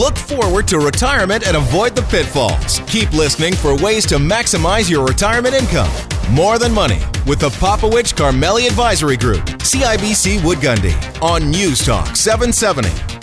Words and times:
Look 0.00 0.16
forward 0.16 0.66
to 0.68 0.78
retirement 0.78 1.46
and 1.46 1.58
avoid 1.58 1.94
the 1.94 2.00
pitfalls. 2.00 2.80
Keep 2.86 3.12
listening 3.12 3.52
for 3.52 3.76
ways 3.76 4.06
to 4.06 4.14
maximize 4.14 4.88
your 4.88 5.04
retirement 5.04 5.54
income. 5.54 5.90
More 6.30 6.58
Than 6.58 6.72
Money 6.72 7.00
with 7.26 7.38
the 7.40 7.50
Popowich 7.50 8.14
Karmali 8.14 8.66
Advisory 8.66 9.18
Group, 9.18 9.44
CIBC 9.60 10.42
Wood 10.42 10.56
Gundy, 10.56 10.94
on 11.20 11.50
News 11.50 11.84
Talk 11.84 12.16
770. 12.16 13.19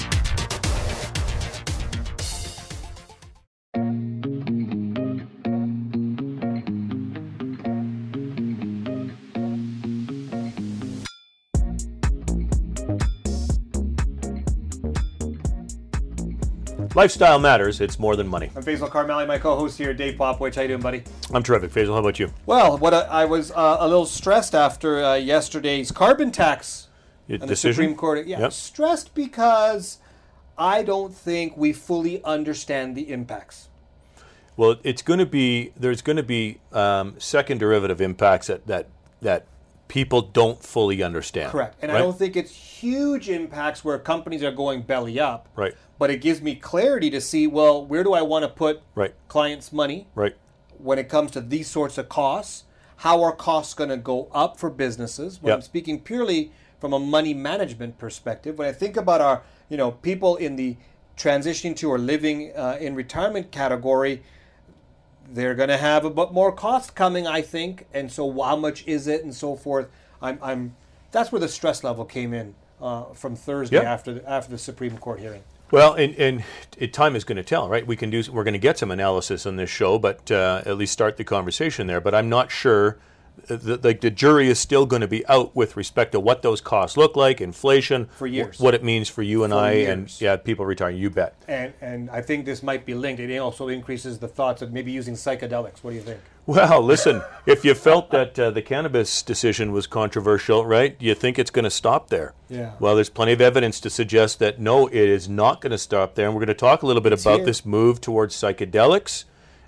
Lifestyle 16.98 17.38
matters. 17.38 17.80
It's 17.80 18.00
more 18.00 18.16
than 18.16 18.28
money. 18.28 18.50
I'm 18.56 18.64
Faisal 18.64 18.90
Karmali, 18.90 19.28
my 19.28 19.38
co-host 19.38 19.78
here, 19.78 19.94
Dave 19.94 20.16
Popowich. 20.16 20.56
How 20.56 20.64
you 20.64 20.70
doing, 20.70 20.82
buddy? 20.82 21.04
I'm 21.32 21.44
terrific. 21.44 21.70
Faisal, 21.70 21.94
how 21.94 21.98
about 21.98 22.18
you? 22.18 22.34
Well, 22.48 22.76
what 22.80 22.92
I, 22.92 23.02
I 23.02 23.26
was 23.26 23.52
uh, 23.52 23.78
a 23.80 23.88
little 23.88 24.08
stressed 24.08 24.56
after 24.56 25.04
uh, 25.04 25.14
yesterday's 25.14 25.92
carbon 25.92 26.32
tax 26.32 26.88
Your 27.28 27.38
and 27.38 27.48
decision? 27.48 27.70
the 27.70 27.74
Supreme 27.76 27.96
Court. 27.96 28.26
Yeah, 28.26 28.40
Yep. 28.40 28.52
stressed 28.52 29.14
because 29.14 30.00
I 30.58 30.82
don't 30.82 31.14
think 31.14 31.56
we 31.56 31.72
fully 31.72 32.24
understand 32.24 32.96
the 32.96 33.12
impacts. 33.12 33.68
Well, 34.56 34.78
it's 34.82 35.04
going 35.04 35.20
to 35.20 35.28
be 35.28 35.74
there's 35.78 36.02
going 36.02 36.18
to 36.18 36.24
be 36.24 36.58
um, 36.74 37.14
second 37.20 37.60
derivative 37.60 38.02
impacts 38.02 38.48
that 38.48 38.66
that 38.66 38.88
that 39.22 39.46
people 39.88 40.24
don't 40.24 40.64
fully 40.64 41.04
understand. 41.04 41.52
Correct, 41.52 41.76
and 41.80 41.92
I 41.92 42.00
don't 42.00 42.18
think 42.18 42.36
it's 42.36 42.50
huge 42.50 43.30
impacts 43.30 43.86
where 43.86 44.00
companies 44.00 44.42
are 44.42 44.52
going 44.52 44.82
belly 44.82 45.20
up. 45.20 45.48
Right. 45.56 45.76
But 46.00 46.10
it 46.12 46.22
gives 46.22 46.42
me 46.42 46.56
clarity 46.56 47.10
to 47.10 47.22
see 47.22 47.48
well 47.48 47.84
where 47.86 48.04
do 48.04 48.14
I 48.14 48.22
want 48.22 48.44
to 48.44 48.50
put 48.50 48.82
Right. 48.96 49.14
clients' 49.28 49.72
money 49.74 50.08
Right. 50.16 50.36
when 50.78 51.00
it 51.00 51.10
comes 51.10 51.32
to 51.32 51.42
these 51.42 51.68
sorts 51.68 51.98
of 51.98 52.10
costs. 52.10 52.64
How 52.98 53.22
are 53.24 53.32
costs 53.32 53.74
going 53.74 53.90
to 53.92 53.98
go 53.98 54.28
up 54.32 54.58
for 54.58 54.70
businesses? 54.70 55.42
When 55.42 55.50
Yep. 55.52 55.58
I'm 55.58 55.62
speaking 55.62 56.00
purely 56.02 56.52
from 56.80 56.94
a 56.94 57.00
money 57.00 57.34
management 57.34 57.98
perspective, 57.98 58.58
when 58.58 58.68
I 58.68 58.72
think 58.72 58.98
about 58.98 59.22
our, 59.22 59.44
you 59.70 59.78
know, 59.78 59.92
people 59.92 60.36
in 60.36 60.56
the 60.56 60.78
transitioning 61.16 61.76
to 61.78 61.90
or 61.92 61.98
living 61.98 62.52
uh, 62.56 62.78
in 62.80 62.96
retirement 62.96 63.52
category, 63.52 64.24
they're 65.30 65.56
going 65.56 65.70
to 65.70 65.78
have 65.78 66.06
a 66.06 66.10
bit 66.10 66.32
more 66.32 66.52
cost 66.52 66.96
coming, 66.96 67.28
I 67.28 67.42
think. 67.42 67.86
And 67.94 68.12
so, 68.12 68.32
how 68.42 68.56
much 68.56 68.86
is 68.88 69.08
it, 69.08 69.24
and 69.24 69.34
so 69.34 69.56
forth. 69.56 69.90
I'm, 70.22 70.40
I'm. 70.42 70.76
That's 71.12 71.32
where 71.32 71.40
the 71.42 71.48
stress 71.50 71.84
level 71.84 72.06
came 72.06 72.34
in 72.34 72.56
uh, 72.82 73.06
from 73.14 73.36
Thursday 73.36 73.78
Yep. 73.78 73.86
after 73.86 74.14
the, 74.16 74.30
after 74.30 74.52
the 74.52 74.58
Supreme 74.58 74.98
Court 74.98 75.20
hearing. 75.20 75.44
Well, 75.72 75.94
and, 75.96 76.16
and 76.16 76.44
it, 76.78 76.94
time 76.94 77.16
is 77.16 77.24
going 77.24 77.36
to 77.38 77.44
tell, 77.44 77.68
right? 77.68 77.86
We 77.86 77.96
can 77.96 78.10
do. 78.10 78.24
We're 78.32 78.44
going 78.46 78.54
to 78.54 78.60
get 78.60 78.78
some 78.78 78.92
analysis 78.92 79.46
on 79.46 79.58
this 79.58 79.70
show, 79.70 80.00
but 80.00 80.32
uh, 80.32 80.62
at 80.66 80.78
least 80.78 80.94
start 80.94 81.18
the 81.18 81.24
conversation 81.24 81.88
there. 81.88 82.00
But 82.00 82.16
I'm 82.16 82.30
not 82.30 82.52
sure. 82.52 82.98
uh, 83.50 83.58
The, 83.58 83.78
like 83.84 84.00
the 84.02 84.10
jury 84.10 84.48
is 84.48 84.60
still 84.60 84.86
going 84.86 85.02
to 85.02 85.08
be 85.10 85.26
out 85.28 85.54
with 85.56 85.76
respect 85.76 86.14
to 86.14 86.20
what 86.22 86.42
those 86.42 86.62
costs 86.62 86.96
look 86.96 87.18
like, 87.18 87.42
inflation, 87.42 88.06
For 88.16 88.28
years. 88.28 88.58
wh- 88.58 88.62
what 88.62 88.76
it 88.76 88.84
means 88.84 89.10
for 89.10 89.24
you 89.24 89.44
and 89.44 89.52
For 89.52 89.60
I, 89.60 89.72
years. 89.74 89.90
and 89.90 90.22
yeah, 90.22 90.38
people 90.38 90.66
retiring. 90.66 90.98
You 90.98 91.10
bet. 91.10 91.36
And 91.50 91.74
and 91.82 92.10
I 92.12 92.22
think 92.22 92.46
this 92.46 92.64
might 92.64 92.86
be 92.86 92.94
linked. 92.94 93.20
It 93.20 93.38
also 93.38 93.68
increases 93.68 94.20
the 94.20 94.28
thoughts 94.30 94.62
of 94.62 94.72
maybe 94.72 94.92
using 94.94 95.16
psychedelics. 95.16 95.80
What 95.84 95.92
do 95.92 95.98
you 95.98 96.02
think? 96.02 96.22
Well, 96.48 96.82
listen, 96.82 97.24
if 97.46 97.66
you 97.66 97.74
felt 97.74 98.10
that 98.12 98.40
uh, 98.40 98.52
the 98.52 98.62
cannabis 98.62 99.22
decision 99.22 99.74
was 99.74 99.86
controversial, 99.86 100.66
right, 100.66 100.98
Do 100.98 101.06
you 101.06 101.14
think 101.14 101.38
it's 101.38 101.52
going 101.52 101.66
to 101.66 101.70
stop 101.70 102.10
there. 102.10 102.34
Yeah. 102.48 102.72
Well, 102.80 102.96
there's 102.96 103.10
plenty 103.10 103.34
of 103.34 103.42
evidence 103.42 103.82
to 103.82 103.90
suggest 103.90 104.40
that 104.40 104.58
no, 104.58 104.88
it 104.88 104.96
is 104.96 105.28
not 105.28 105.60
going 105.60 105.72
to 105.72 105.78
stop 105.78 106.16
there. 106.16 106.26
And 106.28 106.34
we're 106.34 106.40
going 106.40 106.48
to 106.48 106.54
talk 106.54 106.84
a 106.84 106.86
little 106.86 107.02
bit 107.02 107.12
about 107.12 107.40
here. 107.40 107.46
this 107.46 107.66
move 107.66 108.00
towards 108.00 108.34
psychedelics, 108.34 109.26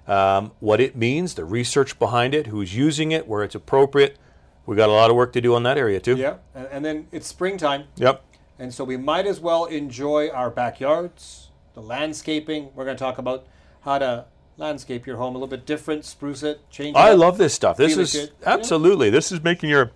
um, 0.08 0.54
what 0.62 0.80
it 0.80 0.96
means, 0.96 1.34
the 1.34 1.44
research 1.44 2.00
behind 2.00 2.34
it, 2.34 2.48
who's 2.48 2.74
using 2.74 3.12
it, 3.12 3.28
where 3.28 3.44
it's 3.44 3.56
appropriate. 3.56 4.18
We 4.66 4.78
got 4.78 4.88
a 4.88 4.94
lot 4.94 5.10
of 5.10 5.18
work 5.18 5.34
to 5.34 5.42
do 5.42 5.56
on 5.56 5.64
that 5.64 5.78
area, 5.78 6.00
too. 6.00 6.16
Yeah, 6.16 6.36
and, 6.56 6.68
and 6.72 6.86
then 6.86 7.08
it's 7.12 7.28
springtime, 7.28 7.86
Yep. 7.98 8.24
and 8.58 8.74
so 8.74 8.86
we 8.86 8.96
might 8.96 9.26
as 9.26 9.42
well 9.42 9.66
enjoy 9.66 10.30
our 10.30 10.50
backyards, 10.50 11.50
the 11.74 11.82
landscaping. 11.82 12.70
We're 12.74 12.86
going 12.86 12.96
to 12.96 13.04
talk 13.04 13.18
about 13.18 13.48
how 13.82 13.98
to 14.00 14.26
landscape 14.60 15.08
your 15.08 15.18
home 15.18 15.36
a 15.36 15.38
little 15.38 15.48
bit 15.48 15.66
different, 15.66 16.06
spruce 16.06 16.44
it, 16.44 16.70
change 16.70 16.96
it. 16.96 17.00
I 17.00 17.12
up. 17.12 17.20
love 17.20 17.38
this 17.38 17.54
stuff. 17.54 17.78
This 17.78 17.98
is 17.98 18.14
good. 18.14 18.32
Yeah. 18.42 18.50
absolutely. 18.50 19.10
This 19.10 19.32
is 19.32 19.42
making 19.44 19.70
your 19.70 19.92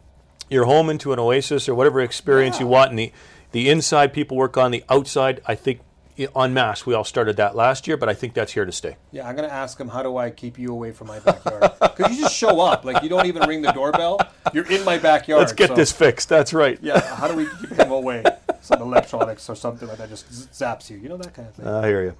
your 0.50 0.66
home 0.66 0.90
into 0.90 1.13
an 1.13 1.19
oasis 1.19 1.68
or 1.68 1.75
whatever 1.75 2.01
experience 2.01 2.59
you 2.59 2.68
want. 2.68 2.90
And 2.90 3.00
the 3.00 3.12
the 3.51 3.69
inside 3.69 4.13
people 4.13 4.38
work 4.38 4.57
on 4.57 4.72
the 4.72 4.84
outside. 4.90 5.41
I 5.46 5.56
think 5.56 5.81
en 6.18 6.53
masse. 6.53 6.85
We 6.85 6.94
all 6.94 7.03
started 7.03 7.38
that 7.38 7.56
last 7.56 7.88
year, 7.88 7.97
but 7.97 8.09
I 8.09 8.13
think 8.13 8.34
that's 8.34 8.53
here 8.53 8.66
to 8.66 8.72
stay. 8.72 8.97
Yeah, 9.12 9.28
I'm 9.28 9.35
going 9.35 9.47
to 9.47 9.53
ask 9.53 9.79
him 9.79 9.88
how 9.90 10.03
do 10.03 10.18
I 10.18 10.29
keep 10.29 10.57
you 10.59 10.72
away 10.72 10.91
from 10.91 11.07
my 11.07 11.19
backyard? 11.19 11.72
Because 11.94 12.16
you 12.18 12.24
just 12.24 12.35
show 12.35 12.59
up, 12.59 12.85
like 12.85 13.03
you 13.03 13.09
don't 13.09 13.28
even 13.28 13.47
ring 13.47 13.62
the 13.62 13.72
doorbell. 13.72 14.19
You're 14.51 14.66
in 14.72 14.84
my 14.84 14.97
backyard. 14.97 15.41
Let's 15.41 15.53
get 15.53 15.69
so- 15.69 15.75
this 15.75 15.91
fixed. 15.91 16.28
That's 16.28 16.51
right. 16.53 16.79
Yeah, 16.81 17.00
how 17.16 17.28
do 17.28 17.35
we 17.35 17.46
keep 17.62 17.74
him 17.74 17.91
away? 17.91 18.24
Some 18.62 18.81
electronics 18.81 19.47
or 19.50 19.56
something 19.56 19.88
like 19.90 19.97
that 19.97 20.09
just 20.09 20.28
zaps 20.31 20.90
you. 20.90 20.97
You 20.97 21.09
know 21.09 21.18
that 21.18 21.34
kind 21.34 21.47
of 21.50 21.53
thing. 21.53 21.68
I 21.68 21.85
hear 21.88 22.03
you. 22.03 22.16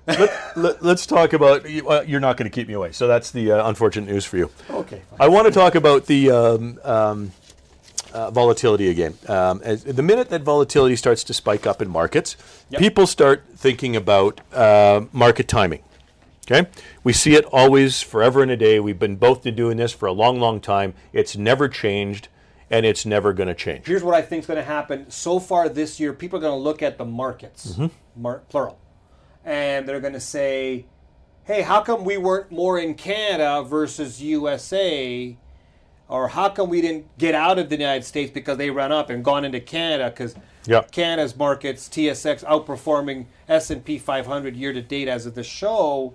Let, 0.56 0.84
us 0.84 1.06
talk 1.06 1.32
about. 1.34 1.66
uh, 1.66 2.04
You're 2.06 2.20
not 2.20 2.36
going 2.38 2.50
to 2.52 2.54
keep 2.54 2.68
me 2.68 2.74
away, 2.74 2.92
so 2.92 3.08
that's 3.08 3.32
the 3.32 3.54
uh, 3.54 3.68
unfortunate 3.70 4.12
news 4.12 4.26
for 4.26 4.38
you. 4.38 4.52
okay. 4.70 5.02
Fine. 5.10 5.22
I 5.22 5.28
want 5.30 5.46
to 5.48 5.52
talk 5.52 5.74
about 5.76 6.06
the 6.06 6.32
um, 6.32 6.80
um, 6.84 7.32
uh, 8.14 8.32
volatility 8.32 8.90
again. 8.90 9.16
Um, 9.28 9.60
as, 9.64 9.84
the 9.84 10.04
minute 10.04 10.30
that 10.30 10.44
volatility 10.44 10.96
starts 10.96 11.24
to 11.26 11.34
spike 11.34 11.66
up 11.68 11.82
in 11.82 11.90
markets, 11.90 12.38
Yep. 12.70 12.80
people 12.80 13.08
start 13.08 13.44
thinking 13.56 13.96
about 13.96 14.40
uh, 14.54 15.02
market 15.12 15.48
timing. 15.48 15.84
Okay, 16.50 16.68
we 17.06 17.14
see 17.14 17.36
it 17.36 17.46
always, 17.54 18.02
forever 18.02 18.42
and 18.44 18.52
a 18.52 18.58
day. 18.58 18.78
We've 18.80 19.00
been 19.00 19.16
both 19.16 19.44
doing 19.56 19.78
this 19.78 19.94
for 19.94 20.08
a 20.08 20.12
long, 20.12 20.40
long 20.42 20.60
time. 20.60 20.94
It's 21.14 21.38
never 21.38 21.70
changed, 21.70 22.28
and 22.70 22.86
it's 22.86 23.06
never 23.06 23.32
going 23.32 23.48
to 23.48 23.56
change. 23.56 23.88
Here's 23.88 24.04
what 24.04 24.14
I 24.14 24.22
think 24.22 24.42
is 24.42 24.48
going 24.48 24.58
to 24.58 24.64
happen. 24.64 25.10
So 25.10 25.40
far 25.40 25.70
this 25.70 26.02
year, 26.02 26.12
people 26.12 26.40
are 26.40 26.42
going 26.42 26.52
to 26.60 26.62
look 26.62 26.82
at 26.82 26.98
the 26.98 27.06
markets, 27.06 27.80
mar- 28.16 28.44
plural, 28.50 28.78
and 29.46 29.88
they're 29.88 30.02
going 30.02 30.14
to 30.14 30.20
say, 30.20 30.86
"Hey, 31.46 31.62
how 31.62 31.80
come 31.82 32.04
we 32.04 32.18
weren't 32.18 32.52
more 32.52 32.78
in 32.78 32.96
Canada 32.96 33.64
versus 33.64 34.22
USA?" 34.22 35.38
Or 36.10 36.28
how 36.28 36.50
come 36.50 36.70
we 36.70 36.82
didn't 36.82 37.06
get 37.18 37.34
out 37.34 37.58
of 37.58 37.70
the 37.70 37.78
United 37.78 38.04
States 38.04 38.32
because 38.32 38.58
they 38.58 38.70
ran 38.70 38.92
up 38.92 39.10
and 39.10 39.24
gone 39.24 39.46
into 39.46 39.60
Canada? 39.60 40.10
Because 40.10 40.36
Yeah. 40.66 40.82
Canada's 40.92 41.36
markets, 41.36 41.90
TSX 41.90 42.44
outperforming 42.44 43.26
S 43.50 43.70
and 43.70 43.84
P 43.84 43.98
500 43.98 44.56
year 44.56 44.74
to 44.74 44.82
date 44.82 45.08
as 45.08 45.26
of 45.26 45.36
the 45.36 45.44
show. 45.44 46.14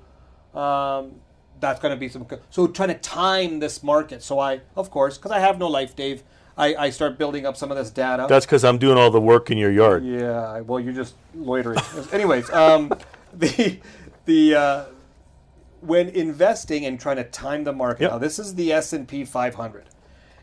Um, 0.55 1.13
that's 1.61 1.81
going 1.81 1.93
to 1.93 1.99
be 1.99 2.09
some. 2.09 2.27
So 2.51 2.67
trying 2.69 2.89
to 2.89 2.95
time 2.95 3.59
this 3.59 3.83
market. 3.83 4.23
So 4.23 4.39
I, 4.39 4.61
of 4.77 4.91
course, 4.91 5.19
because 5.19 5.33
I 5.33 5.41
have 5.41 5.59
no 5.59 5.69
life, 5.69 5.97
Dave, 5.97 6.23
I, 6.57 6.75
I 6.75 6.91
start 6.91 7.19
building 7.19 7.47
up 7.47 7.57
some 7.57 7.71
of 7.71 7.77
this 7.77 7.91
data. 7.91 8.27
That's 8.29 8.45
because 8.47 8.65
I'm 8.65 8.79
doing 8.79 8.99
all 8.99 9.11
the 9.11 9.21
work 9.21 9.51
in 9.51 9.59
your 9.59 9.71
yard. 9.71 10.05
Yeah, 10.05 10.61
well, 10.61 10.81
you're 10.81 10.93
just 10.93 11.15
loitering. 11.35 11.79
Anyways, 12.13 12.51
um, 12.51 12.93
the 13.33 13.79
the 14.25 14.55
uh, 14.55 14.85
when 15.81 16.09
investing 16.09 16.85
and 16.85 16.99
trying 16.99 17.17
to 17.17 17.25
time 17.25 17.65
the 17.65 17.73
market. 17.73 18.03
Yep. 18.03 18.11
Now, 18.13 18.19
this 18.19 18.39
is 18.39 18.55
the 18.55 18.73
S 18.73 18.93
and 18.93 19.07
P 19.07 19.25
500, 19.25 19.85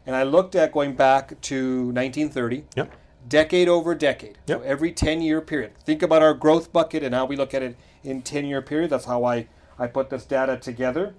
and 0.05 0.15
I 0.15 0.23
looked 0.23 0.55
at 0.55 0.71
going 0.71 0.95
back 0.95 1.39
to 1.41 1.91
1930. 1.91 2.65
Yep. 2.75 2.93
Decade 3.27 3.67
over 3.67 3.95
decade. 3.95 4.37
Yep. 4.47 4.59
So 4.59 4.63
every 4.63 4.91
10 4.91 5.21
year 5.21 5.41
period. 5.41 5.71
Think 5.79 6.03
about 6.03 6.21
our 6.21 6.35
growth 6.35 6.71
bucket 6.71 7.01
and 7.01 7.15
how 7.15 7.25
we 7.25 7.35
look 7.35 7.55
at 7.55 7.63
it 7.63 7.75
in 8.03 8.21
10 8.21 8.45
year 8.45 8.61
period. 8.61 8.91
That's 8.91 9.05
how 9.05 9.23
I, 9.23 9.47
I 9.79 9.87
put 9.87 10.11
this 10.11 10.25
data 10.25 10.57
together. 10.57 11.15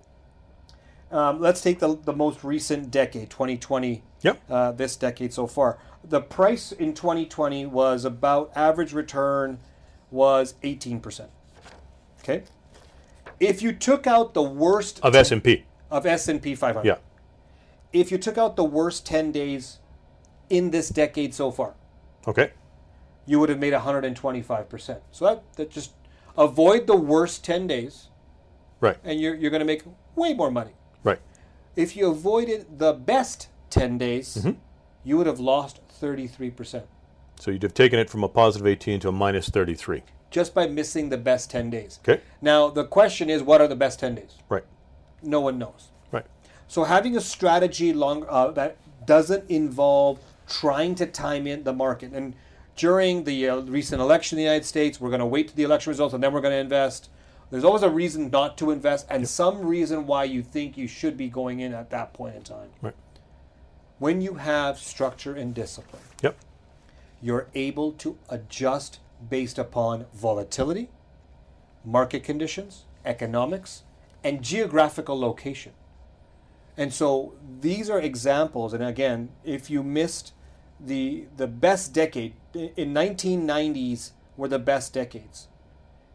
Um, 1.10 1.41
let's 1.41 1.60
take 1.60 1.78
the, 1.81 1.97
the 1.97 2.12
most 2.12 2.44
recent 2.44 2.91
decade, 2.91 3.31
2020 3.31 4.03
Yep. 4.22 4.41
uh, 4.50 4.72
this 4.72 4.97
decade 4.97 5.33
so 5.33 5.47
far. 5.47 5.78
The 6.03 6.21
price 6.21 6.72
in 6.72 6.94
2020 6.94 7.66
was 7.66 8.04
about 8.04 8.53
average 8.56 8.93
return 8.93 9.59
was 10.10 10.54
18%. 10.62 11.28
Okay? 12.21 12.42
If 13.41 13.62
you 13.62 13.72
took 13.72 14.06
out 14.06 14.34
the 14.34 14.42
worst 14.42 15.00
Of 15.03 15.15
S 15.15 15.30
and 15.33 15.42
P. 15.42 15.65
of 15.91 16.06
S&P 16.06 16.54
500. 16.54 16.86
Yeah. 16.86 16.97
If 17.92 18.10
you 18.10 18.18
took 18.18 18.38
out 18.38 18.56
the 18.56 18.65
worst 18.65 19.06
10 19.06 19.33
days 19.33 19.78
in 20.50 20.71
this 20.71 20.88
decade 20.88 21.34
so 21.34 21.50
far, 21.50 21.74
Okay. 22.27 22.53
you 23.27 23.38
would 23.41 23.48
have 23.48 23.59
made 23.59 23.72
125%. 23.72 25.00
So 25.12 25.24
that, 25.27 25.42
that 25.56 25.71
just 25.71 25.92
avoid 26.36 26.86
the 26.86 26.97
worst 26.97 27.44
10 27.44 27.66
days 27.66 28.09
Right. 28.80 28.98
and 29.04 29.21
you're, 29.21 29.34
you're 29.34 29.50
going 29.50 29.60
to 29.60 29.66
make 29.66 29.83
way 30.15 30.34
more 30.34 30.50
money. 30.50 30.72
Right. 31.04 31.21
If 31.77 31.97
you 31.97 32.10
avoided 32.10 32.78
the 32.78 32.92
best 32.92 33.48
10 33.71 33.98
days, 33.98 34.36
Mm-hmm. 34.38 34.59
you 35.04 35.16
would 35.18 35.27
have 35.27 35.41
lost 35.41 35.80
33%. 36.00 36.83
So 37.38 37.50
you'd 37.50 37.62
have 37.62 37.74
taken 37.74 37.98
it 37.98 38.09
from 38.10 38.24
a 38.24 38.28
positive 38.28 38.66
18 38.66 39.00
to 39.00 39.09
a 39.09 39.12
minus 39.12 39.48
33. 39.50 40.03
Just 40.36 40.53
by 40.53 40.66
missing 40.66 41.09
the 41.09 41.16
best 41.16 41.50
10 41.50 41.71
days. 41.71 41.98
Okay. 42.06 42.21
Now, 42.42 42.68
the 42.68 42.84
question 42.84 43.30
is 43.30 43.42
what 43.42 43.62
are 43.62 43.66
the 43.66 43.74
best 43.74 44.00
10 44.00 44.16
days? 44.16 44.36
Right. 44.50 44.65
No 45.22 45.41
one 45.41 45.59
knows. 45.59 45.88
Right. 46.12 46.27
So, 46.68 46.84
having 46.84 47.16
a 47.16 47.22
strategy 47.22 47.94
long 47.94 48.27
uh, 48.28 48.50
that 48.50 48.77
doesn't 49.06 49.50
involve 49.50 50.18
trying 50.47 50.94
to 50.97 51.06
time 51.06 51.47
in 51.47 51.65
the 51.65 51.72
market, 51.72 52.12
and 52.12 52.34
during 52.77 53.24
the 53.24 53.48
uh, 53.48 53.56
recent 53.62 54.03
election 54.03 54.36
in 54.36 54.44
the 54.44 54.50
United 54.50 54.66
States, 54.66 55.00
we're 55.00 55.09
going 55.09 55.21
to 55.21 55.33
wait 55.36 55.48
to 55.48 55.56
the 55.56 55.62
election 55.62 55.88
results 55.88 56.12
and 56.12 56.22
then 56.22 56.34
we're 56.34 56.42
going 56.42 56.53
to 56.53 56.59
invest. 56.59 57.09
There's 57.50 57.65
always 57.65 57.83
a 57.83 57.88
reason 57.88 58.28
not 58.28 58.59
to 58.59 58.71
invest 58.71 59.06
and 59.09 59.27
some 59.27 59.65
reason 59.65 60.06
why 60.06 60.24
you 60.24 60.42
think 60.42 60.77
you 60.77 60.86
should 60.86 61.16
be 61.16 61.30
going 61.30 61.60
in 61.60 61.72
at 61.72 61.88
that 61.91 62.12
point 62.12 62.36
in 62.36 62.42
time. 62.42 62.68
Right. 62.83 62.94
When 63.98 64.21
you 64.21 64.34
have 64.34 64.77
structure 64.78 65.34
and 65.34 65.54
discipline, 65.54 66.03
Yep. 66.22 66.36
you're 67.22 67.47
able 67.54 67.92
to 67.92 68.18
adjust 68.28 68.98
based 69.28 69.59
upon 69.59 70.07
volatility, 70.15 70.91
market 71.84 72.22
conditions, 72.24 72.84
economics, 73.04 73.83
and 74.24 74.42
geographical 74.42 75.18
location. 75.18 75.72
And 76.77 76.92
so 76.92 77.34
these 77.60 77.89
are 77.89 78.01
examples. 78.01 78.74
And 78.74 78.83
again, 78.84 79.30
if 79.45 79.71
you 79.71 79.83
missed 79.83 80.33
the 80.78 81.27
the 81.36 81.47
best 81.47 81.95
decade 81.95 82.34
in 82.54 82.92
1990s 82.92 84.13
were 84.36 84.48
the 84.48 84.59
best 84.59 84.92
decades, 84.92 85.48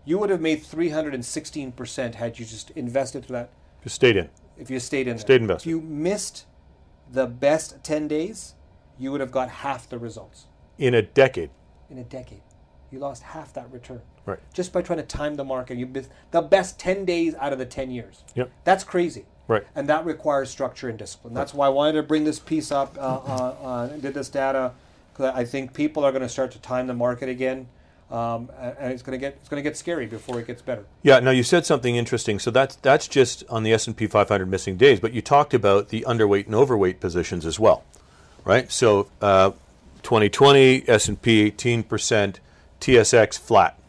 you 0.06 0.20
would 0.20 0.30
have 0.30 0.42
made 0.42 0.62
316 0.62 1.72
percent 1.72 2.16
had 2.16 2.38
you 2.38 2.46
just 2.46 2.70
invested 2.72 3.26
through 3.26 3.38
that. 3.38 3.50
Just 3.84 3.96
stayed 3.96 4.18
in. 4.18 4.30
If 4.58 4.70
you 4.70 4.80
stayed 4.80 5.08
in. 5.08 5.18
Stayed 5.18 5.42
invested. 5.42 5.68
If 5.68 5.72
you 5.72 5.82
missed 5.82 6.46
the 7.12 7.26
best 7.26 7.84
10 7.84 8.08
days, 8.08 8.54
you 9.00 9.12
would 9.12 9.20
have 9.22 9.32
got 9.32 9.50
half 9.50 9.90
the 9.90 9.98
results 9.98 10.46
In 10.78 10.94
a 10.94 11.02
decade. 11.02 11.50
in 11.90 11.98
a 11.98 12.04
decade. 12.04 12.42
You 12.92 13.00
lost 13.00 13.24
half 13.24 13.54
that 13.54 13.72
return. 13.72 14.02
Right. 14.26 14.40
Just 14.54 14.74
by 14.74 14.82
trying 14.82 15.00
to 15.00 15.06
time 15.06 15.36
the 15.36 15.44
market. 15.44 15.78
You 15.78 15.88
missed 15.88 16.10
the 16.32 16.42
best 16.42 16.80
10 16.80 17.06
days 17.06 17.36
out 17.36 17.54
of 17.54 17.60
the 17.60 17.66
10 17.66 17.90
years. 17.92 18.24
Yep. 18.36 18.52
That's 18.66 18.84
crazy. 18.84 19.26
Right. 19.48 19.64
And 19.76 19.88
that 19.90 20.06
requires 20.06 20.50
structure 20.50 20.90
and 20.90 20.98
discipline. 20.98 21.34
That's 21.34 21.54
why 21.54 21.68
I 21.68 21.70
wanted 21.70 21.94
to 21.94 22.04
bring 22.04 22.24
this 22.24 22.40
piece 22.40 22.72
up, 22.72 22.98
uh, 22.98 23.02
uh, 23.02 23.56
uh, 23.64 23.88
did 23.88 24.14
this 24.14 24.30
data, 24.30 24.74
because 25.12 25.34
I 25.36 25.46
think 25.46 25.74
people 25.74 26.04
are 26.04 26.12
going 26.12 26.22
to 26.22 26.30
start 26.30 26.52
to 26.52 26.60
time 26.60 26.88
the 26.88 26.94
market 26.94 27.30
again. 27.30 27.68
Um, 28.12 28.50
and 28.60 28.92
it's 28.92 29.02
going 29.02 29.18
to 29.18 29.18
get 29.18 29.38
it's 29.40 29.48
going 29.48 29.64
to 29.64 29.70
get 29.70 29.78
scary 29.78 30.06
before 30.06 30.38
it 30.38 30.46
gets 30.46 30.62
better. 30.62 30.86
Yeah. 31.02 31.22
Now 31.22 31.32
you 31.32 31.44
said 31.44 31.66
something 31.66 31.96
interesting. 31.96 32.40
So 32.40 32.52
that's 32.52 32.76
that's 32.78 33.08
just 33.08 33.46
on 33.50 33.64
the 33.64 33.72
S 33.72 33.88
and 33.88 33.96
P 33.96 34.06
500 34.06 34.46
missing 34.48 34.76
days, 34.76 35.00
but 35.00 35.14
you 35.14 35.22
talked 35.22 35.54
about 35.54 35.90
the 35.90 36.04
underweight 36.06 36.46
and 36.46 36.54
overweight 36.54 37.00
positions 37.00 37.46
as 37.46 37.58
well, 37.58 37.86
right? 38.44 38.70
So 38.70 39.08
uh, 39.22 39.52
2020 40.04 40.84
S 40.90 41.08
and 41.08 41.22
P 41.22 41.42
18 41.42 41.84
percent, 41.84 42.42
TSX 42.82 43.40
flat, 43.40 43.80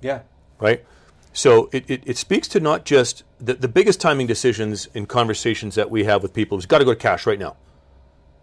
Yeah. 0.00 0.20
right? 0.58 0.84
So 1.32 1.68
it, 1.72 1.84
it, 1.88 2.02
it 2.06 2.16
speaks 2.16 2.48
to 2.48 2.60
not 2.60 2.84
just 2.84 3.22
the, 3.38 3.54
the 3.54 3.68
biggest 3.68 4.00
timing 4.00 4.26
decisions 4.26 4.86
in 4.94 5.06
conversations 5.06 5.74
that 5.76 5.90
we 5.90 6.04
have 6.04 6.22
with 6.22 6.32
people 6.32 6.58
is 6.58 6.66
got 6.66 6.78
to 6.78 6.84
go 6.84 6.92
to 6.92 6.98
cash 6.98 7.26
right 7.26 7.38
now, 7.38 7.56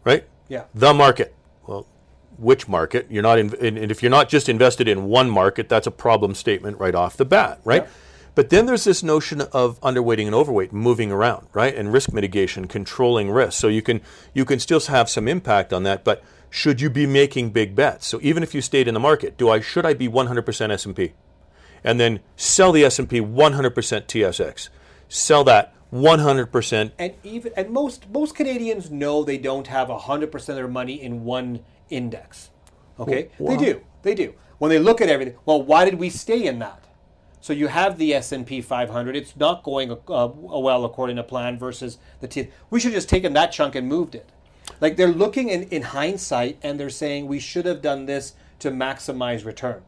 right? 0.06 0.26
Yeah. 0.48 0.64
The 0.74 0.94
market. 0.94 1.36
Well, 1.66 1.86
which 2.38 2.68
market? 2.68 3.08
You're 3.10 3.24
not 3.24 3.40
in, 3.40 3.54
and 3.56 3.78
and 3.78 3.92
if 3.92 4.02
you're 4.02 4.10
not 4.12 4.30
just 4.30 4.48
invested 4.48 4.88
in 4.88 5.06
one 5.06 5.30
market, 5.30 5.68
that's 5.68 5.88
a 5.88 5.92
problem 5.92 6.34
statement 6.36 6.80
right 6.80 6.96
off 6.96 7.18
the 7.18 7.26
bat, 7.26 7.60
right? 7.66 7.84
Yeah. 7.84 7.90
But 8.36 8.52
then 8.52 8.68
there's 8.68 8.84
this 8.84 9.02
notion 9.04 9.42
of 9.42 9.82
underweighting 9.82 10.28
and 10.28 10.36
overweight, 10.36 10.72
moving 10.72 11.12
around, 11.12 11.48
right? 11.54 11.76
And 11.76 11.92
risk 11.92 12.14
mitigation, 12.14 12.68
controlling 12.68 13.32
risk. 13.32 13.60
So 13.60 13.68
you 13.68 13.82
can 13.82 14.00
you 14.34 14.46
can 14.46 14.60
still 14.60 14.80
have 14.80 15.10
some 15.10 15.28
impact 15.28 15.74
on 15.74 15.84
that, 15.84 16.04
but 16.06 16.24
should 16.50 16.82
you 16.82 16.90
be 16.90 17.06
making 17.06 17.52
big 17.52 17.76
bets? 17.76 18.08
So 18.08 18.20
even 18.22 18.44
if 18.44 18.56
you 18.56 18.62
stayed 18.62 18.88
in 18.88 18.94
the 18.94 19.00
market, 19.00 19.38
do 19.38 19.50
I 19.50 19.60
should 19.60 19.86
I 19.86 19.94
be 19.94 20.08
100% 20.08 20.72
S&P? 20.72 21.14
And 21.84 22.00
then 22.00 22.20
sell 22.36 22.72
the 22.72 22.84
S&P 22.84 23.22
100% 23.22 23.74
TSX. 23.74 24.70
Sell 25.10 25.44
that 25.46 25.74
100% 25.94 26.92
And 27.00 27.14
even 27.24 27.54
and 27.56 27.70
most 27.70 28.10
most 28.10 28.36
Canadians 28.36 28.92
know 28.92 29.24
they 29.24 29.38
don't 29.38 29.68
have 29.68 29.90
hundred 29.90 30.32
percent 30.32 30.58
of 30.60 30.64
their 30.64 30.68
money 30.68 31.02
in 31.02 31.24
one 31.24 31.62
index. 31.90 32.50
Okay, 33.00 33.30
they 33.40 33.56
do. 33.56 33.82
They 34.02 34.14
do. 34.14 34.34
When 34.58 34.70
they 34.70 34.80
look 34.80 35.02
at 35.02 35.08
everything, 35.08 35.36
well, 35.46 35.62
why 35.62 35.86
did 35.86 35.96
we 35.96 36.10
stay 36.10 36.46
in 36.46 36.60
that? 36.60 36.84
So 37.40 37.54
you 37.54 37.68
have 37.68 37.98
the 37.98 38.14
S 38.14 38.32
and 38.32 38.46
P 38.46 38.60
500. 38.60 39.16
It's 39.16 39.38
not 39.38 39.64
going 39.64 39.92
uh, 39.92 40.30
well 40.36 40.84
according 40.84 41.16
to 41.18 41.24
plan 41.24 41.58
versus 41.58 41.98
the 42.20 42.28
T. 42.28 42.50
We 42.70 42.80
should 42.80 42.92
have 42.92 42.98
just 42.98 43.10
taken 43.10 43.34
that 43.34 43.52
chunk 43.54 43.76
and 43.76 43.88
moved 43.88 44.16
it. 44.16 44.30
Like 44.80 44.96
they're 44.98 45.08
looking 45.08 45.50
in, 45.50 45.64
in 45.64 45.82
hindsight 45.82 46.58
and 46.62 46.80
they're 46.80 46.90
saying 46.90 47.28
we 47.28 47.40
should 47.40 47.66
have 47.66 47.82
done 47.82 48.06
this 48.06 48.34
to 48.60 48.72
maximize 48.72 49.46
return. 49.46 49.82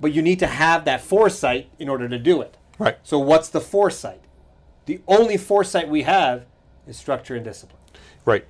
But 0.00 0.12
you 0.12 0.22
need 0.22 0.38
to 0.40 0.46
have 0.46 0.84
that 0.84 1.00
foresight 1.00 1.68
in 1.78 1.88
order 1.88 2.08
to 2.08 2.18
do 2.18 2.40
it. 2.40 2.56
Right. 2.78 2.98
So 3.02 3.18
what's 3.18 3.48
the 3.48 3.60
foresight? 3.60 4.20
The 4.86 5.00
only 5.06 5.36
foresight 5.36 5.88
we 5.88 6.02
have 6.02 6.44
is 6.86 6.96
structure 6.96 7.34
and 7.36 7.44
discipline. 7.44 7.80
Right. 8.24 8.46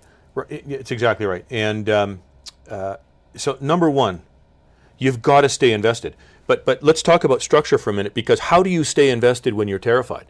It's 0.49 0.91
exactly 0.91 1.27
right. 1.27 1.45
And 1.51 1.89
um, 1.89 2.23
uh, 2.69 2.97
so, 3.37 3.57
number 3.61 3.91
one, 3.91 4.23
you've 4.99 5.23
got 5.23 5.43
to 5.43 5.49
stay 5.49 5.73
invested. 5.73 6.17
But 6.47 6.65
but 6.65 6.83
let's 6.83 7.03
talk 7.03 7.25
about 7.25 7.41
structure 7.43 7.79
for 7.79 7.91
a 7.91 7.93
minute 7.93 8.15
because 8.15 8.41
how 8.41 8.63
do 8.63 8.71
you 8.71 8.85
stay 8.85 9.11
invested 9.11 9.55
when 9.55 9.69
you're 9.69 9.79
terrified, 9.79 10.27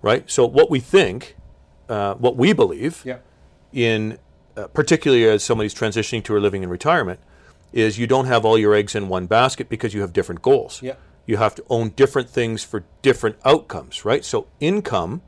right? 0.00 0.28
So 0.30 0.46
what 0.46 0.70
we 0.70 0.80
think, 0.80 1.36
uh, 1.88 2.14
what 2.14 2.36
we 2.36 2.52
believe, 2.52 3.02
Yeah. 3.04 3.18
in 3.72 4.18
uh, 4.56 4.66
particularly 4.68 5.24
as 5.28 5.42
somebody's 5.42 5.74
transitioning 5.74 6.22
to 6.24 6.34
or 6.34 6.40
living 6.40 6.62
in 6.62 6.68
retirement, 6.68 7.20
is 7.72 7.98
you 7.98 8.06
don't 8.06 8.26
have 8.26 8.44
all 8.44 8.58
your 8.58 8.74
eggs 8.74 8.94
in 8.94 9.08
one 9.08 9.26
basket 9.26 9.68
because 9.68 9.94
you 9.94 10.00
have 10.02 10.12
different 10.12 10.42
goals. 10.42 10.82
Yeah. 10.82 10.94
You 11.26 11.36
have 11.38 11.54
to 11.54 11.64
own 11.70 11.90
different 11.90 12.28
things 12.28 12.64
for 12.64 12.84
different 13.00 13.36
outcomes, 13.44 14.04
right? 14.04 14.24
So 14.24 14.46
income 14.60 15.22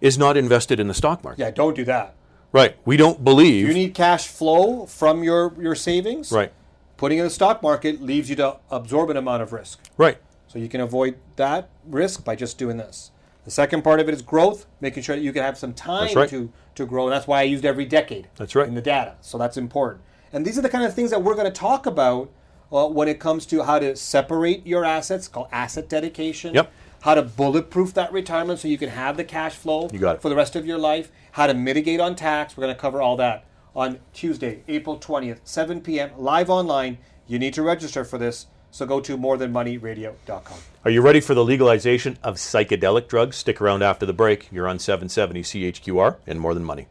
is 0.00 0.18
not 0.18 0.36
invested 0.36 0.80
in 0.80 0.88
the 0.88 0.94
stock 0.94 1.22
market. 1.22 1.40
Yeah, 1.40 1.50
don't 1.50 1.76
do 1.76 1.84
that. 1.84 2.14
Right. 2.52 2.76
We 2.84 2.96
don't 2.96 3.24
believe. 3.24 3.66
You 3.66 3.74
need 3.74 3.94
cash 3.94 4.28
flow 4.28 4.86
from 4.86 5.22
your, 5.22 5.54
your 5.60 5.74
savings. 5.74 6.30
right. 6.32 6.52
Putting 6.96 7.18
in 7.18 7.24
the 7.24 7.30
stock 7.30 7.62
market 7.62 8.00
leaves 8.00 8.30
you 8.30 8.36
to 8.36 8.58
absorb 8.70 9.10
an 9.10 9.16
amount 9.16 9.42
of 9.42 9.52
risk. 9.52 9.80
Right. 9.96 10.18
So 10.46 10.60
you 10.60 10.68
can 10.68 10.80
avoid 10.80 11.18
that 11.36 11.68
risk 11.84 12.24
by 12.24 12.36
just 12.36 12.56
doing 12.56 12.76
this. 12.76 13.10
The 13.44 13.50
second 13.50 13.82
part 13.82 14.00
of 14.00 14.08
it 14.08 14.14
is 14.14 14.22
growth, 14.22 14.66
making 14.80 15.02
sure 15.02 15.16
that 15.16 15.22
you 15.22 15.32
can 15.32 15.42
have 15.42 15.58
some 15.58 15.74
time 15.74 16.14
right. 16.14 16.28
to, 16.30 16.50
to 16.76 16.86
grow. 16.86 17.04
And 17.04 17.12
that's 17.12 17.26
why 17.26 17.40
I 17.40 17.42
used 17.42 17.64
every 17.64 17.84
decade 17.84 18.28
That's 18.36 18.54
right. 18.54 18.66
in 18.66 18.74
the 18.74 18.80
data. 18.80 19.16
So 19.20 19.36
that's 19.36 19.56
important. 19.56 20.02
And 20.32 20.44
these 20.46 20.58
are 20.58 20.62
the 20.62 20.68
kind 20.68 20.84
of 20.84 20.94
things 20.94 21.10
that 21.10 21.22
we're 21.22 21.34
going 21.34 21.46
to 21.46 21.52
talk 21.52 21.86
about 21.86 22.30
uh, 22.72 22.88
when 22.88 23.06
it 23.06 23.20
comes 23.20 23.46
to 23.46 23.62
how 23.62 23.78
to 23.78 23.94
separate 23.96 24.66
your 24.66 24.84
assets, 24.84 25.28
called 25.28 25.48
asset 25.52 25.88
dedication. 25.88 26.54
Yep. 26.54 26.72
How 27.02 27.14
to 27.14 27.22
bulletproof 27.22 27.92
that 27.94 28.12
retirement 28.12 28.60
so 28.60 28.66
you 28.68 28.78
can 28.78 28.88
have 28.88 29.18
the 29.18 29.24
cash 29.24 29.54
flow 29.54 29.90
You 29.92 29.98
got 29.98 30.16
it. 30.16 30.22
for 30.22 30.30
the 30.30 30.36
rest 30.36 30.56
of 30.56 30.64
your 30.64 30.78
life. 30.78 31.12
How 31.32 31.46
to 31.46 31.52
mitigate 31.52 32.00
on 32.00 32.16
tax. 32.16 32.56
We're 32.56 32.62
going 32.62 32.74
to 32.74 32.80
cover 32.80 33.02
all 33.02 33.16
that 33.18 33.44
on 33.76 33.98
Tuesday, 34.14 34.62
April 34.68 34.98
20th, 34.98 35.40
7 35.44 35.82
p.m., 35.82 36.12
live 36.16 36.48
online. 36.48 36.96
You 37.26 37.38
need 37.38 37.52
to 37.54 37.62
register 37.62 38.04
for 38.04 38.16
this. 38.18 38.46
So 38.74 38.86
go 38.86 38.98
to 39.02 39.16
morethanmoneyradio.com. 39.16 40.58
Are 40.84 40.90
you 40.90 41.00
ready 41.00 41.20
for 41.20 41.32
the 41.32 41.44
legalization 41.44 42.18
of 42.24 42.38
psychedelic 42.38 43.06
drugs? 43.06 43.36
Stick 43.36 43.60
around 43.60 43.84
after 43.84 44.04
the 44.04 44.12
break. 44.12 44.48
You're 44.50 44.66
on 44.66 44.80
770 44.80 45.42
CHQR 45.42 46.16
and 46.26 46.40
More 46.40 46.54
Than 46.54 46.64
Money. 46.64 46.88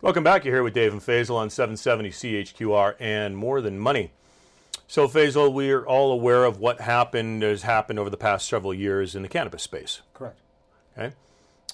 Welcome 0.00 0.24
back. 0.24 0.46
You're 0.46 0.54
here 0.54 0.62
with 0.62 0.72
Dave 0.72 0.94
and 0.94 1.02
Faisal 1.02 1.36
on 1.36 1.50
770 1.50 2.08
CHQR 2.08 2.94
and 2.98 3.36
More 3.36 3.60
Than 3.60 3.78
Money. 3.78 4.12
So, 4.88 5.06
Faisal, 5.06 5.52
we're 5.52 5.84
all 5.84 6.10
aware 6.10 6.46
of 6.46 6.58
what 6.58 6.80
happened, 6.80 7.42
has 7.42 7.60
happened 7.60 7.98
over 7.98 8.08
the 8.08 8.16
past 8.16 8.48
several 8.48 8.72
years 8.72 9.14
in 9.14 9.20
the 9.20 9.28
cannabis 9.28 9.62
space. 9.62 10.00
Correct. 10.14 10.40
Okay. 10.96 11.14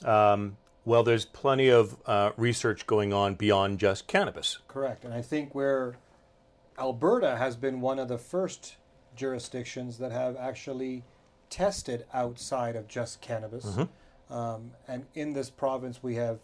Um, 0.05 0.57
well, 0.85 1.05
there's 1.05 1.25
plenty 1.25 1.69
of 1.69 1.97
uh, 2.05 2.33
research 2.37 2.89
going 2.89 3.13
on 3.13 3.37
beyond 3.37 3.79
just 3.79 4.09
cannabis. 4.09 4.59
Correct. 4.67 5.05
And 5.05 5.15
I 5.15 5.23
think 5.23 5.55
where 5.55 5.95
Alberta 6.79 7.37
has 7.37 7.57
been 7.57 7.81
one 7.81 7.99
of 7.99 8.09
the 8.09 8.19
first 8.19 8.77
jurisdictions 9.17 9.99
that 9.99 10.13
have 10.13 10.37
actually 10.37 11.05
tested 11.51 12.07
outside 12.15 12.77
of 12.77 12.89
just 12.89 13.21
cannabis. 13.21 13.79
Um, 14.31 14.73
and 14.89 15.05
in 15.15 15.35
this 15.35 15.51
province, 15.51 16.03
we 16.03 16.15
have 16.15 16.39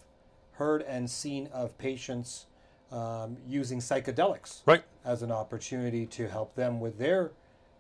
heard 0.53 0.83
and 0.83 1.09
seen 1.09 1.49
of 1.53 1.77
patients 1.79 2.47
um, 2.93 3.37
using 3.47 3.79
psychedelics 3.81 4.63
Right. 4.67 4.83
as 5.05 5.23
an 5.23 5.31
opportunity 5.33 6.05
to 6.07 6.29
help 6.29 6.55
them 6.55 6.81
with 6.81 6.99
their 6.99 7.33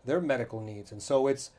their 0.04 0.20
medical 0.20 0.60
needs. 0.60 0.92
And 0.92 1.02
so 1.02 1.26
it's 1.26 1.50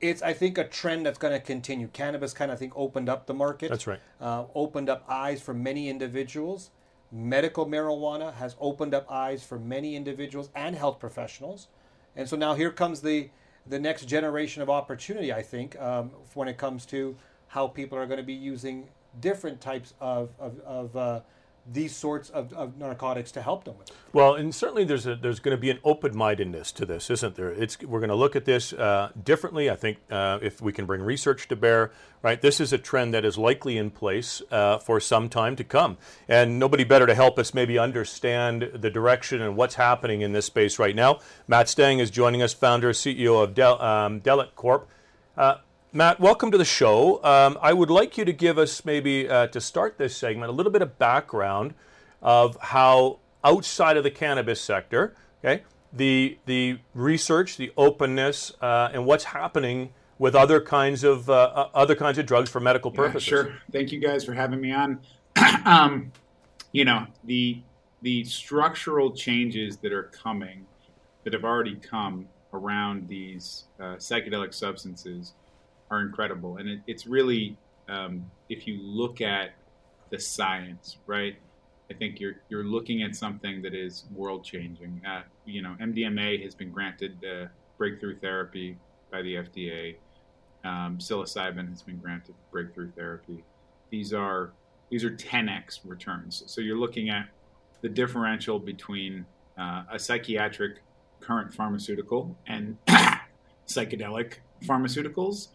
it's 0.00 0.20
I 0.20 0.32
think 0.34 0.58
a 0.58 0.64
trend 0.64 1.06
that's 1.06 1.18
going 1.18 1.32
to 1.32 1.40
continue. 1.40 1.88
Cannabis 1.88 2.34
kind 2.34 2.50
of 2.50 2.56
I 2.56 2.58
think 2.58 2.72
opened 2.76 3.08
up 3.08 3.26
the 3.26 3.34
market. 3.34 3.70
That's 3.70 3.86
right. 3.86 4.00
Uh, 4.20 4.44
opened 4.54 4.90
up 4.90 5.04
eyes 5.08 5.40
for 5.40 5.54
many 5.54 5.88
individuals. 5.88 6.70
Medical 7.14 7.64
marijuana 7.64 8.34
has 8.34 8.56
opened 8.60 8.92
up 8.92 9.06
eyes 9.08 9.44
for 9.44 9.56
many 9.56 9.94
individuals 9.94 10.50
and 10.56 10.74
health 10.74 10.98
professionals. 10.98 11.68
And 12.16 12.28
so 12.28 12.36
now 12.36 12.54
here 12.54 12.72
comes 12.72 13.00
the 13.02 13.30
the 13.66 13.78
next 13.78 14.06
generation 14.06 14.62
of 14.62 14.68
opportunity. 14.68 15.32
I 15.32 15.42
think 15.42 15.80
um, 15.80 16.10
when 16.34 16.48
it 16.48 16.58
comes 16.58 16.84
to 16.86 17.16
how 17.46 17.68
people 17.68 17.96
are 17.96 18.06
going 18.06 18.18
to 18.18 18.24
be 18.24 18.34
using 18.34 18.88
different 19.20 19.60
types 19.60 19.94
of 20.00 20.30
of, 20.40 20.58
of 20.60 20.96
uh, 20.96 21.20
these 21.66 21.96
sorts 21.96 22.30
of, 22.30 22.52
of 22.52 22.76
narcotics 22.76 23.32
to 23.32 23.42
help 23.42 23.64
them 23.64 23.78
with. 23.78 23.90
Well, 24.12 24.34
and 24.34 24.54
certainly 24.54 24.84
there's 24.84 25.06
a, 25.06 25.16
there's 25.16 25.40
going 25.40 25.56
to 25.56 25.60
be 25.60 25.70
an 25.70 25.78
open-mindedness 25.82 26.72
to 26.72 26.86
this, 26.86 27.10
isn't 27.10 27.36
there? 27.36 27.50
It's 27.50 27.80
we're 27.82 28.00
going 28.00 28.10
to 28.10 28.16
look 28.16 28.36
at 28.36 28.44
this 28.44 28.72
uh, 28.72 29.10
differently. 29.24 29.70
I 29.70 29.76
think 29.76 29.98
uh, 30.10 30.38
if 30.42 30.60
we 30.60 30.72
can 30.72 30.84
bring 30.84 31.00
research 31.00 31.48
to 31.48 31.56
bear, 31.56 31.90
right? 32.22 32.40
This 32.40 32.60
is 32.60 32.72
a 32.72 32.78
trend 32.78 33.14
that 33.14 33.24
is 33.24 33.38
likely 33.38 33.78
in 33.78 33.90
place 33.90 34.42
uh, 34.50 34.78
for 34.78 35.00
some 35.00 35.28
time 35.28 35.56
to 35.56 35.64
come, 35.64 35.96
and 36.28 36.58
nobody 36.58 36.84
better 36.84 37.06
to 37.06 37.14
help 37.14 37.38
us 37.38 37.54
maybe 37.54 37.78
understand 37.78 38.70
the 38.74 38.90
direction 38.90 39.40
and 39.40 39.56
what's 39.56 39.76
happening 39.76 40.20
in 40.20 40.32
this 40.32 40.46
space 40.46 40.78
right 40.78 40.94
now. 40.94 41.20
Matt 41.48 41.68
Stang 41.68 41.98
is 41.98 42.10
joining 42.10 42.42
us, 42.42 42.52
founder 42.52 42.90
CEO 42.92 43.42
of 43.42 43.54
Del, 43.54 43.80
um, 43.80 44.20
Corp. 44.54 44.88
Matt, 45.96 46.18
welcome 46.18 46.50
to 46.50 46.58
the 46.58 46.64
show. 46.64 47.22
Um, 47.22 47.56
I 47.62 47.72
would 47.72 47.88
like 47.88 48.18
you 48.18 48.24
to 48.24 48.32
give 48.32 48.58
us 48.58 48.84
maybe 48.84 49.28
uh, 49.28 49.46
to 49.46 49.60
start 49.60 49.96
this 49.96 50.16
segment 50.16 50.50
a 50.50 50.52
little 50.52 50.72
bit 50.72 50.82
of 50.82 50.98
background 50.98 51.72
of 52.20 52.58
how 52.60 53.20
outside 53.44 53.96
of 53.96 54.02
the 54.02 54.10
cannabis 54.10 54.60
sector, 54.60 55.14
okay, 55.38 55.62
the 55.92 56.36
the 56.46 56.80
research, 56.94 57.58
the 57.58 57.72
openness, 57.76 58.52
uh, 58.60 58.90
and 58.92 59.06
what's 59.06 59.22
happening 59.22 59.92
with 60.18 60.34
other 60.34 60.60
kinds 60.60 61.04
of 61.04 61.30
uh, 61.30 61.32
uh 61.54 61.68
other 61.74 61.94
kinds 61.94 62.18
of 62.18 62.26
drugs 62.26 62.50
for 62.50 62.58
medical 62.58 62.90
purposes. 62.90 63.28
Yeah, 63.28 63.42
sure. 63.42 63.54
Thank 63.70 63.92
you 63.92 64.00
guys 64.00 64.24
for 64.24 64.34
having 64.34 64.60
me 64.60 64.72
on. 64.72 64.98
um, 65.64 66.10
you 66.72 66.84
know 66.84 67.06
the 67.22 67.62
the 68.02 68.24
structural 68.24 69.12
changes 69.12 69.76
that 69.76 69.92
are 69.92 70.10
coming, 70.24 70.66
that 71.22 71.32
have 71.32 71.44
already 71.44 71.76
come 71.76 72.26
around 72.52 73.06
these 73.06 73.66
uh, 73.78 73.94
psychedelic 73.94 74.52
substances 74.52 75.34
are 75.90 76.00
incredible. 76.00 76.56
And 76.56 76.68
it, 76.68 76.80
it's 76.86 77.06
really, 77.06 77.56
um, 77.88 78.30
if 78.48 78.66
you 78.66 78.80
look 78.82 79.20
at 79.20 79.54
the 80.10 80.18
science, 80.18 80.98
right? 81.06 81.36
I 81.90 81.94
think 81.94 82.18
you're 82.18 82.36
you're 82.48 82.64
looking 82.64 83.02
at 83.02 83.14
something 83.14 83.60
that 83.62 83.74
is 83.74 84.04
world 84.14 84.44
changing. 84.44 85.02
Uh, 85.06 85.22
you 85.44 85.60
know, 85.60 85.76
MDMA 85.80 86.42
has 86.42 86.54
been 86.54 86.70
granted 86.70 87.16
uh, 87.24 87.46
breakthrough 87.76 88.18
therapy 88.18 88.76
by 89.12 89.22
the 89.22 89.34
FDA. 89.34 89.96
Um, 90.64 90.96
psilocybin 90.98 91.68
has 91.68 91.82
been 91.82 91.98
granted 91.98 92.34
breakthrough 92.50 92.90
therapy. 92.92 93.44
These 93.90 94.14
are 94.14 94.52
these 94.90 95.04
are 95.04 95.10
10x 95.10 95.80
returns. 95.84 96.44
So 96.46 96.60
you're 96.60 96.78
looking 96.78 97.10
at 97.10 97.28
the 97.82 97.88
differential 97.88 98.58
between 98.58 99.26
uh, 99.58 99.82
a 99.92 99.98
psychiatric 99.98 100.78
current 101.20 101.52
pharmaceutical 101.52 102.36
and 102.46 102.76
psychedelic 103.66 104.34
pharmaceuticals 104.64 105.48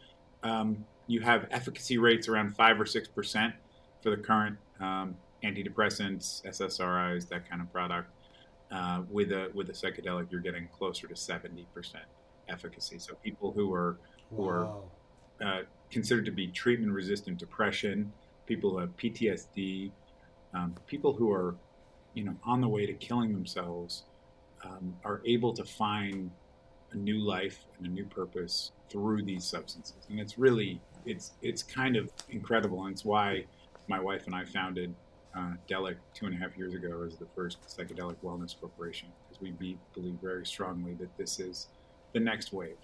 um, 0.44 0.86
you 1.08 1.22
have 1.22 1.48
efficacy 1.52 1.98
rates 1.98 2.28
around 2.28 2.56
five 2.56 2.80
or 2.80 2.86
six 2.86 3.08
percent 3.08 3.54
for 4.02 4.10
the 4.12 4.18
current 4.18 4.58
um, 4.80 5.16
antidepressants, 5.44 6.46
SSRIs, 6.46 7.28
that 7.30 7.50
kind 7.50 7.62
of 7.62 7.72
product. 7.72 8.12
Uh, 8.72 9.02
with 9.10 9.32
a 9.32 9.50
with 9.56 9.70
a 9.70 9.74
psychedelic, 9.74 10.32
you're 10.32 10.42
getting 10.42 10.68
closer 10.68 11.08
to 11.08 11.16
seventy 11.16 11.66
percent 11.74 12.04
efficacy. 12.48 13.00
So 13.00 13.16
people 13.16 13.52
who 13.52 13.74
are 13.74 13.98
who 14.30 14.44
wow. 14.44 14.84
are 15.42 15.48
uh, 15.48 15.62
considered 15.90 16.26
to 16.26 16.32
be 16.32 16.48
treatment 16.48 16.94
resistant 16.94 17.40
depression, 17.40 18.12
people 18.46 18.70
who 18.70 18.78
have 18.78 18.96
PTSD, 18.96 19.92
um, 20.54 20.76
people 20.86 21.14
who 21.14 21.32
are 21.32 21.56
you 22.14 22.24
know 22.24 22.36
on 22.44 22.62
the 22.62 22.68
way 22.68 22.86
to 22.86 22.94
killing 22.94 23.34
themselves 23.34 24.04
um, 24.64 24.96
are 25.04 25.22
able 25.26 25.54
to 25.54 25.64
find 25.64 26.30
a 26.92 26.98
new 26.98 27.20
life 27.20 27.66
and 27.78 27.88
a 27.88 27.90
new 27.90 28.06
purpose 28.06 28.72
through 28.90 29.24
these 29.24 29.44
substances. 29.44 30.08
And 30.10 30.20
it's 30.20 30.38
really, 30.38 30.82
it's, 31.06 31.34
it's 31.42 31.64
kind 31.64 31.96
of 31.96 32.10
incredible. 32.30 32.84
And 32.86 32.94
it's 32.94 33.06
why 33.06 33.46
my 33.88 34.00
wife 34.00 34.26
and 34.26 34.36
I 34.36 34.46
founded 34.46 34.94
uh, 35.36 35.54
Delic 35.70 35.98
two 36.14 36.26
and 36.26 36.36
a 36.36 36.38
half 36.38 36.58
years 36.58 36.74
ago 36.74 37.04
as 37.06 37.18
the 37.18 37.28
first 37.36 37.60
psychedelic 37.68 38.16
wellness 38.24 38.60
corporation, 38.60 39.10
because 39.28 39.42
we 39.42 39.52
be, 39.52 39.78
believe 39.94 40.18
very 40.22 40.46
strongly 40.46 40.94
that 40.96 41.16
this 41.18 41.40
is 41.40 41.68
the 42.14 42.20
next 42.20 42.52
wave. 42.52 42.78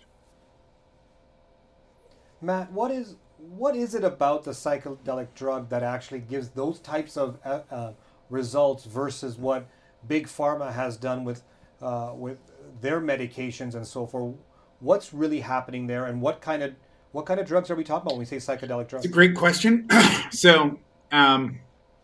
Matt, 2.42 2.72
what 2.72 2.92
is 2.92 3.16
what 3.38 3.76
is 3.76 3.96
it 3.96 4.04
about 4.04 4.44
the 4.44 4.52
psychedelic 4.52 5.28
drug 5.36 5.70
that 5.70 5.84
actually 5.84 6.20
gives 6.20 6.50
those 6.50 6.80
types 6.80 7.18
of 7.18 7.38
uh, 7.44 7.62
uh 7.70 7.92
results 8.30 8.86
versus 8.86 9.38
what 9.38 9.68
big 10.08 10.28
pharma 10.28 10.72
has 10.72 10.98
done 10.98 11.24
with 11.24 11.44
uh, 11.82 12.12
with 12.16 12.38
their 12.82 13.02
medications 13.02 13.76
and 13.76 13.86
so 13.86 14.06
forth. 14.06 14.36
What's 14.80 15.14
really 15.14 15.40
happening 15.40 15.88
there, 15.88 16.06
and 16.06 16.22
what 16.22 16.42
kind 16.42 16.62
of 16.62 16.74
what 17.12 17.26
kind 17.26 17.40
of 17.40 17.48
drugs 17.48 17.72
are 17.72 17.76
we 17.76 17.84
talking 17.84 18.08
about 18.08 18.14
when 18.14 18.20
we 18.20 18.26
say 18.26 18.38
psychedelic 18.38 18.90
drugs? 18.90 19.06
It's 19.06 19.06
a 19.06 19.08
great 19.08 19.36
question. 19.36 19.88
so, 20.32 20.78
um, 21.14 21.60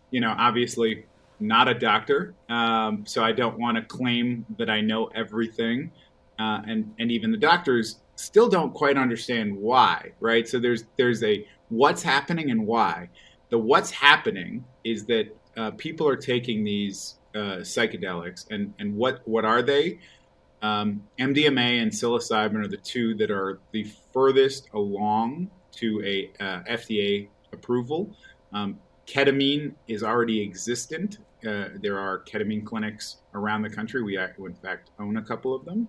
you 0.09 0.21
know, 0.21 0.33
obviously 0.37 1.05
not 1.41 1.67
a 1.67 1.73
doctor, 1.73 2.33
um, 2.47 3.05
so 3.05 3.23
I 3.23 3.33
don't 3.33 3.59
want 3.59 3.75
to 3.75 3.83
claim 3.83 4.45
that 4.57 4.69
I 4.69 4.79
know 4.79 5.07
everything, 5.07 5.91
uh, 6.39 6.61
and 6.65 6.93
and 6.99 7.11
even 7.11 7.31
the 7.31 7.37
doctors 7.37 7.99
still 8.15 8.47
don't 8.47 8.73
quite 8.73 8.97
understand 8.97 9.55
why, 9.55 10.11
right? 10.19 10.47
So 10.47 10.59
there's 10.59 10.85
there's 10.97 11.23
a 11.23 11.45
what's 11.69 12.03
happening 12.03 12.51
and 12.51 12.65
why. 12.65 13.09
The 13.49 13.57
what's 13.57 13.91
happening 13.91 14.63
is 14.83 15.05
that 15.05 15.35
uh, 15.57 15.71
people 15.71 16.07
are 16.07 16.15
taking 16.15 16.63
these 16.63 17.15
uh, 17.35 17.59
psychedelics, 17.61 18.45
and 18.49 18.73
and 18.79 18.95
what 18.95 19.27
what 19.27 19.45
are 19.45 19.61
they? 19.61 19.99
Um, 20.61 21.03
MDMA 21.19 21.81
and 21.81 21.91
psilocybin 21.91 22.63
are 22.63 22.67
the 22.67 22.77
two 22.77 23.15
that 23.15 23.31
are 23.31 23.59
the 23.71 23.83
furthest 24.13 24.69
along 24.73 25.49
to 25.73 26.03
a 26.05 26.43
uh, 26.43 26.63
FDA 26.63 27.27
approval. 27.51 28.15
Um, 28.53 28.79
ketamine 29.07 29.73
is 29.87 30.03
already 30.03 30.41
existent. 30.41 31.17
Uh, 31.45 31.69
there 31.81 31.97
are 31.97 32.19
ketamine 32.19 32.63
clinics 32.63 33.17
around 33.33 33.63
the 33.63 33.69
country. 33.69 34.03
We, 34.03 34.17
in 34.17 34.53
fact, 34.61 34.91
own 34.99 35.17
a 35.17 35.23
couple 35.23 35.55
of 35.55 35.65
them, 35.65 35.87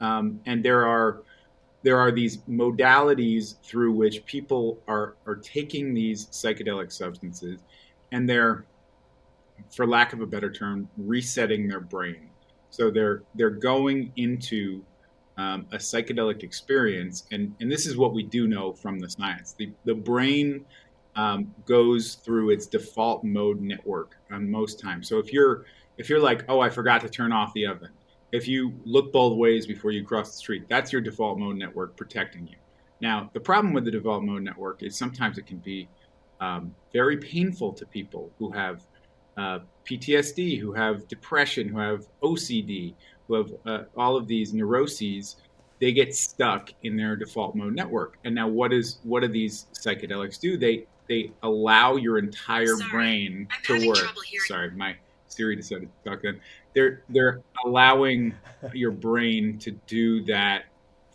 um, 0.00 0.40
and 0.46 0.64
there 0.64 0.84
are 0.84 1.22
there 1.84 1.98
are 1.98 2.10
these 2.10 2.38
modalities 2.38 3.54
through 3.62 3.92
which 3.92 4.24
people 4.26 4.82
are 4.88 5.14
are 5.26 5.36
taking 5.36 5.94
these 5.94 6.26
psychedelic 6.26 6.90
substances, 6.90 7.60
and 8.10 8.28
they're, 8.28 8.64
for 9.70 9.86
lack 9.86 10.12
of 10.12 10.20
a 10.20 10.26
better 10.26 10.50
term, 10.50 10.88
resetting 10.96 11.68
their 11.68 11.80
brain 11.80 12.27
so 12.70 12.90
they're 12.90 13.22
they're 13.34 13.50
going 13.50 14.12
into 14.16 14.82
um, 15.36 15.66
a 15.72 15.76
psychedelic 15.76 16.42
experience, 16.42 17.24
and 17.30 17.54
and 17.60 17.70
this 17.70 17.86
is 17.86 17.96
what 17.96 18.12
we 18.12 18.22
do 18.22 18.46
know 18.46 18.72
from 18.72 18.98
the 18.98 19.08
science. 19.08 19.54
The 19.58 19.70
the 19.84 19.94
brain 19.94 20.64
um, 21.16 21.52
goes 21.66 22.14
through 22.14 22.50
its 22.50 22.66
default 22.66 23.24
mode 23.24 23.60
network 23.60 24.16
most 24.30 24.80
times. 24.80 25.08
So 25.08 25.18
if 25.18 25.32
you're 25.32 25.64
if 25.98 26.08
you're 26.08 26.20
like, 26.20 26.44
oh, 26.48 26.60
I 26.60 26.70
forgot 26.70 27.00
to 27.02 27.08
turn 27.08 27.32
off 27.32 27.52
the 27.54 27.66
oven. 27.66 27.90
If 28.30 28.46
you 28.46 28.72
look 28.84 29.12
both 29.12 29.36
ways 29.36 29.66
before 29.66 29.90
you 29.90 30.04
cross 30.04 30.30
the 30.30 30.36
street, 30.36 30.64
that's 30.68 30.92
your 30.92 31.00
default 31.00 31.38
mode 31.38 31.56
network 31.56 31.96
protecting 31.96 32.46
you. 32.46 32.56
Now, 33.00 33.30
the 33.32 33.40
problem 33.40 33.72
with 33.72 33.84
the 33.84 33.90
default 33.90 34.22
mode 34.22 34.42
network 34.42 34.82
is 34.82 34.96
sometimes 34.96 35.38
it 35.38 35.46
can 35.46 35.58
be 35.58 35.88
um, 36.40 36.74
very 36.92 37.16
painful 37.16 37.72
to 37.72 37.86
people 37.86 38.30
who 38.38 38.50
have 38.52 38.82
uh, 39.38 39.60
PTSD, 39.86 40.58
who 40.58 40.72
have 40.72 41.08
depression, 41.08 41.68
who 41.68 41.78
have 41.78 42.06
OCD, 42.22 42.94
who 43.26 43.34
have 43.34 43.52
uh, 43.64 43.84
all 43.96 44.16
of 44.16 44.26
these 44.26 44.52
neuroses, 44.52 45.36
they 45.78 45.92
get 45.92 46.14
stuck 46.14 46.70
in 46.82 46.96
their 46.96 47.14
default 47.14 47.54
mode 47.54 47.74
network. 47.74 48.18
And 48.24 48.34
now, 48.34 48.48
what 48.48 48.72
is 48.72 48.98
what 49.04 49.20
do 49.20 49.28
these 49.28 49.66
psychedelics 49.72 50.40
do? 50.40 50.56
They 50.56 50.86
they 51.08 51.30
allow 51.42 51.96
your 51.96 52.18
entire 52.18 52.76
Sorry, 52.76 52.90
brain 52.90 53.48
I'm 53.50 53.80
to 53.80 53.88
work. 53.88 54.14
Sorry, 54.46 54.70
my 54.72 54.96
Siri 55.28 55.56
decided 55.56 55.88
to 56.04 56.10
talk 56.10 56.22
then. 56.22 56.40
They're 56.74 57.02
they're 57.08 57.40
allowing 57.64 58.34
your 58.72 58.90
brain 58.90 59.58
to 59.58 59.70
do 59.86 60.24
that 60.24 60.64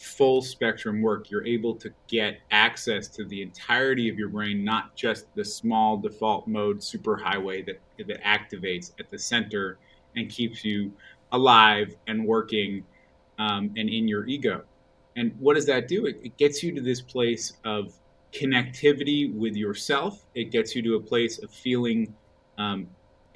full 0.04 0.42
spectrum 0.42 1.02
work, 1.02 1.32
you're 1.32 1.46
able 1.46 1.74
to 1.76 1.90
get 2.08 2.40
access 2.52 3.08
to 3.08 3.24
the 3.26 3.42
entirety 3.42 4.10
of 4.10 4.18
your 4.18 4.30
brain, 4.30 4.64
not 4.64 4.96
just 4.96 5.34
the 5.36 5.46
small 5.46 5.98
default 5.98 6.48
mode 6.48 6.80
superhighway 6.80 7.66
that, 7.66 7.80
that 8.08 8.22
activates 8.24 8.92
at 9.00 9.10
the 9.10 9.18
center 9.18 9.78
and 10.16 10.30
keeps 10.30 10.64
you 10.66 10.92
alive 11.32 11.96
and 12.08 12.26
working 12.26 12.84
um, 13.40 13.72
and 13.78 13.90
in 13.90 14.08
your 14.08 14.28
ego. 14.28 14.64
And 15.16 15.34
what 15.40 15.56
does 15.56 15.66
that 15.68 15.88
do? 15.88 16.06
It, 16.06 16.20
it 16.24 16.38
gets 16.38 16.62
you 16.62 16.74
to 16.76 16.82
this 16.82 17.02
place 17.02 17.54
of 17.64 17.94
connectivity 18.34 19.34
with 19.34 19.56
yourself. 19.56 20.26
It 20.36 20.52
gets 20.52 20.76
you 20.76 20.82
to 20.82 20.96
a 20.96 21.00
place 21.00 21.42
of 21.42 21.52
feeling 21.52 22.14
um, 22.58 22.88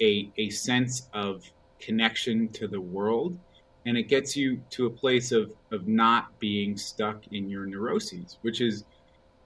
a, 0.02 0.32
a 0.38 0.50
sense 0.50 1.08
of 1.14 1.50
connection 1.80 2.50
to 2.50 2.68
the 2.68 2.82
world 2.82 3.40
and 3.88 3.98
it 3.98 4.04
gets 4.04 4.36
you 4.36 4.62
to 4.70 4.86
a 4.86 4.90
place 4.90 5.32
of 5.32 5.52
of 5.72 5.88
not 5.88 6.38
being 6.40 6.78
stuck 6.78 7.26
in 7.32 7.50
your 7.50 7.66
neuroses 7.66 8.38
which 8.42 8.62
is 8.62 8.84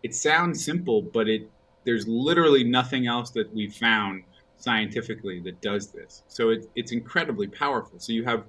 it 0.03 0.13
sounds 0.13 0.63
simple 0.63 1.01
but 1.01 1.29
it 1.29 1.49
there's 1.85 2.07
literally 2.07 2.63
nothing 2.63 3.07
else 3.07 3.29
that 3.31 3.53
we've 3.53 3.73
found 3.73 4.23
scientifically 4.57 5.39
that 5.39 5.61
does 5.61 5.91
this 5.91 6.23
so 6.27 6.49
it, 6.49 6.69
it's 6.75 6.91
incredibly 6.91 7.47
powerful 7.47 7.99
so 7.99 8.11
you 8.11 8.23
have 8.23 8.43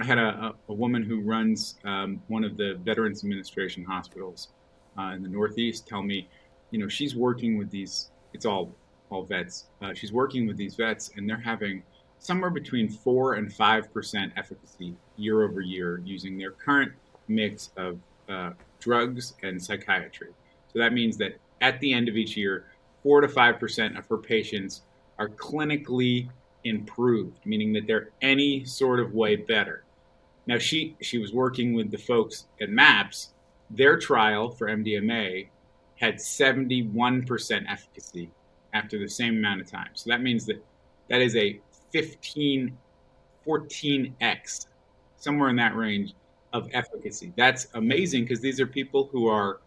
i 0.00 0.04
had 0.04 0.18
a, 0.18 0.52
a, 0.68 0.72
woman 0.72 1.02
who 1.02 1.20
runs 1.20 1.76
um, 1.84 2.20
one 2.28 2.44
of 2.44 2.56
the 2.56 2.78
veterans 2.84 3.22
administration 3.22 3.84
hospitals 3.84 4.48
uh, 4.98 5.12
in 5.14 5.22
the 5.22 5.28
northeast 5.28 5.86
tell 5.86 6.02
me 6.02 6.28
you 6.70 6.78
know 6.78 6.88
she's 6.88 7.14
working 7.14 7.58
with 7.58 7.70
these 7.70 8.10
it's 8.32 8.46
all 8.46 8.74
all 9.10 9.24
vets. 9.24 9.66
Uh, 9.82 9.94
she's 9.94 10.12
working 10.12 10.46
with 10.46 10.56
these 10.56 10.74
vets, 10.74 11.10
and 11.16 11.28
they're 11.28 11.36
having 11.36 11.82
somewhere 12.18 12.50
between 12.50 12.88
four 12.88 13.34
and 13.34 13.52
five 13.52 13.92
percent 13.92 14.32
efficacy 14.36 14.94
year 15.16 15.42
over 15.42 15.60
year 15.60 16.02
using 16.04 16.36
their 16.38 16.52
current 16.52 16.92
mix 17.28 17.70
of 17.76 17.98
uh, 18.28 18.50
drugs 18.80 19.34
and 19.42 19.62
psychiatry. 19.62 20.30
So 20.72 20.78
that 20.78 20.92
means 20.92 21.16
that 21.18 21.38
at 21.60 21.80
the 21.80 21.92
end 21.92 22.08
of 22.08 22.16
each 22.16 22.36
year, 22.36 22.66
four 23.02 23.20
to 23.20 23.28
five 23.28 23.58
percent 23.58 23.96
of 23.96 24.06
her 24.08 24.18
patients 24.18 24.82
are 25.18 25.28
clinically 25.28 26.28
improved, 26.64 27.38
meaning 27.44 27.72
that 27.72 27.86
they're 27.86 28.10
any 28.22 28.64
sort 28.64 29.00
of 29.00 29.14
way 29.14 29.36
better. 29.36 29.84
Now 30.46 30.58
she 30.58 30.96
she 31.00 31.18
was 31.18 31.32
working 31.32 31.74
with 31.74 31.90
the 31.90 31.98
folks 31.98 32.46
at 32.60 32.70
MAPS. 32.70 33.32
Their 33.70 33.98
trial 33.98 34.50
for 34.50 34.68
MDMA 34.68 35.48
had 35.96 36.16
71% 36.16 37.64
efficacy 37.68 38.30
after 38.74 38.98
the 38.98 39.08
same 39.08 39.38
amount 39.38 39.62
of 39.62 39.70
time. 39.70 39.88
So 39.94 40.10
that 40.10 40.22
means 40.22 40.46
that 40.46 40.62
that 41.08 41.20
is 41.20 41.34
a 41.36 41.58
15 41.92 42.76
14x 43.46 44.66
somewhere 45.18 45.48
in 45.48 45.56
that 45.56 45.76
range 45.76 46.14
of 46.52 46.68
efficacy. 46.72 47.32
That's 47.36 47.68
amazing 47.74 48.24
because 48.24 48.40
these 48.40 48.60
are 48.60 48.66
people 48.66 49.08
who 49.12 49.28
are 49.28 49.60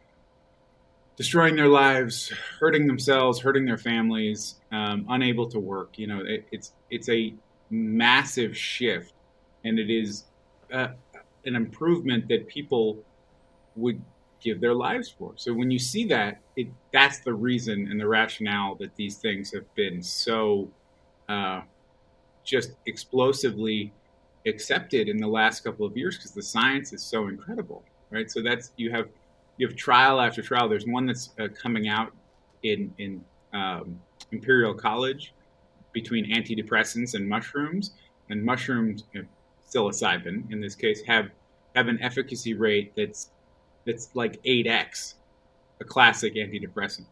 destroying 1.15 1.55
their 1.55 1.67
lives, 1.67 2.31
hurting 2.59 2.87
themselves, 2.87 3.39
hurting 3.39 3.65
their 3.65 3.77
families, 3.77 4.55
um, 4.71 5.05
unable 5.09 5.47
to 5.49 5.59
work. 5.59 5.97
You 5.97 6.07
know, 6.07 6.21
it, 6.25 6.45
it's 6.51 6.73
it's 6.89 7.09
a 7.09 7.33
massive 7.69 8.55
shift, 8.55 9.13
and 9.63 9.79
it 9.79 9.89
is 9.89 10.25
uh, 10.73 10.89
an 11.45 11.55
improvement 11.55 12.27
that 12.29 12.47
people 12.47 12.97
would 13.75 14.01
give 14.41 14.61
their 14.61 14.73
lives 14.73 15.09
for. 15.09 15.33
So 15.35 15.53
when 15.53 15.69
you 15.69 15.79
see 15.79 16.05
that, 16.07 16.39
it 16.55 16.67
that's 16.93 17.19
the 17.19 17.33
reason 17.33 17.87
and 17.91 17.99
the 17.99 18.07
rationale 18.07 18.75
that 18.75 18.95
these 18.95 19.17
things 19.17 19.51
have 19.51 19.73
been 19.75 20.01
so 20.01 20.69
uh, 21.27 21.61
just 22.43 22.71
explosively 22.85 23.91
accepted 24.45 25.09
in 25.09 25.17
the 25.17 25.27
last 25.27 25.63
couple 25.63 25.85
of 25.85 25.95
years 25.95 26.17
because 26.17 26.31
the 26.31 26.43
science 26.43 26.93
is 26.93 27.03
so 27.03 27.27
incredible, 27.27 27.83
right? 28.09 28.29
So 28.31 28.41
that's 28.41 28.71
you 28.77 28.91
have 28.91 29.07
you 29.57 29.67
have 29.67 29.75
trial 29.75 30.21
after 30.21 30.41
trial. 30.41 30.69
There's 30.69 30.85
one 30.85 31.05
that's 31.05 31.31
uh, 31.39 31.47
coming 31.49 31.87
out 31.87 32.13
in 32.63 32.93
in 32.97 33.23
um, 33.53 33.99
Imperial 34.31 34.73
College 34.73 35.33
between 35.93 36.25
antidepressants 36.33 37.15
and 37.15 37.27
mushrooms, 37.27 37.91
and 38.29 38.43
mushrooms, 38.43 39.03
you 39.13 39.21
know, 39.21 39.27
psilocybin 39.67 40.51
in 40.51 40.61
this 40.61 40.75
case, 40.75 41.01
have 41.05 41.29
have 41.75 41.87
an 41.87 42.01
efficacy 42.01 42.53
rate 42.53 42.93
that's 42.95 43.31
that's 43.85 44.09
like 44.15 44.39
eight 44.45 44.67
x 44.67 45.15
a 45.81 45.83
classic 45.83 46.35
antidepressant. 46.35 47.05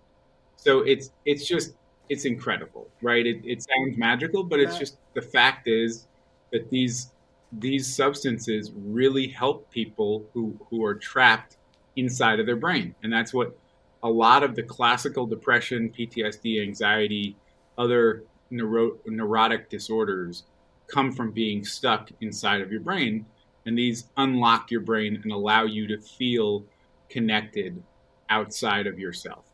So 0.55 0.79
it's 0.79 1.11
it's 1.25 1.47
just 1.47 1.73
it's 2.09 2.25
incredible, 2.25 2.89
right? 3.01 3.25
It, 3.25 3.41
it 3.43 3.63
sounds 3.63 3.97
magical, 3.97 4.43
but 4.43 4.59
it's 4.59 4.77
just 4.77 4.97
the 5.13 5.21
fact 5.21 5.67
is 5.67 6.07
that 6.51 6.69
these 6.69 7.11
these 7.51 7.95
substances 7.95 8.71
really 8.75 9.27
help 9.27 9.69
people 9.71 10.29
who 10.33 10.57
who 10.69 10.83
are 10.85 10.95
trapped 10.95 11.57
inside 11.95 12.39
of 12.39 12.45
their 12.45 12.55
brain. 12.57 12.95
And 13.03 13.11
that's 13.11 13.33
what 13.33 13.57
a 14.03 14.09
lot 14.09 14.43
of 14.43 14.55
the 14.55 14.63
classical 14.63 15.25
depression, 15.25 15.89
PTSD, 15.89 16.61
anxiety, 16.61 17.37
other 17.77 18.23
neuro- 18.49 18.97
neurotic 19.05 19.69
disorders 19.69 20.45
come 20.87 21.11
from 21.11 21.31
being 21.31 21.65
stuck 21.65 22.09
inside 22.21 22.61
of 22.61 22.71
your 22.71 22.81
brain. 22.81 23.25
And 23.65 23.77
these 23.77 24.05
unlock 24.15 24.71
your 24.71 24.81
brain 24.81 25.19
and 25.23 25.31
allow 25.31 25.63
you 25.65 25.87
to 25.87 25.99
feel 25.99 26.65
connected 27.09 27.83
outside 28.29 28.87
of 28.87 28.99
yourself. 28.99 29.46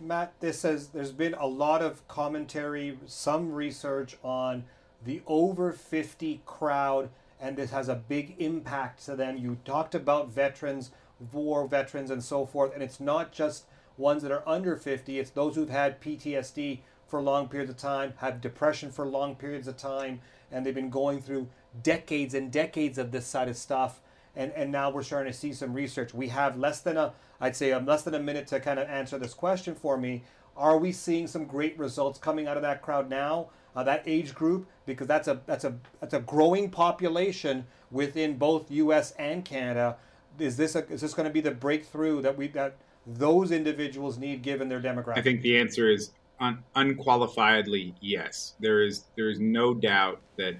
Matt, 0.00 0.34
this 0.40 0.60
says 0.60 0.88
there's 0.88 1.12
been 1.12 1.34
a 1.34 1.46
lot 1.46 1.82
of 1.82 2.06
commentary, 2.08 2.98
some 3.06 3.52
research 3.52 4.16
on 4.22 4.64
the 5.04 5.22
over 5.26 5.72
50 5.72 6.42
crowd, 6.46 7.10
and 7.40 7.56
this 7.56 7.70
has 7.70 7.88
a 7.88 7.94
big 7.94 8.34
impact 8.38 9.04
to 9.04 9.16
them. 9.16 9.36
You 9.36 9.58
talked 9.64 9.94
about 9.94 10.30
veterans 10.30 10.90
war 11.32 11.66
veterans 11.66 12.10
and 12.10 12.22
so 12.22 12.46
forth. 12.46 12.74
And 12.74 12.82
it's 12.82 13.00
not 13.00 13.32
just 13.32 13.64
ones 13.96 14.22
that 14.22 14.32
are 14.32 14.46
under 14.46 14.76
50, 14.76 15.18
it's 15.18 15.30
those 15.30 15.54
who've 15.54 15.70
had 15.70 16.00
PTSD 16.00 16.80
for 17.06 17.20
long 17.20 17.48
periods 17.48 17.70
of 17.70 17.76
time, 17.76 18.14
have 18.16 18.40
depression 18.40 18.90
for 18.90 19.06
long 19.06 19.36
periods 19.36 19.68
of 19.68 19.76
time, 19.76 20.20
and 20.50 20.64
they've 20.64 20.74
been 20.74 20.90
going 20.90 21.20
through 21.20 21.48
decades 21.82 22.34
and 22.34 22.50
decades 22.50 22.98
of 22.98 23.12
this 23.12 23.26
side 23.26 23.48
of 23.48 23.56
stuff. 23.56 24.00
And, 24.36 24.50
and 24.52 24.72
now 24.72 24.90
we're 24.90 25.04
starting 25.04 25.32
to 25.32 25.38
see 25.38 25.52
some 25.52 25.72
research. 25.72 26.12
We 26.12 26.28
have 26.28 26.58
less 26.58 26.80
than 26.80 26.96
a, 26.96 27.12
I'd 27.44 27.54
say, 27.54 27.72
um, 27.72 27.84
less 27.84 28.02
than 28.02 28.14
a 28.14 28.20
minute 28.20 28.46
to 28.48 28.60
kind 28.60 28.78
of 28.78 28.88
answer 28.88 29.18
this 29.18 29.34
question 29.34 29.74
for 29.74 29.98
me. 29.98 30.22
Are 30.56 30.78
we 30.78 30.92
seeing 30.92 31.26
some 31.26 31.44
great 31.44 31.78
results 31.78 32.18
coming 32.18 32.46
out 32.46 32.56
of 32.56 32.62
that 32.62 32.80
crowd 32.80 33.10
now, 33.10 33.50
uh, 33.76 33.82
that 33.84 34.02
age 34.06 34.34
group? 34.34 34.66
Because 34.86 35.06
that's 35.06 35.28
a 35.28 35.40
that's 35.46 35.64
a 35.64 35.74
that's 36.00 36.14
a 36.14 36.20
growing 36.20 36.70
population 36.70 37.66
within 37.90 38.38
both 38.38 38.70
U.S. 38.70 39.12
and 39.18 39.44
Canada 39.44 39.96
is 40.38 40.56
this 40.56 40.74
a, 40.74 40.86
is 40.88 41.00
this 41.00 41.14
going 41.14 41.28
to 41.28 41.32
be 41.32 41.40
the 41.40 41.50
breakthrough 41.50 42.22
that 42.22 42.36
we 42.36 42.48
that 42.48 42.76
those 43.06 43.50
individuals 43.50 44.16
need 44.18 44.42
given 44.42 44.68
their 44.68 44.80
demographic? 44.80 45.18
I 45.18 45.22
think 45.22 45.42
the 45.42 45.58
answer 45.58 45.90
is 45.90 46.12
un, 46.40 46.62
unqualifiedly 46.76 47.94
yes. 48.00 48.54
There 48.60 48.82
is 48.82 49.04
there 49.16 49.28
is 49.28 49.38
no 49.38 49.74
doubt 49.74 50.20
that 50.38 50.54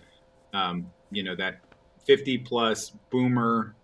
um, 0.52 0.90
you 1.10 1.22
know 1.22 1.34
that 1.36 1.60
50 2.06 2.38
plus 2.38 2.92
boomer 3.10 3.74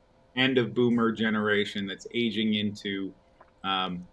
end 0.40 0.59
of 0.59 0.74
boomer 0.74 1.12
generation 1.12 1.87
that's 1.87 2.07
aging 2.14 2.55
into 2.55 3.12
um, 3.62 4.07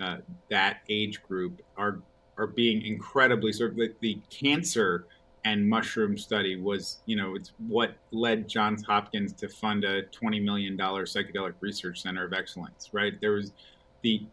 uh, 0.00 0.18
that 0.48 0.78
age 0.88 1.22
group 1.22 1.60
are 1.76 1.98
are 2.38 2.46
being 2.46 2.86
incredibly 2.86 3.52
sort 3.52 3.72
of 3.72 3.76
the, 3.76 3.92
the 4.00 4.20
cancer 4.30 5.06
and 5.44 5.68
mushroom 5.68 6.16
study 6.16 6.60
was, 6.60 6.98
you 7.06 7.16
know, 7.16 7.34
it's 7.34 7.52
what 7.66 7.96
led 8.12 8.48
Johns 8.48 8.84
Hopkins 8.84 9.32
to 9.34 9.48
fund 9.48 9.84
a 9.84 10.04
$20 10.04 10.42
million 10.42 10.76
psychedelic 10.76 11.54
research 11.60 12.02
center 12.02 12.24
of 12.24 12.32
excellence, 12.32 12.90
right? 12.92 13.20
There 13.20 13.32
was 13.32 13.52
the 14.02 14.24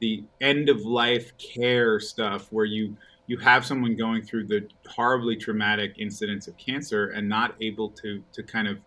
the 0.00 0.24
end 0.40 0.68
of 0.68 0.80
life 0.80 1.32
care 1.38 1.98
stuff 2.00 2.48
where 2.50 2.64
you 2.64 2.96
you 3.26 3.38
have 3.38 3.64
someone 3.64 3.96
going 3.96 4.22
through 4.22 4.46
the 4.46 4.68
horribly 4.86 5.36
traumatic 5.36 5.94
incidents 5.98 6.46
of 6.48 6.56
cancer 6.58 7.10
and 7.10 7.26
not 7.26 7.54
able 7.60 7.88
to 7.90 8.22
to 8.32 8.42
kind 8.42 8.68
of 8.68 8.78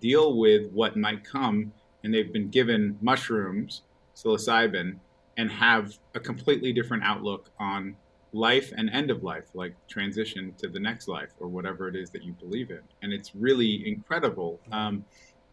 deal 0.00 0.36
with 0.36 0.70
what 0.72 0.96
might 0.96 1.24
come 1.24 1.72
and 2.02 2.12
they've 2.12 2.32
been 2.32 2.48
given 2.48 2.98
mushrooms 3.00 3.82
psilocybin 4.14 4.96
and 5.36 5.50
have 5.50 5.98
a 6.14 6.20
completely 6.20 6.72
different 6.72 7.02
outlook 7.04 7.50
on 7.58 7.96
life 8.32 8.72
and 8.76 8.90
end 8.90 9.10
of 9.10 9.22
life, 9.22 9.46
like 9.54 9.74
transition 9.88 10.54
to 10.58 10.68
the 10.68 10.78
next 10.78 11.08
life 11.08 11.30
or 11.40 11.48
whatever 11.48 11.88
it 11.88 11.96
is 11.96 12.10
that 12.10 12.22
you 12.22 12.32
believe 12.34 12.70
in. 12.70 12.80
And 13.02 13.12
it's 13.12 13.34
really 13.34 13.86
incredible. 13.86 14.60
Um, 14.70 15.04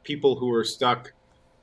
people 0.03 0.35
who 0.35 0.53
are 0.53 0.63
stuck 0.63 1.13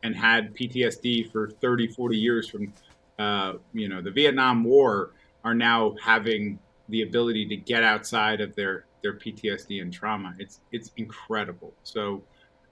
and 0.03 0.15
had 0.15 0.55
PTSD 0.55 1.31
for 1.31 1.51
30, 1.51 1.89
40 1.89 2.17
years 2.17 2.49
from, 2.49 2.73
uh, 3.19 3.55
you 3.73 3.89
know, 3.89 4.03
the 4.03 4.11
Vietnam 4.11 4.65
War 4.65 5.13
are 5.45 5.55
now 5.55 5.95
having 6.03 6.59
the 6.89 7.03
ability 7.03 7.47
to 7.49 7.57
get 7.57 7.83
outside 7.83 8.41
of 8.41 8.55
their, 8.55 8.87
their 9.03 9.15
PTSD 9.15 9.81
and 9.81 9.93
trauma. 9.93 10.35
It's, 10.39 10.61
it's 10.73 10.91
incredible. 10.97 11.73
So 11.85 12.23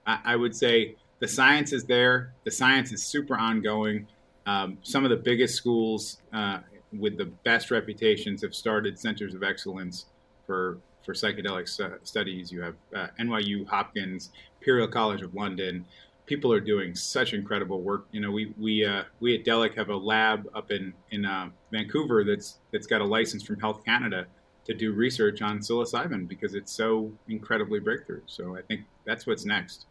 I, 0.05 0.19
I 0.25 0.35
would 0.35 0.55
say 0.55 0.95
the 1.19 1.27
science 1.27 1.73
is 1.73 1.85
there. 1.85 2.33
The 2.43 2.51
science 2.51 2.91
is 2.91 3.03
super 3.03 3.35
ongoing. 3.35 4.07
Um, 4.45 4.77
some 4.83 5.03
of 5.03 5.09
the 5.09 5.17
biggest 5.17 5.55
schools 5.55 6.17
uh, 6.33 6.59
with 6.91 7.17
the 7.17 7.25
best 7.25 7.71
reputations 7.71 8.41
have 8.41 8.53
started 8.53 8.99
centers 8.99 9.33
of 9.33 9.43
excellence 9.43 10.05
for 10.45 10.77
for 11.03 11.13
psychedelic 11.13 11.67
studies. 12.03 12.51
You 12.51 12.61
have 12.61 12.75
uh, 12.95 13.07
NYU, 13.19 13.67
Hopkins, 13.67 14.31
Imperial 14.59 14.87
College 14.87 15.21
of 15.21 15.35
London. 15.35 15.85
People 16.25 16.53
are 16.53 16.61
doing 16.61 16.95
such 16.95 17.33
incredible 17.33 17.81
work. 17.81 18.05
You 18.11 18.21
know, 18.21 18.31
we 18.31 18.53
we 18.57 18.85
uh, 18.85 19.03
we 19.19 19.35
at 19.35 19.45
Delic 19.45 19.75
have 19.75 19.89
a 19.89 19.95
lab 19.95 20.49
up 20.53 20.71
in 20.71 20.93
in 21.11 21.25
uh, 21.25 21.49
Vancouver 21.71 22.23
that's 22.23 22.59
that's 22.71 22.87
got 22.87 23.01
a 23.01 23.05
license 23.05 23.43
from 23.43 23.59
Health 23.59 23.83
Canada 23.83 24.25
to 24.65 24.73
do 24.73 24.93
research 24.93 25.41
on 25.41 25.59
psilocybin 25.59 26.27
because 26.27 26.55
it's 26.55 26.71
so 26.71 27.11
incredibly 27.27 27.79
breakthrough. 27.79 28.21
So 28.25 28.55
I 28.55 28.61
think 28.61 28.81
that's 29.05 29.27
what's 29.27 29.45
next. 29.45 29.85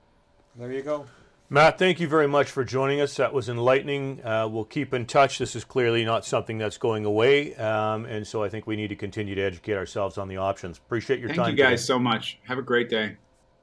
There 0.57 0.71
you 0.71 0.83
go. 0.83 1.07
Matt, 1.49 1.79
thank 1.79 2.01
you 2.01 2.09
very 2.09 2.27
much 2.27 2.51
for 2.51 2.65
joining 2.65 3.01
us. 3.01 3.17
That 3.17 3.33
was 3.33 3.49
enlightening. 3.49 4.25
Uh, 4.25 4.49
we'll 4.49 4.65
keep 4.65 4.95
in 4.95 5.07
touch. 5.07 5.38
This 5.38 5.55
is 5.55 5.65
clearly 5.65 6.05
not 6.05 6.25
something 6.25 6.57
that's 6.57 6.79
going 6.79 7.05
away, 7.05 7.55
um, 7.57 8.07
and 8.07 8.27
so 8.27 8.43
I 8.43 8.49
think 8.49 8.67
we 8.67 8.75
need 8.75 8.88
to 8.88 8.97
continue 8.97 9.35
to 9.35 9.43
educate 9.43 9.75
ourselves 9.75 10.17
on 10.17 10.29
the 10.29 10.38
options. 10.38 10.79
Appreciate 10.79 11.21
your 11.21 11.29
Thank 11.29 11.37
time. 11.37 11.47
Thank 11.47 11.59
you 11.59 11.65
guys 11.65 11.81
today. 11.81 11.87
so 11.87 11.99
much. 11.99 12.38
Have 12.45 12.59
a 12.59 12.62
great 12.62 12.88
day. 12.88 13.17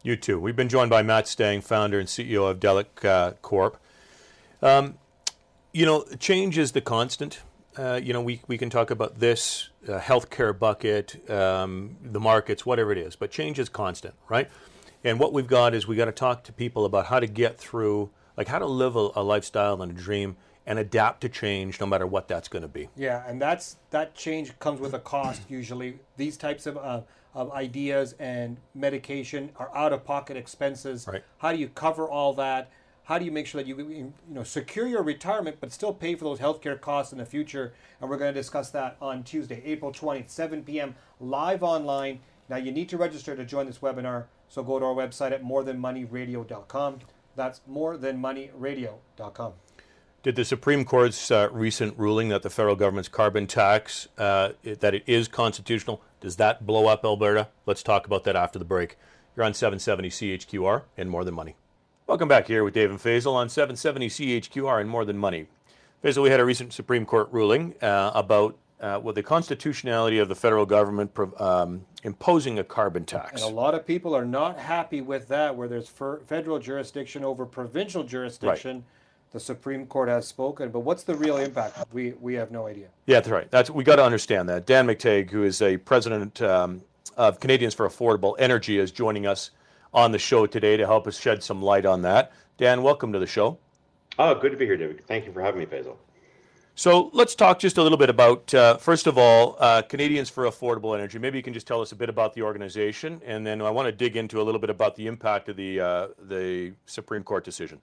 You 0.04 0.16
too. 0.16 0.40
We've 0.40 0.56
been 0.56 0.70
joined 0.70 0.90
by 0.90 1.02
Matt 1.02 1.28
Stang, 1.28 1.62
founder 1.62 2.00
and 2.00 2.08
CEO 2.08 2.50
of 2.50 2.60
Delic 2.60 3.04
uh, 3.04 3.32
Corp. 3.42 3.78
Um, 4.62 5.00
you 5.74 5.86
know, 5.86 6.06
change 6.20 6.58
is 6.58 6.72
the 6.72 6.82
constant. 6.82 7.42
Uh, 7.76 8.00
you 8.02 8.14
know, 8.14 8.22
we, 8.22 8.42
we 8.48 8.58
can 8.58 8.70
talk 8.70 8.92
about 8.92 9.20
this 9.20 9.70
uh, 9.88 10.00
healthcare 10.00 10.58
bucket, 10.58 11.30
um, 11.30 11.98
the 12.04 12.20
markets, 12.20 12.66
whatever 12.66 12.92
it 12.92 12.98
is, 12.98 13.16
but 13.16 13.32
change 13.32 13.60
is 13.60 13.70
constant, 13.70 14.16
right? 14.28 14.50
And 15.04 15.20
what 15.20 15.32
we've 15.32 15.48
got 15.48 15.74
is 15.74 15.88
we 15.88 15.96
got 15.96 16.06
to 16.06 16.12
talk 16.12 16.44
to 16.44 16.54
people 16.54 16.86
about 16.86 17.06
how 17.06 17.20
to 17.20 17.28
get 17.28 17.58
through, 17.58 18.10
like 18.36 18.48
how 18.48 18.60
to 18.60 18.66
live 18.66 18.96
a, 18.96 19.10
a 19.16 19.24
lifestyle 19.24 19.82
and 19.82 19.92
a 19.92 19.96
dream 19.96 20.36
and 20.66 20.78
adapt 20.78 21.22
to 21.22 21.30
change 21.30 21.80
no 21.80 21.86
matter 21.86 22.06
what 22.06 22.28
that's 22.28 22.48
going 22.48 22.62
to 22.62 22.68
be. 22.68 22.90
Yeah, 22.96 23.24
and 23.28 23.42
that's 23.42 23.78
that 23.92 24.14
change 24.16 24.58
comes 24.60 24.80
with 24.80 24.94
a 24.94 25.00
cost 25.00 25.42
usually. 25.50 26.00
These 26.18 26.38
types 26.38 26.66
of 26.66 26.78
uh, 26.78 27.02
of 27.34 27.52
ideas 27.52 28.16
and 28.20 28.58
medication 28.76 29.52
are 29.56 29.76
out 29.76 29.94
of 29.94 30.04
pocket 30.04 30.36
expenses. 30.36 31.08
Right. 31.08 31.24
How 31.38 31.52
do 31.52 31.58
you 31.58 31.70
cover 31.70 32.08
all 32.08 32.34
that? 32.34 32.70
How 33.04 33.18
do 33.18 33.26
you 33.26 33.32
make 33.32 33.48
sure 33.48 33.62
that 33.62 33.68
you 33.68 33.78
you 33.90 34.14
know 34.28 34.44
secure 34.44 34.86
your 34.86 35.02
retirement 35.02 35.58
but 35.60 35.72
still 35.72 35.94
pay 35.94 36.16
for 36.16 36.26
those 36.26 36.40
healthcare 36.40 36.80
costs 36.80 37.12
in 37.12 37.18
the 37.18 37.26
future? 37.26 37.74
And 38.02 38.10
we're 38.10 38.18
going 38.18 38.34
to 38.34 38.40
discuss 38.40 38.70
that 38.72 38.98
on 39.02 39.24
Tuesday, 39.24 39.62
April 39.66 39.92
20th, 39.92 40.30
7 40.30 40.64
p.m. 40.64 40.96
live 41.20 41.64
online. 41.64 42.20
Now 42.50 42.58
you 42.58 42.72
need 42.72 42.90
to 42.90 42.98
register 42.98 43.36
to 43.36 43.46
join 43.46 43.66
this 43.66 43.80
webinar, 43.80 44.26
so 44.50 44.64
go 44.64 44.80
to 44.80 44.86
our 44.86 44.96
website 44.96 45.32
at 45.32 45.44
morethanmoneyradio.com. 45.44 47.00
That's 47.36 47.62
morethanmoneyradio.com. 47.72 49.54
Did 50.22 50.36
the 50.36 50.44
Supreme 50.44 50.84
Court's 50.84 51.32
uh, 51.32 51.48
recent 51.50 51.98
ruling 51.98 52.28
that 52.28 52.42
the 52.42 52.50
federal 52.50 52.76
government's 52.76 53.08
carbon 53.08 53.48
tax 53.48 54.10
uh, 54.18 54.50
it, 54.64 54.82
that 54.82 54.94
it 54.94 55.04
is 55.08 55.30
constitutional 55.30 56.02
does 56.20 56.36
that 56.36 56.66
blow 56.66 56.88
up 56.88 57.06
Alberta? 57.06 57.48
Let's 57.66 57.82
talk 57.82 58.06
about 58.06 58.26
that 58.26 58.36
after 58.36 58.60
the 58.60 58.66
break. 58.66 58.98
You're 59.36 59.46
on 59.46 59.54
770 59.54 60.10
CHQR 60.10 60.84
and 60.98 61.10
More 61.10 61.24
Than 61.24 61.34
Money. 61.34 61.56
Welcome 62.08 62.28
back 62.28 62.48
here 62.48 62.64
with 62.64 62.74
Dave 62.74 62.90
and 62.90 63.00
Faisal 63.00 63.34
on 63.36 63.48
770 63.48 64.10
CHQR 64.10 64.82
and 64.82 64.90
More 64.90 65.06
Than 65.06 65.18
Money. 65.18 65.48
Faisal, 66.04 66.24
we 66.24 66.30
had 66.30 66.42
a 66.42 66.46
recent 66.46 66.74
Supreme 66.74 67.06
Court 67.06 67.30
ruling 67.32 67.76
uh, 67.82 68.12
about 68.14 68.58
uh, 68.82 69.00
well, 69.02 69.14
the 69.14 69.24
constitutionality 69.24 70.20
of 70.20 70.30
the 70.30 70.36
federal 70.36 70.66
government 70.66 71.12
um, 71.38 71.86
imposing 72.04 72.60
a 72.60 72.64
carbon 72.64 73.06
tax. 73.06 73.42
And 73.42 73.52
a 73.52 73.56
lot 73.56 73.74
of 73.74 73.86
people 73.86 74.16
are 74.16 74.26
not 74.26 74.58
happy 74.58 75.02
with 75.02 75.28
that, 75.28 75.56
where 75.56 75.68
there's 75.68 75.90
federal 75.90 76.60
jurisdiction 76.60 77.24
over 77.24 77.46
provincial 77.46 78.04
jurisdiction. 78.04 78.78
Right 78.78 78.84
the 79.32 79.40
Supreme 79.40 79.86
Court 79.86 80.10
has 80.10 80.28
spoken, 80.28 80.72
but 80.72 80.80
what's 80.80 81.04
the 81.04 81.16
real 81.16 81.38
impact? 81.38 81.78
We 81.94 82.14
we 82.14 82.34
have 82.36 82.52
no 82.52 82.68
idea. 82.68 82.88
Yeah, 83.06 83.18
that's 83.18 83.30
right. 83.30 83.50
That's 83.52 83.70
we 83.70 83.84
got 83.84 83.98
to 83.98 84.04
understand 84.04 84.50
that. 84.50 84.66
Dan 84.66 84.88
McTeague, 84.88 85.30
who 85.30 85.44
is 85.44 85.62
a 85.62 85.78
president 85.78 86.42
um, 86.42 86.82
of 87.16 87.40
Canadians 87.40 87.74
for 87.74 87.88
Affordable 87.88 88.36
Energy, 88.40 88.80
is 88.80 88.92
joining 88.92 89.28
us 89.28 89.52
on 89.94 90.12
the 90.12 90.20
show 90.20 90.46
today 90.46 90.78
to 90.78 90.86
help 90.86 91.08
us 91.08 91.20
shed 91.20 91.44
some 91.44 91.62
light 91.62 91.86
on 91.86 92.02
that. 92.04 92.32
Dan, 92.58 92.82
welcome 92.82 93.14
to 93.14 93.20
the 93.20 93.28
show. 93.28 93.58
Oh, 94.18 94.36
good 94.36 94.52
to 94.52 94.58
be 94.58 94.66
here, 94.66 94.78
David. 94.78 95.06
Thank 95.08 95.26
you 95.26 95.32
for 95.32 95.42
having 95.42 95.60
me, 95.60 95.66
Faisal. 95.66 95.96
So 96.80 97.10
let's 97.12 97.36
talk 97.36 97.60
just 97.60 97.78
a 97.78 97.84
little 97.84 97.98
bit 97.98 98.10
about, 98.10 98.54
uh, 98.54 98.78
first 98.78 99.06
of 99.06 99.18
all, 99.18 99.58
uh, 99.60 99.82
Canadians 99.82 100.30
for 100.30 100.46
Affordable 100.46 100.96
Energy. 100.96 101.20
Maybe 101.20 101.38
you 101.38 101.44
can 101.44 101.52
just 101.54 101.68
tell 101.68 101.82
us 101.82 101.92
a 101.92 101.96
bit 101.98 102.08
about 102.08 102.34
the 102.34 102.42
organization, 102.42 103.22
and 103.26 103.46
then 103.46 103.62
I 103.62 103.70
want 103.70 103.88
to 103.88 103.92
dig 103.92 104.16
into 104.16 104.42
a 104.42 104.44
little 104.44 104.62
bit 104.62 104.70
about 104.70 104.96
the 104.96 105.06
impact 105.08 105.50
of 105.50 105.58
the 105.58 105.82
uh, 105.82 106.08
the 106.18 106.72
Supreme 106.86 107.22
Court 107.24 107.44
decision 107.44 107.82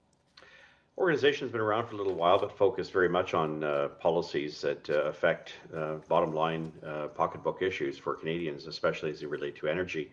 organization's 0.97 1.51
been 1.51 1.61
around 1.61 1.85
for 1.85 1.93
a 1.93 1.97
little 1.99 2.15
while, 2.15 2.39
but 2.39 2.57
focused 2.57 2.91
very 2.91 3.07
much 3.07 3.35
on 3.35 3.63
uh, 3.63 3.89
policies 3.99 4.61
that 4.61 4.89
uh, 4.89 5.03
affect 5.03 5.53
uh, 5.75 5.97
bottom 6.07 6.33
line 6.33 6.71
pocketbook 7.13 7.61
issues 7.61 7.99
for 7.99 8.15
Canadians, 8.15 8.65
especially 8.65 9.11
as 9.11 9.19
they 9.19 9.27
relate 9.27 9.55
to 9.57 9.67
energy. 9.67 10.11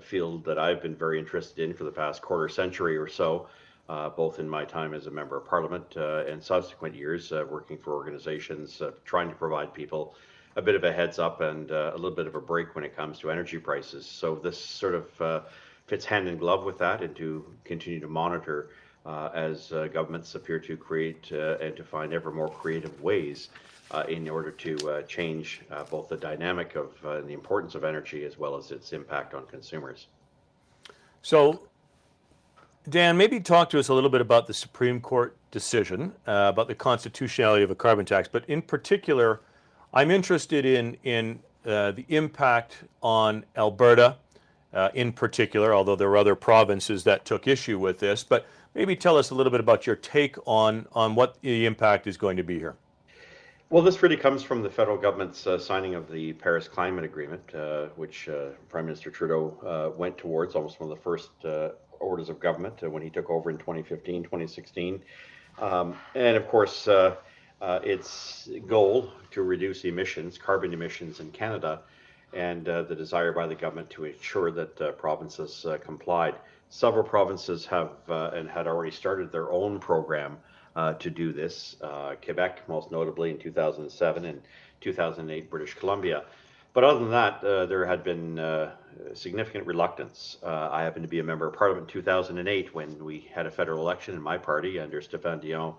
Field 0.00 0.46
that 0.46 0.58
I've 0.58 0.80
been 0.80 0.96
very 0.96 1.18
interested 1.18 1.62
in 1.62 1.74
for 1.74 1.84
the 1.84 1.90
past 1.90 2.22
quarter 2.22 2.48
century 2.48 2.96
or 2.96 3.06
so, 3.06 3.48
uh, 3.88 4.10
both 4.10 4.38
in 4.38 4.48
my 4.48 4.64
time 4.64 4.94
as 4.94 5.06
a 5.06 5.10
member 5.10 5.36
of 5.36 5.46
parliament 5.46 5.96
uh, 5.96 6.24
and 6.26 6.42
subsequent 6.42 6.94
years 6.94 7.32
uh, 7.32 7.44
working 7.50 7.78
for 7.78 7.94
organizations 7.94 8.82
uh, 8.82 8.90
trying 9.04 9.28
to 9.28 9.34
provide 9.34 9.72
people 9.72 10.14
a 10.56 10.62
bit 10.62 10.74
of 10.74 10.84
a 10.84 10.92
heads 10.92 11.18
up 11.18 11.40
and 11.40 11.70
a 11.70 11.94
little 11.94 12.10
bit 12.10 12.26
of 12.26 12.34
a 12.34 12.40
break 12.40 12.74
when 12.74 12.82
it 12.82 12.96
comes 12.96 13.18
to 13.20 13.30
energy 13.30 13.58
prices. 13.58 14.04
So 14.04 14.34
this 14.34 14.58
sort 14.58 14.94
of 14.94 15.44
fits 15.86 16.04
hand 16.04 16.26
in 16.26 16.36
glove 16.36 16.64
with 16.64 16.78
that 16.78 17.00
and 17.02 17.14
to 17.14 17.44
continue 17.64 18.00
to 18.00 18.08
monitor 18.08 18.70
uh, 19.06 19.30
as 19.34 19.72
uh, 19.72 19.86
governments 19.86 20.34
appear 20.34 20.58
to 20.58 20.76
create 20.76 21.30
uh, 21.32 21.56
and 21.62 21.74
to 21.76 21.82
find 21.82 22.12
ever 22.12 22.30
more 22.30 22.48
creative 22.48 23.00
ways 23.00 23.48
in 24.06 24.28
order 24.28 24.50
to 24.50 25.02
change 25.08 25.62
both 25.90 26.10
the 26.10 26.16
dynamic 26.16 26.76
of 26.76 27.00
the 27.00 27.32
importance 27.32 27.74
of 27.74 27.84
energy 27.84 28.26
as 28.26 28.36
well 28.36 28.54
as 28.54 28.70
its 28.70 28.92
impact 28.92 29.32
on 29.32 29.46
consumers. 29.46 30.08
So, 31.22 31.62
Dan, 32.88 33.16
maybe 33.16 33.40
talk 33.40 33.70
to 33.70 33.78
us 33.78 33.88
a 33.88 33.94
little 33.94 34.10
bit 34.10 34.20
about 34.20 34.46
the 34.46 34.54
Supreme 34.54 35.00
Court 35.00 35.36
decision 35.50 36.12
uh, 36.26 36.50
about 36.52 36.68
the 36.68 36.74
constitutionality 36.74 37.62
of 37.62 37.70
a 37.70 37.74
carbon 37.74 38.06
tax, 38.06 38.28
but 38.28 38.44
in 38.48 38.62
particular, 38.62 39.40
I'm 39.92 40.10
interested 40.10 40.64
in 40.64 40.96
in 41.04 41.40
uh, 41.66 41.92
the 41.92 42.04
impact 42.08 42.84
on 43.02 43.44
Alberta, 43.56 44.16
uh, 44.72 44.90
in 44.94 45.12
particular. 45.12 45.74
Although 45.74 45.96
there 45.96 46.08
were 46.08 46.16
other 46.16 46.34
provinces 46.34 47.04
that 47.04 47.24
took 47.24 47.46
issue 47.46 47.78
with 47.78 47.98
this, 47.98 48.24
but 48.24 48.46
Maybe 48.78 48.94
tell 48.94 49.16
us 49.16 49.30
a 49.30 49.34
little 49.34 49.50
bit 49.50 49.58
about 49.58 49.86
your 49.86 49.96
take 49.96 50.36
on, 50.46 50.86
on 50.92 51.16
what 51.16 51.40
the 51.40 51.66
impact 51.66 52.06
is 52.06 52.16
going 52.16 52.36
to 52.36 52.44
be 52.44 52.60
here. 52.60 52.76
Well, 53.70 53.82
this 53.82 54.02
really 54.04 54.16
comes 54.16 54.44
from 54.44 54.62
the 54.62 54.70
federal 54.70 54.96
government's 54.96 55.48
uh, 55.48 55.58
signing 55.58 55.96
of 55.96 56.08
the 56.10 56.32
Paris 56.34 56.68
Climate 56.68 57.04
Agreement, 57.04 57.42
uh, 57.56 57.86
which 57.96 58.28
uh, 58.28 58.50
Prime 58.68 58.86
Minister 58.86 59.10
Trudeau 59.10 59.58
uh, 59.66 59.96
went 59.96 60.16
towards, 60.16 60.54
almost 60.54 60.78
one 60.78 60.92
of 60.92 60.96
the 60.96 61.02
first 61.02 61.30
uh, 61.44 61.70
orders 62.00 62.28
of 62.28 62.40
government 62.40 62.82
uh, 62.82 62.90
when 62.90 63.02
he 63.02 63.10
took 63.10 63.30
over 63.30 63.50
in 63.50 63.58
2015, 63.58 64.24
2016. 64.24 65.02
Um, 65.58 65.96
and 66.14 66.36
of 66.36 66.46
course, 66.48 66.88
its 67.60 68.48
goal 68.66 69.10
to 69.32 69.42
reduce 69.42 69.84
emissions, 69.84 70.38
carbon 70.38 70.72
emissions 70.72 71.20
in 71.20 71.30
Canada, 71.32 71.80
and 72.32 72.64
the 72.64 72.94
desire 72.96 73.32
by 73.32 73.46
the 73.46 73.54
government 73.54 73.90
to 73.90 74.04
ensure 74.04 74.50
that 74.52 74.98
provinces 74.98 75.66
complied 75.84 76.36
several 76.70 77.04
provinces 77.04 77.66
have 77.66 77.90
uh, 78.08 78.30
and 78.34 78.48
had 78.48 78.66
already 78.66 78.90
started 78.90 79.32
their 79.32 79.50
own 79.50 79.78
program 79.78 80.36
uh, 80.76 80.94
to 80.94 81.10
do 81.10 81.32
this. 81.32 81.76
Uh, 81.80 82.14
Quebec, 82.22 82.68
most 82.68 82.90
notably 82.90 83.30
in 83.30 83.38
2007, 83.38 84.24
and 84.24 84.42
2008, 84.80 85.50
British 85.50 85.74
Columbia. 85.74 86.24
But 86.74 86.84
other 86.84 87.00
than 87.00 87.10
that, 87.10 87.42
uh, 87.42 87.66
there 87.66 87.86
had 87.86 88.04
been 88.04 88.38
uh, 88.38 88.72
significant 89.14 89.66
reluctance. 89.66 90.38
Uh, 90.42 90.68
I 90.70 90.82
happened 90.82 91.04
to 91.04 91.08
be 91.08 91.20
a 91.20 91.24
member 91.24 91.46
of 91.46 91.54
Parliament 91.54 91.88
in 91.88 91.92
2008 91.92 92.74
when 92.74 93.04
we 93.04 93.28
had 93.32 93.46
a 93.46 93.50
federal 93.50 93.80
election, 93.80 94.14
and 94.14 94.22
my 94.22 94.38
party, 94.38 94.78
under 94.78 95.00
Stéphane 95.00 95.40
Dion, 95.40 95.74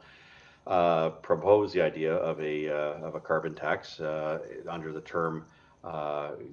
proposed 1.22 1.74
the 1.74 1.82
idea 1.82 2.13
of 2.13 2.39
a 2.41 2.69
of 2.69 3.15
a 3.15 3.19
carbon 3.19 3.56
tax 3.56 4.00
under 4.67 4.91
the 4.93 5.02
term 5.02 5.45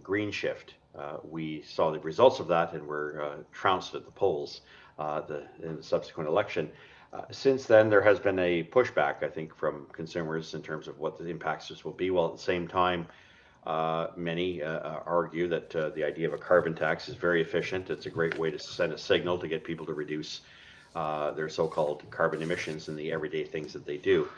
green 0.03 0.31
shift. 0.31 0.75
Uh, 0.97 1.19
we 1.29 1.63
saw 1.63 1.91
the 1.91 1.99
results 2.01 2.41
of 2.41 2.49
that 2.49 2.73
and 2.73 2.87
were 2.87 3.23
uh, 3.23 3.43
trounced 3.53 3.95
at 3.95 4.05
the 4.05 4.11
polls 4.11 4.63
uh, 4.99 5.21
the, 5.21 5.47
in 5.63 5.77
the 5.77 5.83
subsequent 5.83 6.29
election. 6.29 6.71
Uh, 7.13 7.23
since 7.31 7.67
then, 7.67 7.89
there 7.91 8.03
has 8.03 8.19
been 8.19 8.39
a 8.39 8.65
pushback, 8.65 9.23
I 9.23 9.29
think, 9.29 9.55
from 9.55 9.87
consumers 9.93 10.55
in 10.55 10.63
terms 10.63 10.89
of 10.89 10.99
what 10.99 11.19
the 11.19 11.29
impacts 11.29 11.69
this 11.69 11.85
will 11.85 11.93
be. 11.93 12.11
While 12.11 12.27
at 12.27 12.33
the 12.33 12.43
same 12.43 12.67
time, 12.67 13.07
uh, 13.67 14.09
many 14.17 14.63
argue 14.63 15.49
that 15.49 15.71
the 15.71 16.05
idea 16.05 16.27
of 16.27 16.35
a 16.35 16.39
carbon 16.39 16.75
tax 16.75 17.09
is 17.09 17.15
very 17.15 17.41
efficient. 17.43 17.91
It's 17.91 18.07
a 18.07 18.11
great 18.11 18.39
way 18.39 18.51
to 18.51 18.59
send 18.59 18.93
a 18.93 18.99
signal 18.99 19.39
to 19.39 19.49
get 19.49 19.65
people 19.65 19.87
to 19.87 19.95
reduce 19.95 20.43
their 20.95 21.49
so-called 21.49 22.03
carbon 22.11 22.43
emissions 22.43 22.89
in 22.89 22.97
the 22.97 23.13
everyday 23.13 23.45
things 23.45 23.73
that 23.73 23.85
they 23.85 23.97
do 23.97 24.29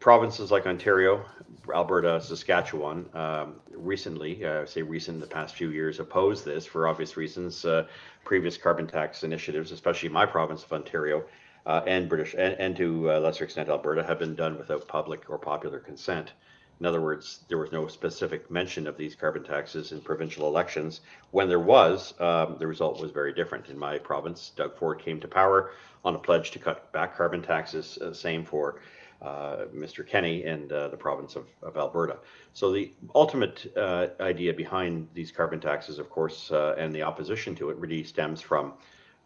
provinces 0.00 0.50
like 0.50 0.66
Ontario, 0.66 1.24
Alberta, 1.72 2.20
Saskatchewan, 2.20 3.06
um, 3.14 3.56
recently, 3.72 4.44
uh, 4.44 4.66
say 4.66 4.82
recent 4.82 5.16
in 5.16 5.20
the 5.20 5.26
past 5.26 5.54
few 5.54 5.70
years, 5.70 6.00
opposed 6.00 6.44
this 6.44 6.66
for 6.66 6.88
obvious 6.88 7.16
reasons. 7.16 7.64
Uh, 7.64 7.86
previous 8.24 8.56
carbon 8.56 8.86
tax 8.86 9.24
initiatives, 9.24 9.72
especially 9.72 10.08
my 10.08 10.26
province 10.26 10.64
of 10.64 10.72
Ontario, 10.72 11.24
uh, 11.66 11.82
and 11.86 12.08
British, 12.08 12.34
and, 12.34 12.54
and 12.54 12.76
to 12.76 13.10
lesser 13.18 13.44
extent 13.44 13.68
Alberta, 13.68 14.02
have 14.02 14.18
been 14.18 14.34
done 14.34 14.58
without 14.58 14.86
public 14.88 15.28
or 15.28 15.38
popular 15.38 15.78
consent. 15.78 16.32
In 16.80 16.86
other 16.86 17.00
words, 17.00 17.40
there 17.48 17.58
was 17.58 17.72
no 17.72 17.88
specific 17.88 18.50
mention 18.50 18.86
of 18.86 18.96
these 18.96 19.16
carbon 19.16 19.42
taxes 19.42 19.90
in 19.90 20.00
provincial 20.00 20.46
elections. 20.46 21.00
When 21.32 21.48
there 21.48 21.58
was, 21.58 22.14
um, 22.20 22.56
the 22.58 22.66
result 22.66 23.00
was 23.00 23.10
very 23.10 23.32
different. 23.32 23.68
In 23.68 23.76
my 23.76 23.98
province, 23.98 24.52
Doug 24.54 24.76
Ford 24.76 25.00
came 25.00 25.18
to 25.20 25.28
power 25.28 25.72
on 26.04 26.14
a 26.14 26.18
pledge 26.18 26.52
to 26.52 26.58
cut 26.58 26.92
back 26.92 27.16
carbon 27.16 27.42
taxes. 27.42 27.98
Uh, 27.98 28.12
same 28.12 28.44
for 28.44 28.80
uh, 29.20 29.64
Mr. 29.74 30.06
Kenney 30.06 30.44
and 30.44 30.70
uh, 30.70 30.86
the 30.88 30.96
province 30.96 31.34
of, 31.34 31.46
of, 31.62 31.76
Alberta. 31.76 32.18
So 32.52 32.70
the 32.70 32.92
ultimate 33.16 33.72
uh, 33.76 34.08
idea 34.20 34.54
behind 34.54 35.08
these 35.12 35.32
carbon 35.32 35.58
taxes, 35.58 35.98
of 35.98 36.08
course, 36.08 36.52
uh, 36.52 36.76
and 36.78 36.94
the 36.94 37.02
opposition 37.02 37.56
to 37.56 37.70
it 37.70 37.76
really 37.78 38.04
stems 38.04 38.40
from 38.40 38.74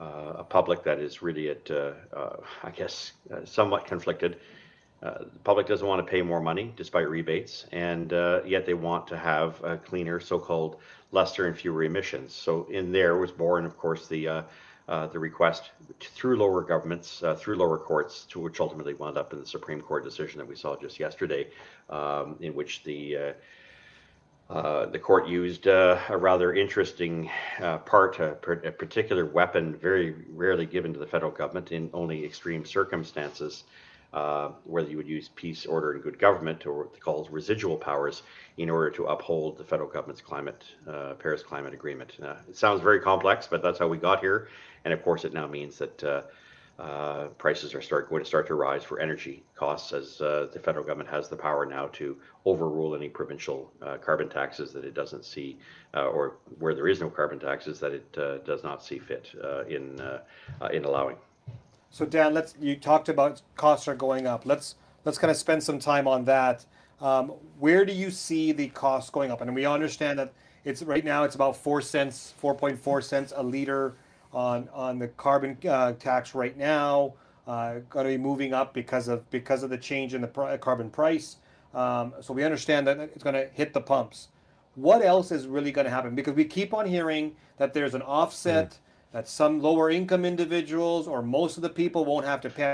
uh, 0.01 0.33
a 0.39 0.45
public 0.45 0.83
that 0.85 0.99
is 0.99 1.21
really 1.21 1.51
at, 1.51 1.71
I 1.71 2.71
guess, 2.75 3.13
somewhat 3.45 3.85
conflicted. 3.85 4.39
The 5.03 5.41
public 5.45 5.67
doesn't 5.67 5.87
want 5.87 6.05
to 6.05 6.11
pay 6.11 6.23
more 6.23 6.41
money 6.41 6.73
despite 6.77 7.09
rebates, 7.09 7.67
and 7.73 8.13
yet 8.47 8.67
they 8.67 8.75
want 8.75 9.07
to 9.09 9.17
have 9.17 9.63
a 9.65 9.77
cleaner, 9.77 10.21
so-called 10.21 10.77
lesser 11.11 11.47
and 11.47 11.57
fewer 11.57 11.83
emissions. 11.83 12.35
So 12.35 12.67
in 12.71 12.93
there 12.93 13.17
was 13.17 13.31
born, 13.31 13.67
of 13.67 13.77
course, 13.77 14.09
the 14.09 14.45
uh, 14.89 15.07
the 15.07 15.19
request 15.19 15.71
through 16.01 16.37
lower 16.37 16.61
governments, 16.61 17.23
uh, 17.23 17.35
through 17.35 17.57
lower 17.57 17.79
courts, 17.79 18.25
to 18.25 18.41
which 18.41 18.61
ultimately 18.61 18.95
wound 18.95 19.17
up 19.17 19.33
in 19.33 19.39
the 19.39 19.47
Supreme 19.47 19.81
Court 19.81 20.05
decision 20.05 20.39
that 20.39 20.49
we 20.49 20.57
saw 20.57 20.77
just 20.77 20.99
yesterday, 20.99 21.49
um, 21.89 22.37
in 22.41 22.55
which 22.55 22.83
the 22.83 23.17
uh, 23.17 23.33
uh 24.51 24.87
the 24.87 24.99
court 24.99 25.29
used 25.29 25.69
uh, 25.69 25.99
a 26.09 26.17
rather 26.17 26.53
interesting 26.53 27.31
part, 27.87 28.19
a, 28.19 28.33
a, 28.67 28.73
particular 28.73 29.25
weapon 29.25 29.77
very 29.77 30.15
rarely 30.31 30.67
given 30.67 30.93
to 30.93 30.99
the 30.99 31.07
federal 31.07 31.31
government 31.31 31.71
in 31.73 31.89
only 31.95 32.25
extreme 32.25 32.65
circumstances. 32.65 33.65
Uh, 34.13 34.51
whether 34.65 34.91
you 34.91 34.97
would 34.97 35.09
use 35.09 35.31
peace, 35.35 35.67
order, 35.67 35.93
and 35.93 36.03
good 36.03 36.19
government, 36.19 36.67
or 36.67 36.79
what 36.79 36.93
they 36.93 36.99
call 36.99 37.27
residual 37.31 37.77
powers, 37.77 38.23
in 38.59 38.69
order 38.69 38.91
to 38.91 39.07
uphold 39.07 39.57
the 39.57 39.65
federal 39.65 39.89
government's 39.89 40.21
climate 40.21 40.65
uh, 40.89 41.15
Paris 41.15 41.43
Climate 41.43 41.75
Agreement. 41.75 42.13
Uh, 42.23 42.35
it 42.49 42.57
sounds 42.57 42.83
very 42.83 43.01
complex, 43.01 43.47
but 43.47 43.63
that's 43.63 43.79
how 43.79 43.89
we 43.89 43.97
got 43.97 44.21
here, 44.21 44.49
and 44.85 44.93
of 44.93 45.03
course, 45.03 45.25
it 45.25 45.33
now 45.33 45.47
means 45.47 45.79
that. 45.79 46.05
Uh, 46.05 46.23
uh, 46.79 47.27
prices 47.39 47.75
are 47.75 47.83
start 47.83 48.09
going 48.09 48.23
to 48.23 48.27
start 48.27 48.47
to 48.47 48.55
rise 48.55 48.83
for 48.83 48.99
energy 48.99 49.45
costs 49.55 49.93
as 49.93 50.21
uh, 50.21 50.49
the 50.53 50.59
federal 50.59 50.85
government 50.85 51.09
has 51.09 51.29
the 51.29 51.37
power 51.37 51.67
now 51.67 51.87
to 51.89 52.17
overrule 52.47 52.95
any 52.95 53.09
provincial 53.09 53.71
uh, 53.83 53.99
carbon 53.99 54.29
taxes 54.29 54.73
that 54.73 54.85
it 54.85 54.95
doesn't 54.95 55.25
see, 55.25 55.59
uh, 55.95 56.07
or 56.07 56.39
where 56.59 56.75
there 56.75 56.89
is 56.89 57.01
no 57.01 57.11
carbon 57.11 57.39
taxes 57.39 57.79
that 57.79 57.93
it 57.93 58.19
uh, 58.19 58.39
does 58.39 58.65
not 58.65 58.83
see 58.83 58.99
fit 58.99 59.29
in 59.69 60.01
in 60.73 60.85
allowing. 60.85 61.17
So 61.93 62.07
Dan, 62.07 62.33
let's 62.33 62.55
you 62.59 62.75
talked 62.75 63.11
about 63.11 63.43
costs 63.55 63.87
are 63.87 63.95
going 63.95 64.27
up. 64.27 64.47
Let's 64.47 64.77
let's 65.05 65.19
kind 65.19 65.31
of 65.31 65.37
spend 65.37 65.63
some 65.63 65.79
time 65.79 66.09
on 66.09 66.25
that. 66.25 66.65
Um, 67.03 67.29
where 67.59 67.85
do 67.85 67.93
you 67.93 68.11
see 68.11 68.53
the 68.53 68.69
costs 68.69 69.11
going 69.11 69.31
up? 69.31 69.43
And 69.43 69.55
we 69.55 69.67
understand 69.67 70.19
that 70.19 70.33
it's 70.65 70.83
right 70.83 71.05
now 71.05 71.25
it's 71.25 71.35
about 71.35 71.55
four 71.55 71.83
cents, 71.83 72.33
four 72.39 72.55
point 72.55 72.79
four 72.79 73.03
cents 73.03 73.35
a 73.37 73.43
liter 73.43 73.95
on 74.33 74.71
on 74.73 74.99
the 74.99 75.09
carbon 75.09 75.59
uh, 75.69 75.93
tax 75.93 76.35
right 76.35 76.57
now. 76.57 77.13
Uh, 77.47 77.81
going 77.91 78.07
to 78.07 78.13
be 78.13 78.19
moving 78.19 78.55
up 78.55 78.73
because 78.73 79.09
of 79.09 79.29
because 79.31 79.63
of 79.63 79.69
the 79.69 79.77
change 79.77 80.15
in 80.15 80.23
the 80.23 80.29
pr- 80.29 80.57
carbon 80.57 80.89
price. 80.89 81.37
Um, 81.75 82.15
so 82.23 82.33
we 82.33 82.43
understand 82.43 82.87
that 82.87 83.01
it's 83.01 83.23
going 83.23 83.35
to 83.35 83.49
hit 83.53 83.75
the 83.75 83.81
pumps. 83.83 84.29
What 84.77 85.05
else 85.05 85.31
is 85.31 85.47
really 85.47 85.73
going 85.73 85.85
to 85.85 85.91
happen? 85.91 86.15
Because 86.15 86.35
we 86.35 86.47
keep 86.47 86.73
on 86.73 86.87
hearing 86.87 87.37
that 87.59 87.75
there's 87.75 87.95
an 87.95 88.03
offset, 88.03 88.71
mm. 88.71 88.77
That 89.13 89.29
some 89.29 89.61
lower 89.61 89.91
income 89.91 90.25
individuals 90.25 91.07
or 91.07 91.23
most 91.23 91.57
of 91.57 91.63
the 91.63 91.69
people 91.69 92.05
won't 92.05 92.27
have 92.27 92.41
to 92.43 92.51
pay 92.51 92.65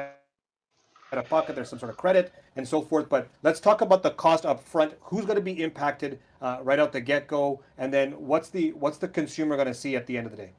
out 1.13 1.19
of 1.19 1.29
pocket. 1.29 1.55
There's 1.55 1.69
some 1.69 1.79
sort 1.79 1.91
of 1.91 1.97
credit 1.97 2.33
and 2.57 2.67
so 2.67 2.81
forth. 2.81 3.09
But 3.09 3.29
let's 3.43 3.61
talk 3.61 3.81
about 3.81 4.03
the 4.03 4.11
cost 4.11 4.47
up 4.47 4.63
front. 4.63 4.95
Who's 5.03 5.25
going 5.25 5.37
to 5.37 5.43
be 5.43 5.63
impacted 5.63 6.19
uh, 6.41 6.59
right 6.63 6.79
out 6.79 6.93
the 6.93 7.01
get 7.01 7.27
go, 7.27 7.61
and 7.79 7.93
then 7.93 8.13
what's 8.13 8.51
the 8.51 8.73
what's 8.73 8.99
the 8.99 9.09
consumer 9.09 9.57
going 9.57 9.69
to 9.69 9.75
see 9.75 9.97
at 9.97 10.07
the 10.07 10.17
end 10.17 10.27
of 10.27 10.33
the 10.33 10.39
day? 10.39 10.53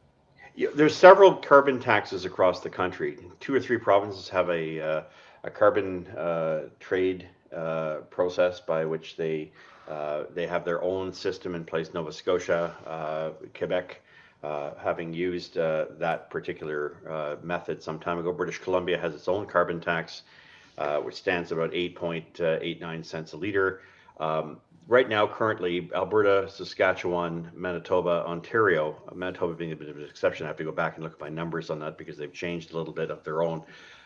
there's 0.75 0.95
several 0.95 1.35
carbon 1.35 1.79
taxes 1.79 2.25
across 2.25 2.59
the 2.59 2.69
country. 2.69 3.17
Two 3.39 3.55
or 3.55 3.61
three 3.61 3.77
provinces 3.77 4.27
have 4.27 4.49
a, 4.49 4.81
uh, 4.81 5.03
a 5.43 5.49
carbon 5.49 6.05
uh, 6.07 6.63
trade 6.81 7.27
uh, 7.55 7.97
process 8.09 8.59
by 8.59 8.83
which 8.85 9.15
they 9.15 9.51
uh, 9.89 10.25
they 10.35 10.45
have 10.45 10.65
their 10.65 10.83
own 10.83 11.11
system 11.11 11.55
in 11.55 11.63
place. 11.63 11.93
Nova 11.95 12.11
Scotia, 12.11 12.75
uh, 12.85 13.29
Quebec, 13.57 14.01
uh, 14.43 14.71
having 14.81 15.13
used 15.13 15.55
that 15.55 16.29
particular 16.29 17.37
method 17.43 17.81
some 17.83 17.99
time 17.99 18.19
ago. 18.19 18.31
British 18.31 18.59
Columbia 18.59 18.97
has 18.97 19.13
its 19.13 19.27
own 19.27 19.45
carbon 19.45 19.79
tax, 19.79 20.23
which 21.03 21.15
stands 21.15 21.51
about 21.51 21.71
8.89 21.71 23.05
cents 23.05 23.33
a 23.33 23.37
liter. 23.37 23.81
Um, 24.19 24.59
right 24.87 25.07
now, 25.07 25.27
currently, 25.27 25.89
Alberta, 25.95 26.49
Saskatchewan, 26.49 27.49
Manitoba, 27.53 28.25
Ontario, 28.25 29.01
Manitoba 29.15 29.53
being 29.53 29.71
a 29.71 29.75
bit 29.75 29.87
of 29.87 29.97
an 29.97 30.03
exception. 30.03 30.45
I 30.45 30.49
have 30.49 30.57
to 30.57 30.63
go 30.63 30.71
back 30.71 30.95
and 30.95 31.03
look 31.03 31.13
at 31.13 31.19
my 31.19 31.29
numbers 31.29 31.69
on 31.69 31.79
that 31.79 31.97
because 31.97 32.17
they've 32.17 32.33
changed 32.33 32.73
a 32.73 32.77
little 32.77 32.93
bit 32.93 33.09
of 33.11 33.23
their 33.23 33.43
own. 33.43 33.63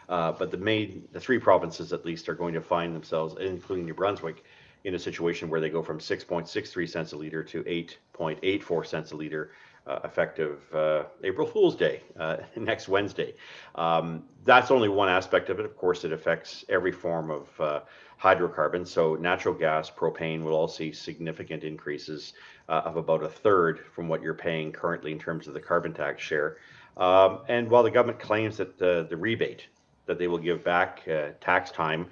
Uh, 0.09 0.31
but 0.33 0.51
the 0.51 0.57
main, 0.57 1.07
the 1.13 1.19
three 1.19 1.39
provinces 1.39 1.93
at 1.93 2.05
least 2.05 2.27
are 2.29 2.35
going 2.35 2.53
to 2.53 2.61
find 2.61 2.93
themselves, 2.93 3.35
including 3.39 3.85
New 3.85 3.93
Brunswick, 3.93 4.43
in 4.83 4.95
a 4.95 4.99
situation 4.99 5.49
where 5.49 5.61
they 5.61 5.69
go 5.69 5.81
from 5.81 5.97
6.63 5.97 6.89
cents 6.89 7.13
a 7.13 7.17
liter 7.17 7.41
to 7.41 7.63
8.84 7.63 8.85
cents 8.85 9.11
a 9.13 9.15
liter, 9.15 9.51
uh, 9.85 9.99
effective 10.03 10.61
uh, 10.73 11.03
April 11.23 11.45
Fool's 11.45 11.75
Day, 11.75 12.01
uh, 12.17 12.37
next 12.55 12.87
Wednesday. 12.87 13.33
Um, 13.75 14.23
that's 14.45 14.71
only 14.71 14.89
one 14.89 15.09
aspect 15.09 15.49
of 15.49 15.59
it. 15.59 15.65
Of 15.65 15.75
course, 15.75 16.05
it 16.05 16.13
affects 16.13 16.63
every 16.69 16.91
form 16.91 17.29
of 17.29 17.47
uh, 17.59 17.79
hydrocarbons. 18.17 18.89
So 18.89 19.15
natural 19.15 19.53
gas, 19.53 19.91
propane 19.91 20.43
will 20.43 20.53
all 20.53 20.67
see 20.67 20.93
significant 20.93 21.63
increases 21.63 22.33
uh, 22.69 22.83
of 22.85 22.95
about 22.97 23.23
a 23.23 23.29
third 23.29 23.81
from 23.93 24.07
what 24.07 24.21
you're 24.21 24.33
paying 24.33 24.71
currently 24.71 25.11
in 25.11 25.19
terms 25.19 25.47
of 25.47 25.53
the 25.53 25.59
carbon 25.59 25.93
tax 25.93 26.21
share. 26.21 26.57
Um, 26.95 27.39
and 27.49 27.69
while 27.69 27.83
the 27.83 27.91
government 27.91 28.19
claims 28.19 28.55
that 28.57 28.77
the, 28.77 29.07
the 29.09 29.17
rebate 29.17 29.67
that 30.05 30.17
they 30.17 30.27
will 30.27 30.37
give 30.37 30.63
back 30.63 31.01
uh, 31.09 31.29
tax 31.41 31.71
time, 31.71 32.07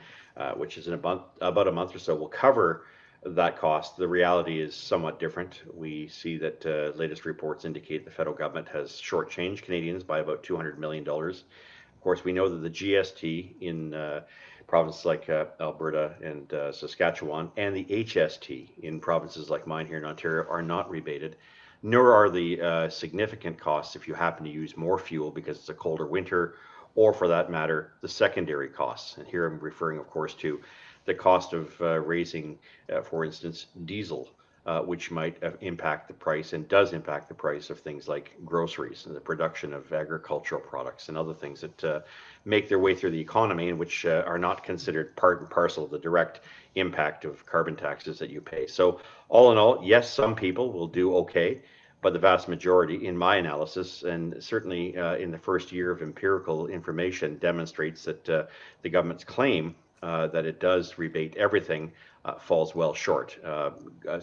which 0.55 0.77
is 0.77 0.87
in 0.87 0.93
about, 0.93 1.33
about 1.39 1.67
a 1.67 1.71
month 1.71 1.95
or 1.95 1.99
so, 1.99 2.15
will 2.15 2.27
cover 2.27 2.85
that 3.23 3.57
cost. 3.57 3.97
The 3.97 4.07
reality 4.07 4.59
is 4.59 4.75
somewhat 4.75 5.19
different. 5.19 5.61
We 5.73 6.07
see 6.07 6.37
that 6.37 6.65
uh, 6.65 6.97
latest 6.97 7.25
reports 7.25 7.65
indicate 7.65 8.03
the 8.03 8.11
federal 8.11 8.35
government 8.35 8.67
has 8.69 8.91
shortchanged 8.91 9.61
Canadians 9.61 10.03
by 10.03 10.19
about 10.19 10.43
$200 10.43 10.77
million. 10.77 11.07
Of 11.07 12.01
course, 12.01 12.23
we 12.23 12.33
know 12.33 12.49
that 12.49 12.57
the 12.57 12.69
GST 12.69 13.61
in 13.61 13.93
uh, 13.93 14.21
provinces 14.65 15.05
like 15.05 15.29
uh, 15.29 15.45
Alberta 15.59 16.15
and 16.23 16.51
uh, 16.53 16.71
Saskatchewan, 16.71 17.51
and 17.57 17.75
the 17.75 17.83
HST 17.83 18.69
in 18.81 18.99
provinces 18.99 19.49
like 19.49 19.67
mine 19.67 19.85
here 19.85 19.97
in 19.97 20.05
Ontario 20.05 20.49
are 20.49 20.61
not 20.63 20.89
rebated, 20.89 21.35
nor 21.83 22.13
are 22.13 22.29
the 22.29 22.61
uh, 22.61 22.89
significant 22.89 23.59
costs 23.59 23.95
if 23.95 24.07
you 24.07 24.13
happen 24.13 24.45
to 24.45 24.49
use 24.49 24.75
more 24.75 24.97
fuel 24.97 25.29
because 25.29 25.57
it's 25.57 25.69
a 25.69 25.73
colder 25.73 26.07
winter, 26.07 26.55
or 26.95 27.13
for 27.13 27.27
that 27.27 27.51
matter, 27.51 27.93
the 28.01 28.07
secondary 28.07 28.69
costs. 28.69 29.17
And 29.17 29.27
here 29.27 29.45
I'm 29.45 29.59
referring, 29.59 29.99
of 29.99 30.09
course, 30.09 30.33
to 30.35 30.61
the 31.05 31.13
cost 31.13 31.53
of 31.53 31.79
uh, 31.81 31.99
raising, 31.99 32.57
uh, 32.91 33.01
for 33.01 33.25
instance, 33.25 33.67
diesel 33.85 34.29
uh, 34.63 34.79
which 34.81 35.09
might 35.09 35.43
uh, 35.43 35.49
impact 35.61 36.07
the 36.07 36.13
price 36.13 36.53
and 36.53 36.67
does 36.67 36.93
impact 36.93 37.27
the 37.27 37.33
price 37.33 37.71
of 37.71 37.79
things 37.79 38.07
like 38.07 38.35
groceries 38.45 39.07
and 39.07 39.15
the 39.15 39.19
production 39.19 39.73
of 39.73 39.91
agricultural 39.91 40.61
products 40.61 41.09
and 41.09 41.17
other 41.17 41.33
things 41.33 41.61
that 41.61 41.83
uh, 41.83 41.99
make 42.45 42.69
their 42.69 42.77
way 42.77 42.93
through 42.93 43.09
the 43.09 43.19
economy 43.19 43.69
and 43.69 43.79
which 43.79 44.05
uh, 44.05 44.23
are 44.27 44.37
not 44.37 44.63
considered 44.63 45.15
part 45.15 45.41
and 45.41 45.49
parcel 45.49 45.85
of 45.85 45.89
the 45.89 45.97
direct 45.97 46.41
impact 46.75 47.25
of 47.25 47.43
carbon 47.47 47.75
taxes 47.75 48.19
that 48.19 48.29
you 48.29 48.39
pay. 48.39 48.67
So, 48.67 48.99
all 49.29 49.51
in 49.51 49.57
all, 49.57 49.81
yes, 49.83 50.13
some 50.13 50.35
people 50.35 50.71
will 50.71 50.87
do 50.87 51.15
okay, 51.17 51.63
but 52.03 52.13
the 52.13 52.19
vast 52.19 52.47
majority, 52.47 53.07
in 53.07 53.17
my 53.17 53.37
analysis, 53.37 54.03
and 54.03 54.35
certainly 54.43 54.95
in 54.95 55.31
the 55.31 55.39
first 55.39 55.71
year 55.71 55.89
of 55.89 56.01
empirical 56.03 56.67
information, 56.67 57.37
demonstrates 57.39 58.03
that 58.05 58.25
the 58.25 58.89
government's 58.89 59.23
claim 59.23 59.75
that 60.01 60.45
it 60.45 60.59
does 60.59 60.97
rebate 60.97 61.35
everything 61.37 61.91
uh, 62.25 62.35
falls 62.35 62.75
well 62.75 62.93
short. 62.93 63.37
Uh, 63.43 63.71
a, 64.07 64.21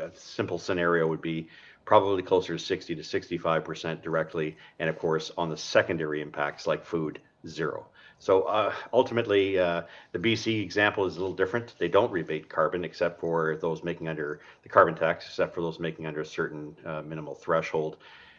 a, 0.00 0.10
simple 0.14 0.58
scenario 0.58 1.06
would 1.06 1.20
be 1.20 1.48
probably 1.84 2.22
closer 2.22 2.54
to 2.54 2.58
60 2.58 2.94
to 2.94 3.02
65% 3.02 4.02
directly, 4.02 4.56
and 4.78 4.88
of 4.88 4.98
course, 4.98 5.30
on 5.36 5.50
the 5.50 5.56
secondary 5.56 6.22
impacts 6.22 6.66
like 6.66 6.84
food, 6.84 7.20
zero. 7.46 7.86
So 8.18 8.42
uh, 8.42 8.72
ultimately, 8.92 9.58
uh, 9.58 9.82
the 10.12 10.18
BC 10.18 10.62
example 10.62 11.04
is 11.04 11.16
a 11.16 11.20
little 11.20 11.36
different. 11.36 11.74
They 11.78 11.88
don't 11.88 12.10
rebate 12.10 12.48
carbon 12.48 12.84
except 12.84 13.20
for 13.20 13.56
those 13.56 13.84
making 13.84 14.08
under 14.08 14.40
the 14.62 14.68
carbon 14.70 14.94
tax, 14.94 15.26
except 15.26 15.54
for 15.54 15.60
those 15.60 15.78
making 15.78 16.06
under 16.06 16.22
a 16.22 16.26
certain 16.26 16.74
uh, 16.86 17.02
minimal 17.02 17.34
threshold. 17.34 17.98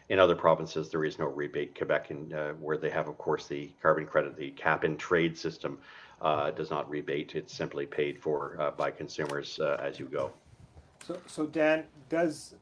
In 0.09 0.17
other 0.17 0.35
provinces, 0.35 0.89
there 0.89 1.03
is 1.03 1.19
no 1.19 1.25
rebate. 1.25 1.77
Quebec, 1.77 2.09
and 2.09 2.33
uh, 2.33 2.53
where 2.53 2.77
they 2.77 2.89
have, 2.89 3.07
of 3.07 3.17
course, 3.17 3.47
the 3.47 3.71
carbon 3.81 4.05
credit, 4.05 4.35
the 4.37 4.51
cap 4.51 4.83
and 4.83 4.97
trade 4.97 5.37
system, 5.37 5.77
uh, 6.21 6.51
does 6.51 6.69
not 6.69 6.89
rebate. 6.89 7.35
It's 7.35 7.53
simply 7.53 7.85
paid 7.85 8.21
for 8.21 8.57
uh, 8.59 8.71
by 8.71 8.91
consumers 8.91 9.59
uh, 9.59 9.77
as 9.81 9.99
you 9.99 10.05
go. 10.05 10.31
So, 11.05 11.17
so 11.27 11.45
Dan, 11.45 11.83
does 12.09 12.55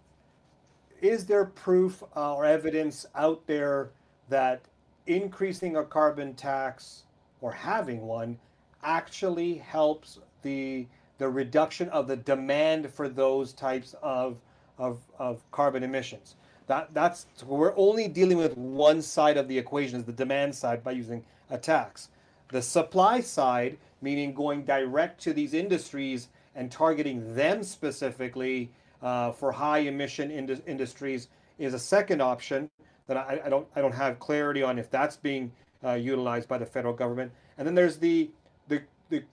is 1.01 1.25
there 1.25 1.45
proof 1.45 2.01
or 2.15 2.45
evidence 2.45 3.05
out 3.15 3.45
there 3.45 3.91
that 4.29 4.61
increasing 5.05 5.75
a 5.75 5.83
carbon 5.83 6.33
tax 6.33 7.03
or 7.41 7.51
having 7.51 8.01
one 8.01 8.39
actually 8.83 9.55
helps 9.55 10.19
the 10.41 10.87
the 11.17 11.27
reduction 11.29 11.89
of 11.89 12.07
the 12.07 12.15
demand 12.15 12.89
for 12.89 13.07
those 13.07 13.53
types 13.53 13.95
of 14.01 14.37
of, 14.77 14.99
of 15.19 15.43
carbon 15.51 15.83
emissions? 15.83 16.35
That 16.67 16.93
that's 16.93 17.25
we're 17.45 17.75
only 17.75 18.07
dealing 18.07 18.37
with 18.37 18.57
one 18.57 19.01
side 19.01 19.37
of 19.37 19.47
the 19.47 19.57
equation, 19.57 19.99
is 19.99 20.05
the 20.05 20.13
demand 20.13 20.55
side 20.55 20.83
by 20.83 20.91
using 20.91 21.23
a 21.49 21.57
tax. 21.57 22.09
The 22.53 22.61
supply 22.61 23.19
side, 23.19 23.79
meaning 24.03 24.31
going 24.31 24.63
direct 24.63 25.19
to 25.23 25.33
these 25.33 25.55
industries 25.55 26.27
and 26.53 26.71
targeting 26.71 27.33
them 27.33 27.63
specifically 27.63 28.69
uh, 29.01 29.31
for 29.31 29.51
high 29.51 29.79
emission 29.79 30.29
ind- 30.29 30.61
industries, 30.67 31.29
is 31.57 31.73
a 31.73 31.79
second 31.79 32.21
option 32.21 32.69
that 33.07 33.17
I, 33.17 33.41
I, 33.43 33.49
don't 33.49 33.67
I 33.75 33.81
don't 33.81 33.95
have 33.95 34.19
clarity 34.19 34.61
on 34.61 34.77
if 34.77 34.91
that's 34.91 35.17
being 35.17 35.51
uh, 35.83 35.93
utilized 35.93 36.47
by 36.47 36.59
the 36.59 36.65
federal 36.65 36.93
government. 36.93 37.31
And 37.57 37.65
then 37.65 37.73
there's 37.73 37.97
the, 37.97 38.29
the 38.67 38.83
the 39.09 39.23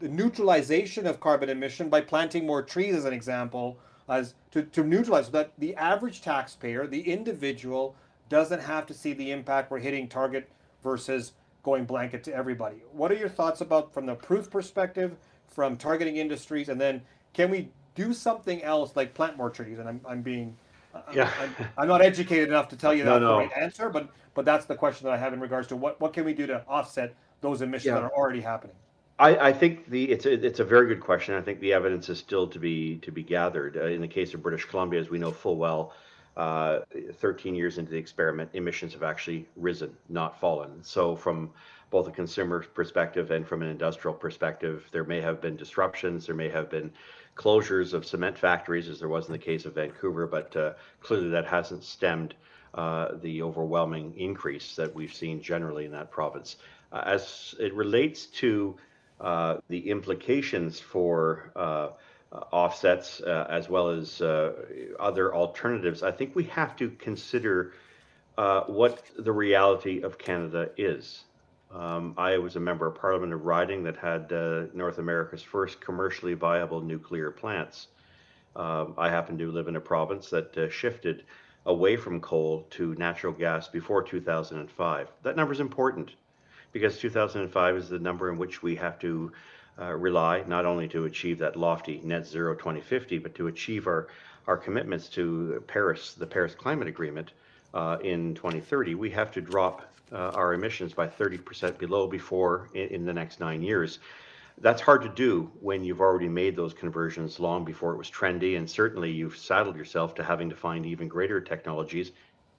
the 0.00 0.08
neutralization 0.08 1.06
of 1.06 1.20
carbon 1.20 1.50
emission 1.50 1.90
by 1.90 2.00
planting 2.00 2.46
more 2.46 2.62
trees, 2.62 2.94
as 2.94 3.04
an 3.04 3.12
example, 3.12 3.76
as 4.08 4.32
to, 4.52 4.62
to 4.62 4.82
neutralize 4.82 5.26
so 5.26 5.32
that 5.32 5.52
the 5.58 5.76
average 5.76 6.22
taxpayer, 6.22 6.86
the 6.86 7.02
individual, 7.02 7.94
doesn't 8.30 8.62
have 8.62 8.86
to 8.86 8.94
see 8.94 9.12
the 9.12 9.30
impact 9.32 9.70
we're 9.70 9.78
hitting 9.80 10.08
target 10.08 10.48
versus 10.82 11.32
going 11.62 11.84
blanket 11.84 12.24
to 12.24 12.34
everybody. 12.34 12.76
What 12.92 13.10
are 13.10 13.16
your 13.16 13.28
thoughts 13.28 13.60
about 13.60 13.92
from 13.92 14.06
the 14.06 14.14
proof 14.14 14.50
perspective, 14.50 15.16
from 15.48 15.76
targeting 15.76 16.16
industries, 16.16 16.68
and 16.68 16.80
then 16.80 17.02
can 17.32 17.50
we 17.50 17.70
do 17.94 18.12
something 18.12 18.62
else 18.62 18.96
like 18.96 19.14
plant 19.14 19.36
more 19.36 19.50
trees? 19.50 19.78
And 19.78 19.88
I'm, 19.88 20.00
I'm 20.06 20.22
being, 20.22 20.56
yeah. 21.12 21.30
I'm, 21.40 21.54
I'm, 21.76 21.88
not 21.88 22.02
educated 22.02 22.48
enough 22.48 22.68
to 22.68 22.76
tell 22.76 22.94
you 22.94 23.04
no, 23.04 23.12
that's 23.12 23.22
no. 23.22 23.32
the 23.32 23.38
right 23.38 23.52
answer, 23.56 23.90
but 23.90 24.08
but 24.34 24.44
that's 24.44 24.64
the 24.64 24.74
question 24.74 25.06
that 25.06 25.12
I 25.12 25.18
have 25.18 25.32
in 25.32 25.40
regards 25.40 25.68
to 25.68 25.76
what 25.76 26.00
what 26.00 26.12
can 26.12 26.24
we 26.24 26.32
do 26.32 26.46
to 26.46 26.64
offset 26.66 27.14
those 27.40 27.62
emissions 27.62 27.86
yeah. 27.86 27.94
that 27.94 28.04
are 28.04 28.12
already 28.14 28.40
happening. 28.40 28.76
I, 29.18 29.48
I, 29.48 29.52
think 29.52 29.90
the 29.90 30.10
it's 30.10 30.24
a, 30.24 30.32
it's 30.32 30.60
a 30.60 30.64
very 30.64 30.86
good 30.86 31.00
question. 31.00 31.34
I 31.34 31.42
think 31.42 31.60
the 31.60 31.74
evidence 31.74 32.08
is 32.08 32.18
still 32.18 32.46
to 32.48 32.58
be 32.58 32.96
to 32.98 33.12
be 33.12 33.22
gathered. 33.22 33.76
Uh, 33.76 33.84
in 33.84 34.00
the 34.00 34.08
case 34.08 34.32
of 34.32 34.42
British 34.42 34.64
Columbia, 34.64 34.98
as 34.98 35.10
we 35.10 35.18
know 35.18 35.30
full 35.30 35.56
well, 35.56 35.92
uh, 36.36 36.80
13 37.14 37.54
years 37.54 37.78
into 37.78 37.90
the 37.90 37.98
experiment, 37.98 38.50
emissions 38.54 38.92
have 38.92 39.02
actually 39.02 39.48
risen, 39.56 39.96
not 40.08 40.38
fallen. 40.40 40.82
So 40.82 41.16
from 41.16 41.50
both 41.90 42.06
a 42.06 42.12
consumer 42.12 42.62
perspective 42.62 43.30
and 43.30 43.46
from 43.46 43.62
an 43.62 43.68
industrial 43.68 44.14
perspective, 44.14 44.88
there 44.92 45.04
may 45.04 45.20
have 45.20 45.40
been 45.40 45.56
disruptions. 45.56 46.26
There 46.26 46.34
may 46.34 46.48
have 46.48 46.70
been 46.70 46.92
closures 47.36 47.92
of 47.94 48.06
cement 48.06 48.38
factories, 48.38 48.88
as 48.88 49.00
there 49.00 49.08
was 49.08 49.26
in 49.26 49.32
the 49.32 49.38
case 49.38 49.64
of 49.64 49.74
Vancouver, 49.74 50.26
but 50.26 50.54
uh, 50.56 50.72
clearly 51.00 51.30
that 51.30 51.46
hasn't 51.46 51.82
stemmed 51.82 52.34
uh, 52.74 53.16
the 53.20 53.42
overwhelming 53.42 54.14
increase 54.16 54.76
that 54.76 54.94
we've 54.94 55.14
seen 55.14 55.42
generally 55.42 55.84
in 55.84 55.92
that 55.92 56.10
province. 56.10 56.56
Uh, 56.92 57.02
as 57.06 57.54
it 57.58 57.74
relates 57.74 58.26
to 58.26 58.76
uh, 59.20 59.58
the 59.68 59.90
implications 59.90 60.78
for 60.78 61.52
uh, 61.56 61.88
offsets 62.32 63.20
uh, 63.20 63.46
as 63.50 63.68
well 63.68 63.90
as 63.90 64.20
other 65.00 65.34
alternatives, 65.34 66.02
I 66.02 66.12
think 66.12 66.36
we 66.36 66.44
have 66.44 66.76
to 66.76 66.90
consider 66.90 67.72
what 68.36 69.02
the 69.18 69.32
reality 69.32 70.02
of 70.02 70.18
Canada 70.18 70.70
is. 70.76 71.24
Um, 71.72 72.14
I 72.16 72.38
was 72.38 72.56
a 72.56 72.60
member 72.60 72.86
of 72.86 72.96
parliament 72.96 73.32
of 73.32 73.44
riding 73.44 73.84
that 73.84 73.96
had 73.96 74.32
uh, 74.32 74.66
North 74.74 74.98
America's 74.98 75.42
first 75.42 75.80
commercially 75.80 76.34
viable 76.34 76.80
nuclear 76.80 77.30
plants. 77.30 77.88
Um, 78.56 78.94
I 78.98 79.08
happen 79.08 79.38
to 79.38 79.52
live 79.52 79.68
in 79.68 79.76
a 79.76 79.80
province 79.80 80.30
that 80.30 80.56
uh, 80.58 80.68
shifted 80.68 81.24
away 81.66 81.96
from 81.96 82.20
coal 82.20 82.66
to 82.70 82.94
natural 82.96 83.32
gas 83.32 83.68
before 83.68 84.02
2005. 84.02 85.08
That 85.22 85.36
number 85.36 85.52
is 85.52 85.60
important 85.60 86.10
because 86.72 86.98
2005 86.98 87.76
is 87.76 87.88
the 87.88 87.98
number 88.00 88.30
in 88.30 88.38
which 88.38 88.62
we 88.62 88.74
have 88.76 88.98
to 89.00 89.30
uh, 89.78 89.92
rely 89.94 90.44
not 90.46 90.64
only 90.64 90.88
to 90.88 91.04
achieve 91.04 91.38
that 91.38 91.56
lofty 91.56 92.00
net 92.04 92.26
zero 92.26 92.54
2050, 92.54 93.18
but 93.18 93.34
to 93.34 93.46
achieve 93.46 93.86
our, 93.86 94.08
our 94.46 94.56
commitments 94.56 95.08
to 95.08 95.62
Paris, 95.66 96.14
the 96.14 96.26
Paris 96.26 96.54
Climate 96.54 96.88
Agreement 96.88 97.32
uh, 97.74 97.98
in 98.02 98.34
2030. 98.34 98.94
We 98.94 99.10
have 99.10 99.30
to 99.32 99.40
drop 99.40 99.82
uh, 100.12 100.30
our 100.34 100.54
emissions 100.54 100.92
by 100.92 101.06
30% 101.06 101.78
below 101.78 102.06
before 102.06 102.68
in, 102.74 102.88
in 102.88 103.04
the 103.04 103.12
next 103.12 103.40
nine 103.40 103.62
years. 103.62 104.00
That's 104.58 104.82
hard 104.82 105.02
to 105.02 105.08
do 105.08 105.50
when 105.60 105.84
you've 105.84 106.00
already 106.00 106.28
made 106.28 106.54
those 106.54 106.74
conversions 106.74 107.40
long 107.40 107.64
before 107.64 107.94
it 107.94 107.96
was 107.96 108.10
trendy, 108.10 108.58
and 108.58 108.68
certainly 108.68 109.10
you've 109.10 109.36
saddled 109.36 109.76
yourself 109.76 110.14
to 110.16 110.22
having 110.22 110.50
to 110.50 110.56
find 110.56 110.84
even 110.84 111.08
greater 111.08 111.40
technologies, 111.40 112.12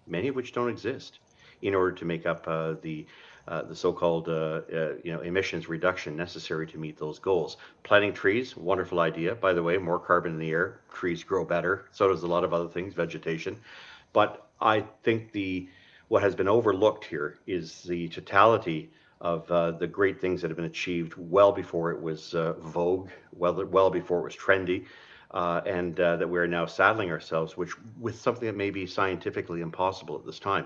many 0.07 0.27
of 0.27 0.35
which 0.35 0.53
don't 0.53 0.69
exist, 0.69 1.19
in 1.61 1.75
order 1.75 1.91
to 1.91 2.05
make 2.05 2.25
up 2.25 2.47
uh, 2.47 2.73
the 2.81 3.05
uh, 3.51 3.63
the 3.63 3.75
so-called 3.75 4.29
uh, 4.29 4.61
uh, 4.73 4.93
you 5.03 5.11
know 5.11 5.19
emissions 5.19 5.67
reduction 5.67 6.15
necessary 6.15 6.65
to 6.65 6.77
meet 6.77 6.97
those 6.97 7.19
goals. 7.19 7.57
Planting 7.83 8.13
trees, 8.13 8.55
wonderful 8.55 9.01
idea. 9.01 9.35
By 9.35 9.51
the 9.51 9.61
way, 9.61 9.77
more 9.77 9.99
carbon 9.99 10.31
in 10.31 10.39
the 10.39 10.51
air, 10.51 10.79
trees 10.93 11.21
grow 11.25 11.43
better. 11.43 11.85
So 11.91 12.07
does 12.07 12.23
a 12.23 12.27
lot 12.27 12.45
of 12.45 12.53
other 12.53 12.69
things, 12.69 12.93
vegetation. 12.93 13.57
But 14.13 14.47
I 14.61 14.85
think 15.03 15.33
the 15.33 15.67
what 16.07 16.23
has 16.23 16.33
been 16.33 16.47
overlooked 16.47 17.03
here 17.03 17.39
is 17.45 17.83
the 17.83 18.07
totality 18.07 18.89
of 19.19 19.51
uh, 19.51 19.71
the 19.71 19.87
great 19.87 20.21
things 20.21 20.41
that 20.41 20.49
have 20.49 20.57
been 20.57 20.65
achieved 20.65 21.15
well 21.17 21.51
before 21.51 21.91
it 21.91 22.01
was 22.01 22.33
uh, 22.33 22.53
vogue, 22.53 23.09
well 23.33 23.65
well 23.65 23.89
before 23.89 24.19
it 24.19 24.23
was 24.23 24.35
trendy. 24.35 24.85
Uh, 25.31 25.61
and 25.65 25.95
that 25.95 26.29
we 26.29 26.37
are 26.37 26.47
now 26.47 26.65
saddling 26.65 27.09
ourselves 27.09 27.55
which, 27.55 27.71
with 28.01 28.19
something 28.19 28.47
that 28.47 28.55
may 28.55 28.69
be 28.69 28.85
scientifically 28.85 29.61
impossible 29.61 30.17
at 30.17 30.25
this 30.25 30.39
time 30.39 30.65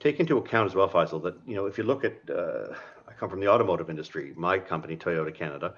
take 0.00 0.18
into 0.18 0.38
account 0.38 0.68
as 0.68 0.74
well, 0.74 0.88
Faisal, 0.88 1.22
that 1.22 1.36
you 1.46 1.54
know 1.54 1.66
if 1.66 1.78
you 1.78 1.84
look 1.84 2.04
at, 2.04 2.14
uh, 2.28 2.74
I 3.06 3.12
come 3.12 3.28
from 3.28 3.40
the 3.40 3.48
automotive 3.48 3.90
industry. 3.90 4.32
My 4.36 4.58
company, 4.58 4.96
Toyota 4.96 5.32
Canada, 5.32 5.74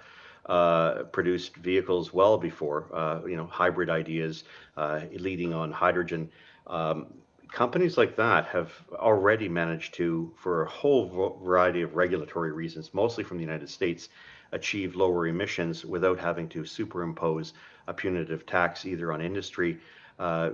uh, 0.46 1.02
produced 1.12 1.56
vehicles 1.56 2.12
well 2.12 2.38
before 2.38 2.86
uh, 2.94 3.20
you 3.26 3.36
know 3.36 3.46
hybrid 3.46 3.90
ideas, 3.90 4.44
uh, 4.76 5.00
leading 5.12 5.52
on 5.52 5.72
hydrogen. 5.72 6.30
Um, 6.68 7.06
companies 7.52 7.98
like 7.98 8.16
that 8.16 8.46
have 8.46 8.72
already 8.94 9.48
managed 9.48 9.92
to, 9.94 10.32
for 10.38 10.62
a 10.62 10.68
whole 10.70 11.36
variety 11.42 11.82
of 11.82 11.94
regulatory 11.94 12.52
reasons, 12.52 12.94
mostly 12.94 13.24
from 13.24 13.36
the 13.36 13.44
United 13.44 13.68
States, 13.68 14.08
achieve 14.52 14.96
lower 14.96 15.26
emissions 15.26 15.84
without 15.84 16.18
having 16.18 16.48
to 16.48 16.64
superimpose 16.64 17.52
a 17.88 17.92
punitive 17.92 18.46
tax 18.46 18.86
either 18.86 19.12
on 19.12 19.20
industry, 19.20 19.78
uh, 20.18 20.50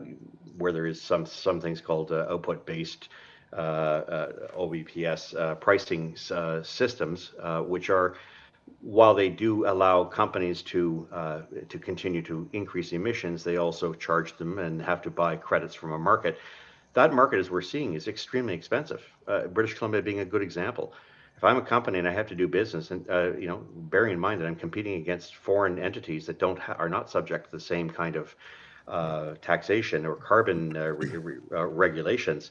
where 0.56 0.72
there 0.72 0.86
is 0.86 1.00
some 1.00 1.26
some 1.26 1.60
things 1.60 1.80
called 1.80 2.10
uh, 2.10 2.26
output-based 2.30 3.08
OBPS 3.52 5.38
uh, 5.38 5.54
pricing 5.56 6.16
systems, 6.62 7.32
which 7.66 7.90
are 7.90 8.16
while 8.80 9.14
they 9.14 9.28
do 9.28 9.66
allow 9.66 10.04
companies 10.04 10.62
to 10.62 11.08
uh, 11.12 11.40
to 11.68 11.78
continue 11.78 12.22
to 12.22 12.48
increase 12.52 12.92
emissions, 12.92 13.42
they 13.42 13.56
also 13.56 13.92
charge 13.94 14.36
them 14.36 14.58
and 14.58 14.80
have 14.82 15.02
to 15.02 15.10
buy 15.10 15.36
credits 15.36 15.74
from 15.74 15.92
a 15.92 15.98
market. 15.98 16.38
That 16.94 17.12
market, 17.12 17.38
as 17.38 17.50
we're 17.50 17.62
seeing, 17.62 17.94
is 17.94 18.08
extremely 18.08 18.54
expensive. 18.54 19.02
Uh, 19.26 19.46
British 19.46 19.74
Columbia 19.74 20.02
being 20.02 20.20
a 20.20 20.24
good 20.24 20.42
example. 20.42 20.92
If 21.36 21.44
I'm 21.44 21.56
a 21.56 21.62
company 21.62 21.98
and 21.98 22.08
I 22.08 22.12
have 22.12 22.26
to 22.28 22.34
do 22.34 22.48
business, 22.48 22.90
and 22.90 23.08
uh, 23.08 23.36
you 23.36 23.46
know, 23.46 23.64
bearing 23.74 24.12
in 24.12 24.18
mind 24.18 24.40
that 24.40 24.46
I'm 24.46 24.56
competing 24.56 24.94
against 24.94 25.36
foreign 25.36 25.78
entities 25.78 26.26
that 26.26 26.38
don't 26.38 26.58
ha- 26.58 26.76
are 26.78 26.88
not 26.88 27.08
subject 27.08 27.46
to 27.46 27.52
the 27.52 27.60
same 27.60 27.88
kind 27.88 28.16
of 28.16 28.34
taxation 29.40 30.06
or 30.06 30.16
carbon 30.16 30.72
re- 30.72 31.16
re- 31.16 31.38
regulations, 31.50 32.50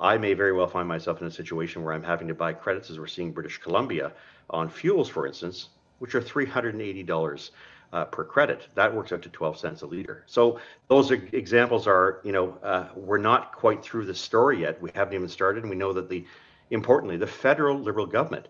I 0.00 0.18
may 0.18 0.34
very 0.34 0.52
well 0.52 0.68
find 0.68 0.86
myself 0.86 1.20
in 1.20 1.26
a 1.26 1.30
situation 1.30 1.82
where 1.82 1.92
I'm 1.92 2.02
having 2.02 2.28
to 2.28 2.34
buy 2.34 2.52
credits, 2.52 2.90
as 2.90 2.98
we're 2.98 3.06
seeing 3.06 3.32
British 3.32 3.58
Columbia, 3.58 4.12
on 4.50 4.68
fuels, 4.68 5.08
for 5.08 5.26
instance, 5.26 5.68
which 5.98 6.14
are 6.14 6.20
$380 6.20 7.50
uh, 7.92 8.04
per 8.04 8.24
credit. 8.24 8.66
That 8.74 8.94
works 8.94 9.12
out 9.12 9.22
to 9.22 9.28
12 9.28 9.58
cents 9.58 9.82
a 9.82 9.86
liter. 9.86 10.22
So 10.26 10.60
those 10.88 11.10
examples 11.10 11.86
are, 11.86 12.20
you 12.24 12.32
know, 12.32 12.58
uh, 12.62 12.88
we're 12.94 13.18
not 13.18 13.52
quite 13.52 13.82
through 13.82 14.06
the 14.06 14.14
story 14.14 14.60
yet. 14.60 14.80
We 14.80 14.90
haven't 14.94 15.14
even 15.14 15.28
started, 15.28 15.64
and 15.64 15.70
we 15.70 15.76
know 15.76 15.92
that 15.94 16.08
the, 16.08 16.24
importantly, 16.70 17.16
the 17.16 17.26
federal 17.26 17.78
Liberal 17.78 18.06
government 18.06 18.48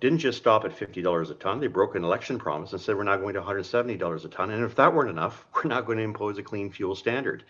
didn't 0.00 0.18
just 0.18 0.38
stop 0.38 0.64
at 0.64 0.76
$50 0.76 1.30
a 1.30 1.34
ton. 1.34 1.60
They 1.60 1.66
broke 1.66 1.94
an 1.94 2.04
election 2.04 2.38
promise 2.38 2.72
and 2.72 2.80
said 2.80 2.96
we're 2.96 3.04
now 3.04 3.16
going 3.16 3.34
to 3.34 3.40
$170 3.40 4.24
a 4.24 4.28
ton. 4.28 4.50
And 4.50 4.64
if 4.64 4.74
that 4.74 4.92
weren't 4.92 5.10
enough, 5.10 5.46
we're 5.54 5.64
not 5.68 5.86
going 5.86 5.98
to 5.98 6.04
impose 6.04 6.38
a 6.38 6.42
clean 6.42 6.70
fuel 6.70 6.94
standard. 6.94 7.44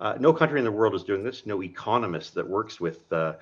Uh, 0.00 0.14
no 0.20 0.32
country 0.32 0.58
in 0.58 0.64
the 0.64 0.72
world 0.72 0.94
is 0.94 1.02
doing 1.02 1.22
this. 1.22 1.46
No 1.46 1.62
economist 1.62 2.34
that 2.34 2.48
works 2.48 2.80
with 2.80 3.12
uh, 3.12 3.34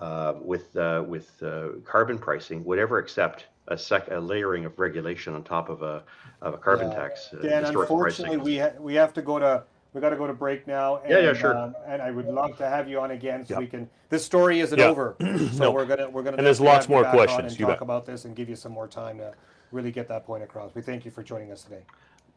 uh, 0.00 0.34
with 0.40 0.76
uh, 0.76 1.04
with 1.06 1.42
uh, 1.42 1.68
carbon 1.84 2.18
pricing 2.18 2.64
would 2.64 2.78
ever 2.78 2.98
accept 2.98 3.46
a, 3.68 3.78
sec- 3.78 4.10
a 4.10 4.18
layering 4.18 4.64
of 4.64 4.78
regulation 4.78 5.34
on 5.34 5.44
top 5.44 5.68
of 5.68 5.82
a 5.82 6.02
of 6.40 6.54
a 6.54 6.58
carbon 6.58 6.90
yeah. 6.90 6.96
tax. 6.96 7.28
Uh, 7.32 7.42
Dan, 7.42 7.64
unfortunately, 7.64 8.36
we 8.36 8.58
ha- 8.58 8.72
we 8.80 8.94
have 8.94 9.12
to 9.14 9.22
go 9.22 9.38
to 9.38 9.62
we 9.92 10.00
got 10.00 10.10
to 10.10 10.16
go 10.16 10.26
to 10.26 10.32
break 10.32 10.66
now. 10.66 10.96
And, 10.98 11.10
yeah, 11.10 11.18
yeah, 11.20 11.34
sure. 11.34 11.56
Um, 11.56 11.76
and 11.86 12.00
I 12.00 12.10
would 12.10 12.26
love 12.26 12.56
to 12.58 12.68
have 12.68 12.88
you 12.88 12.98
on 13.00 13.10
again 13.10 13.44
so 13.44 13.54
yep. 13.54 13.60
we 13.60 13.66
can. 13.66 13.88
This 14.08 14.24
story 14.24 14.60
isn't 14.60 14.78
yep. 14.78 14.90
over, 14.90 15.16
so 15.52 15.64
no. 15.64 15.70
we're 15.70 15.86
gonna 15.86 16.08
we're 16.08 16.22
gonna. 16.22 16.38
And 16.38 16.46
there's 16.46 16.60
lots 16.60 16.88
more 16.88 17.04
questions. 17.04 17.52
and 17.52 17.60
talk 17.60 17.68
bet. 17.68 17.82
about 17.82 18.06
this 18.06 18.24
and 18.24 18.34
give 18.34 18.48
you 18.48 18.56
some 18.56 18.72
more 18.72 18.88
time 18.88 19.18
to 19.18 19.34
really 19.70 19.92
get 19.92 20.08
that 20.08 20.26
point 20.26 20.42
across. 20.42 20.74
We 20.74 20.82
thank 20.82 21.04
you 21.04 21.10
for 21.10 21.22
joining 21.22 21.52
us 21.52 21.62
today. 21.62 21.82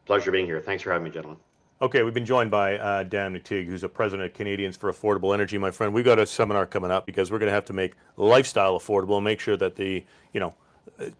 Pleasure 0.04 0.30
being 0.30 0.46
here. 0.46 0.60
Thanks 0.60 0.82
for 0.82 0.92
having 0.92 1.04
me, 1.04 1.10
gentlemen. 1.10 1.40
Okay, 1.82 2.02
we've 2.02 2.14
been 2.14 2.24
joined 2.24 2.50
by 2.50 2.78
uh, 2.78 3.02
Dan 3.02 3.34
McTeague, 3.34 3.66
who's 3.66 3.84
a 3.84 3.88
president 3.88 4.30
of 4.30 4.34
Canadians 4.34 4.78
for 4.78 4.90
Affordable 4.90 5.34
Energy. 5.34 5.58
My 5.58 5.70
friend, 5.70 5.92
we've 5.92 6.06
got 6.06 6.18
a 6.18 6.24
seminar 6.24 6.64
coming 6.64 6.90
up 6.90 7.04
because 7.04 7.30
we're 7.30 7.38
going 7.38 7.50
to 7.50 7.54
have 7.54 7.66
to 7.66 7.74
make 7.74 7.92
lifestyle 8.16 8.78
affordable 8.78 9.16
and 9.16 9.24
make 9.24 9.40
sure 9.40 9.58
that 9.58 9.76
the 9.76 10.02
you 10.32 10.40
know 10.40 10.54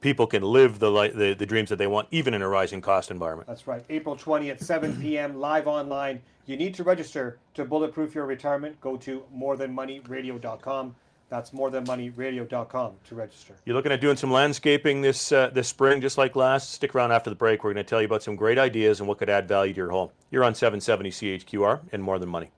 people 0.00 0.26
can 0.26 0.42
live 0.42 0.78
the, 0.78 0.90
the 1.14 1.34
the 1.34 1.44
dreams 1.44 1.68
that 1.68 1.76
they 1.76 1.86
want, 1.86 2.08
even 2.10 2.32
in 2.32 2.40
a 2.40 2.48
rising 2.48 2.80
cost 2.80 3.10
environment. 3.10 3.46
That's 3.46 3.66
right. 3.66 3.84
April 3.90 4.16
20th, 4.16 4.62
7 4.62 4.98
p.m. 4.98 5.38
live 5.38 5.66
online. 5.66 6.22
You 6.46 6.56
need 6.56 6.72
to 6.76 6.84
register 6.84 7.38
to 7.52 7.66
bulletproof 7.66 8.14
your 8.14 8.24
retirement. 8.24 8.80
Go 8.80 8.96
to 8.96 9.24
morethanmoneyradio.com. 9.36 10.94
That's 11.28 11.50
morethanmoneyradio.com 11.50 12.92
to 13.08 13.14
register. 13.14 13.54
You're 13.64 13.74
looking 13.74 13.90
at 13.90 14.00
doing 14.00 14.16
some 14.16 14.30
landscaping 14.30 15.00
this 15.00 15.32
uh, 15.32 15.50
this 15.50 15.66
spring, 15.66 16.00
just 16.00 16.18
like 16.18 16.36
last. 16.36 16.72
Stick 16.72 16.94
around 16.94 17.12
after 17.12 17.30
the 17.30 17.36
break. 17.36 17.64
We're 17.64 17.72
going 17.72 17.84
to 17.84 17.88
tell 17.88 18.00
you 18.00 18.06
about 18.06 18.22
some 18.22 18.36
great 18.36 18.58
ideas 18.58 19.00
and 19.00 19.08
what 19.08 19.18
could 19.18 19.28
add 19.28 19.48
value 19.48 19.72
to 19.72 19.76
your 19.76 19.90
home. 19.90 20.10
You're 20.30 20.44
on 20.44 20.54
770 20.54 21.10
CHQR 21.10 21.80
and 21.92 22.02
More 22.02 22.18
Than 22.18 22.28
Money. 22.28 22.50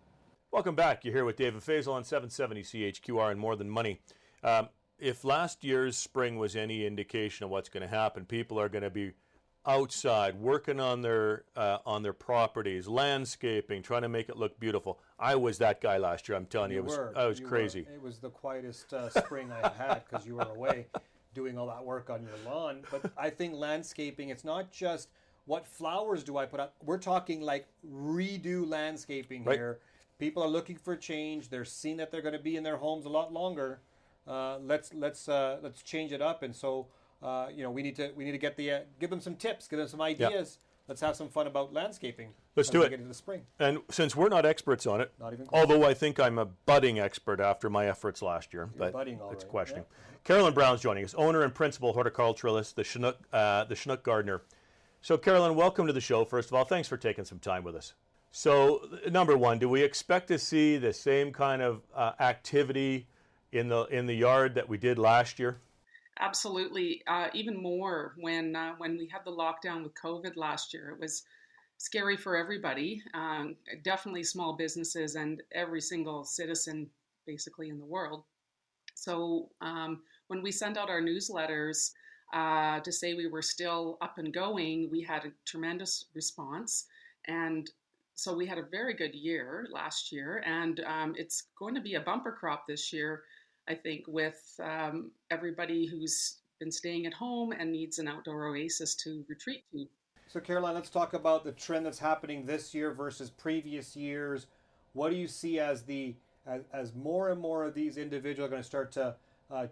Welcome 0.50 0.74
back. 0.74 1.04
You're 1.04 1.14
here 1.14 1.24
with 1.24 1.36
David 1.36 1.60
Faisal 1.62 1.94
on 1.94 2.04
770 2.04 2.62
CHQR 2.62 3.30
and 3.30 3.40
More 3.40 3.56
Than 3.56 3.70
Money. 3.70 4.00
Um, 4.44 4.68
if 4.98 5.24
last 5.24 5.64
year's 5.64 5.96
spring 5.96 6.38
was 6.38 6.56
any 6.56 6.86
indication 6.86 7.44
of 7.44 7.50
what's 7.50 7.68
going 7.68 7.82
to 7.82 7.88
happen, 7.88 8.24
people 8.24 8.60
are 8.60 8.68
going 8.68 8.82
to 8.82 8.90
be 8.90 9.12
outside 9.68 10.34
working 10.40 10.80
on 10.80 11.02
their 11.02 11.44
uh, 11.54 11.78
on 11.86 12.02
their 12.02 12.12
properties, 12.12 12.88
landscaping, 12.88 13.82
trying 13.82 14.02
to 14.02 14.08
make 14.08 14.28
it 14.28 14.36
look 14.36 14.58
beautiful. 14.58 14.98
I 15.18 15.36
was 15.36 15.58
that 15.58 15.80
guy 15.80 15.98
last 15.98 16.28
year. 16.28 16.36
I'm 16.36 16.46
telling 16.46 16.70
you, 16.70 16.76
you 16.76 16.82
it 16.82 16.86
was 16.86 16.96
were. 16.96 17.12
I 17.14 17.26
was 17.26 17.38
crazy. 17.38 17.86
Were. 17.88 17.94
It 17.94 18.02
was 18.02 18.18
the 18.18 18.30
quietest 18.30 18.92
uh, 18.94 19.10
spring 19.10 19.52
I 19.52 19.68
had 19.68 20.02
because 20.08 20.26
you 20.26 20.36
were 20.36 20.48
away 20.56 20.86
doing 21.34 21.58
all 21.58 21.66
that 21.66 21.84
work 21.84 22.10
on 22.10 22.22
your 22.22 22.32
lawn. 22.52 22.82
But 22.90 23.12
I 23.16 23.30
think 23.30 23.54
landscaping, 23.54 24.30
it's 24.30 24.44
not 24.44 24.72
just 24.72 25.08
what 25.44 25.66
flowers 25.66 26.24
do 26.24 26.36
I 26.36 26.46
put 26.46 26.60
up. 26.60 26.74
We're 26.84 26.98
talking 26.98 27.42
like 27.42 27.68
redo 27.86 28.68
landscaping 28.68 29.44
right. 29.44 29.56
here. 29.56 29.78
People 30.18 30.42
are 30.42 30.48
looking 30.48 30.76
for 30.76 30.96
change. 30.96 31.48
They're 31.48 31.64
seeing 31.64 31.98
that 31.98 32.10
they're 32.10 32.22
going 32.22 32.32
to 32.32 32.40
be 32.40 32.56
in 32.56 32.64
their 32.64 32.78
homes 32.78 33.04
a 33.04 33.08
lot 33.08 33.32
longer. 33.32 33.80
Uh, 34.26 34.58
let's 34.58 34.92
let's 34.94 35.28
uh, 35.28 35.58
let's 35.62 35.82
change 35.82 36.12
it 36.12 36.20
up. 36.20 36.42
And 36.42 36.54
so 36.54 36.88
uh, 37.22 37.48
you 37.54 37.62
know, 37.62 37.70
we 37.70 37.82
need 37.82 37.96
to 37.96 38.12
we 38.16 38.24
need 38.24 38.32
to 38.32 38.38
get 38.38 38.56
the 38.56 38.70
uh, 38.70 38.80
give 39.00 39.10
them 39.10 39.20
some 39.20 39.34
tips, 39.34 39.66
give 39.68 39.78
them 39.78 39.88
some 39.88 40.00
ideas. 40.00 40.58
Let's 40.86 41.02
have 41.02 41.16
some 41.16 41.28
fun 41.28 41.46
about 41.46 41.74
landscaping. 41.74 42.30
Let's 42.56 42.70
do 42.70 42.80
it. 42.80 42.88
Get 42.88 43.00
into 43.00 43.08
the 43.08 43.14
spring. 43.14 43.42
And 43.58 43.80
since 43.90 44.16
we're 44.16 44.30
not 44.30 44.46
experts 44.46 44.86
on 44.86 45.02
it, 45.02 45.12
Not 45.20 45.34
even 45.34 45.46
close. 45.46 45.60
although 45.60 45.84
I 45.86 45.92
think 45.92 46.18
I'm 46.18 46.38
a 46.38 46.46
budding 46.46 46.98
expert 46.98 47.40
after 47.40 47.68
my 47.68 47.86
efforts 47.88 48.22
last 48.22 48.54
year, 48.54 48.70
but 48.78 48.94
budding, 48.94 49.20
all 49.20 49.30
it's 49.30 49.44
right, 49.44 49.50
questioning. 49.50 49.84
Carolyn 50.24 50.54
Brown's 50.54 50.80
joining 50.80 51.04
us, 51.04 51.14
owner 51.14 51.42
and 51.42 51.54
principal 51.54 51.92
horticulturalist, 51.94 52.74
the 52.74 52.84
Chinook, 52.84 53.18
uh, 53.34 53.64
the 53.64 53.74
Chinook 53.74 54.02
Gardener. 54.02 54.40
So, 55.02 55.18
Carolyn, 55.18 55.54
welcome 55.54 55.86
to 55.86 55.92
the 55.92 56.00
show. 56.00 56.24
First 56.24 56.48
of 56.48 56.54
all, 56.54 56.64
thanks 56.64 56.88
for 56.88 56.96
taking 56.96 57.24
some 57.26 57.38
time 57.38 57.64
with 57.64 57.76
us. 57.76 57.92
So, 58.30 58.88
number 59.10 59.36
one, 59.36 59.58
do 59.58 59.68
we 59.68 59.82
expect 59.82 60.28
to 60.28 60.38
see 60.38 60.78
the 60.78 60.92
same 60.94 61.32
kind 61.32 61.60
of 61.60 61.82
uh, 61.94 62.12
activity 62.18 63.08
in 63.52 63.68
the 63.68 63.84
in 63.84 64.06
the 64.06 64.14
yard 64.14 64.54
that 64.54 64.68
we 64.70 64.78
did 64.78 64.98
last 64.98 65.38
year? 65.38 65.60
Absolutely, 66.20 67.02
uh, 67.06 67.28
even 67.32 67.60
more 67.60 68.14
when 68.18 68.56
uh, 68.56 68.72
when 68.78 68.98
we 68.98 69.06
had 69.06 69.24
the 69.24 69.30
lockdown 69.30 69.84
with 69.84 69.94
COVID 69.94 70.36
last 70.36 70.74
year. 70.74 70.90
It 70.90 71.00
was 71.00 71.22
scary 71.76 72.16
for 72.16 72.36
everybody, 72.36 73.00
um, 73.14 73.54
definitely 73.84 74.24
small 74.24 74.56
businesses 74.56 75.14
and 75.14 75.40
every 75.52 75.80
single 75.80 76.24
citizen 76.24 76.90
basically 77.24 77.68
in 77.68 77.78
the 77.78 77.84
world. 77.84 78.24
So 78.94 79.50
um, 79.60 80.02
when 80.26 80.42
we 80.42 80.50
sent 80.50 80.76
out 80.76 80.90
our 80.90 81.00
newsletters 81.00 81.92
uh, 82.32 82.80
to 82.80 82.90
say 82.90 83.14
we 83.14 83.28
were 83.28 83.42
still 83.42 83.96
up 84.00 84.18
and 84.18 84.34
going, 84.34 84.88
we 84.90 85.02
had 85.02 85.24
a 85.24 85.32
tremendous 85.46 86.06
response, 86.14 86.86
and 87.28 87.70
so 88.16 88.34
we 88.34 88.46
had 88.46 88.58
a 88.58 88.64
very 88.72 88.94
good 88.94 89.14
year 89.14 89.68
last 89.70 90.10
year, 90.10 90.42
and 90.44 90.80
um, 90.80 91.14
it's 91.16 91.44
going 91.56 91.76
to 91.76 91.80
be 91.80 91.94
a 91.94 92.00
bumper 92.00 92.32
crop 92.32 92.66
this 92.66 92.92
year. 92.92 93.22
I 93.68 93.74
think, 93.74 94.04
with 94.08 94.58
um, 94.62 95.10
everybody 95.30 95.86
who's 95.86 96.38
been 96.58 96.72
staying 96.72 97.06
at 97.06 97.14
home 97.14 97.52
and 97.52 97.70
needs 97.70 97.98
an 97.98 98.08
outdoor 98.08 98.46
oasis 98.46 98.94
to 98.96 99.24
retreat 99.28 99.64
to. 99.72 99.86
So, 100.26 100.40
Caroline, 100.40 100.74
let's 100.74 100.90
talk 100.90 101.14
about 101.14 101.44
the 101.44 101.52
trend 101.52 101.86
that's 101.86 101.98
happening 101.98 102.44
this 102.44 102.74
year 102.74 102.92
versus 102.92 103.30
previous 103.30 103.96
years. 103.96 104.46
What 104.92 105.10
do 105.10 105.16
you 105.16 105.28
see 105.28 105.58
as 105.58 105.82
the 105.82 106.14
as, 106.46 106.62
as 106.72 106.94
more 106.94 107.30
and 107.30 107.40
more 107.40 107.64
of 107.64 107.74
these 107.74 107.98
individuals 107.98 108.48
are 108.48 108.50
going 108.50 108.62
to 108.62 108.66
start 108.66 108.90
to 108.92 109.14
uh, 109.50 109.66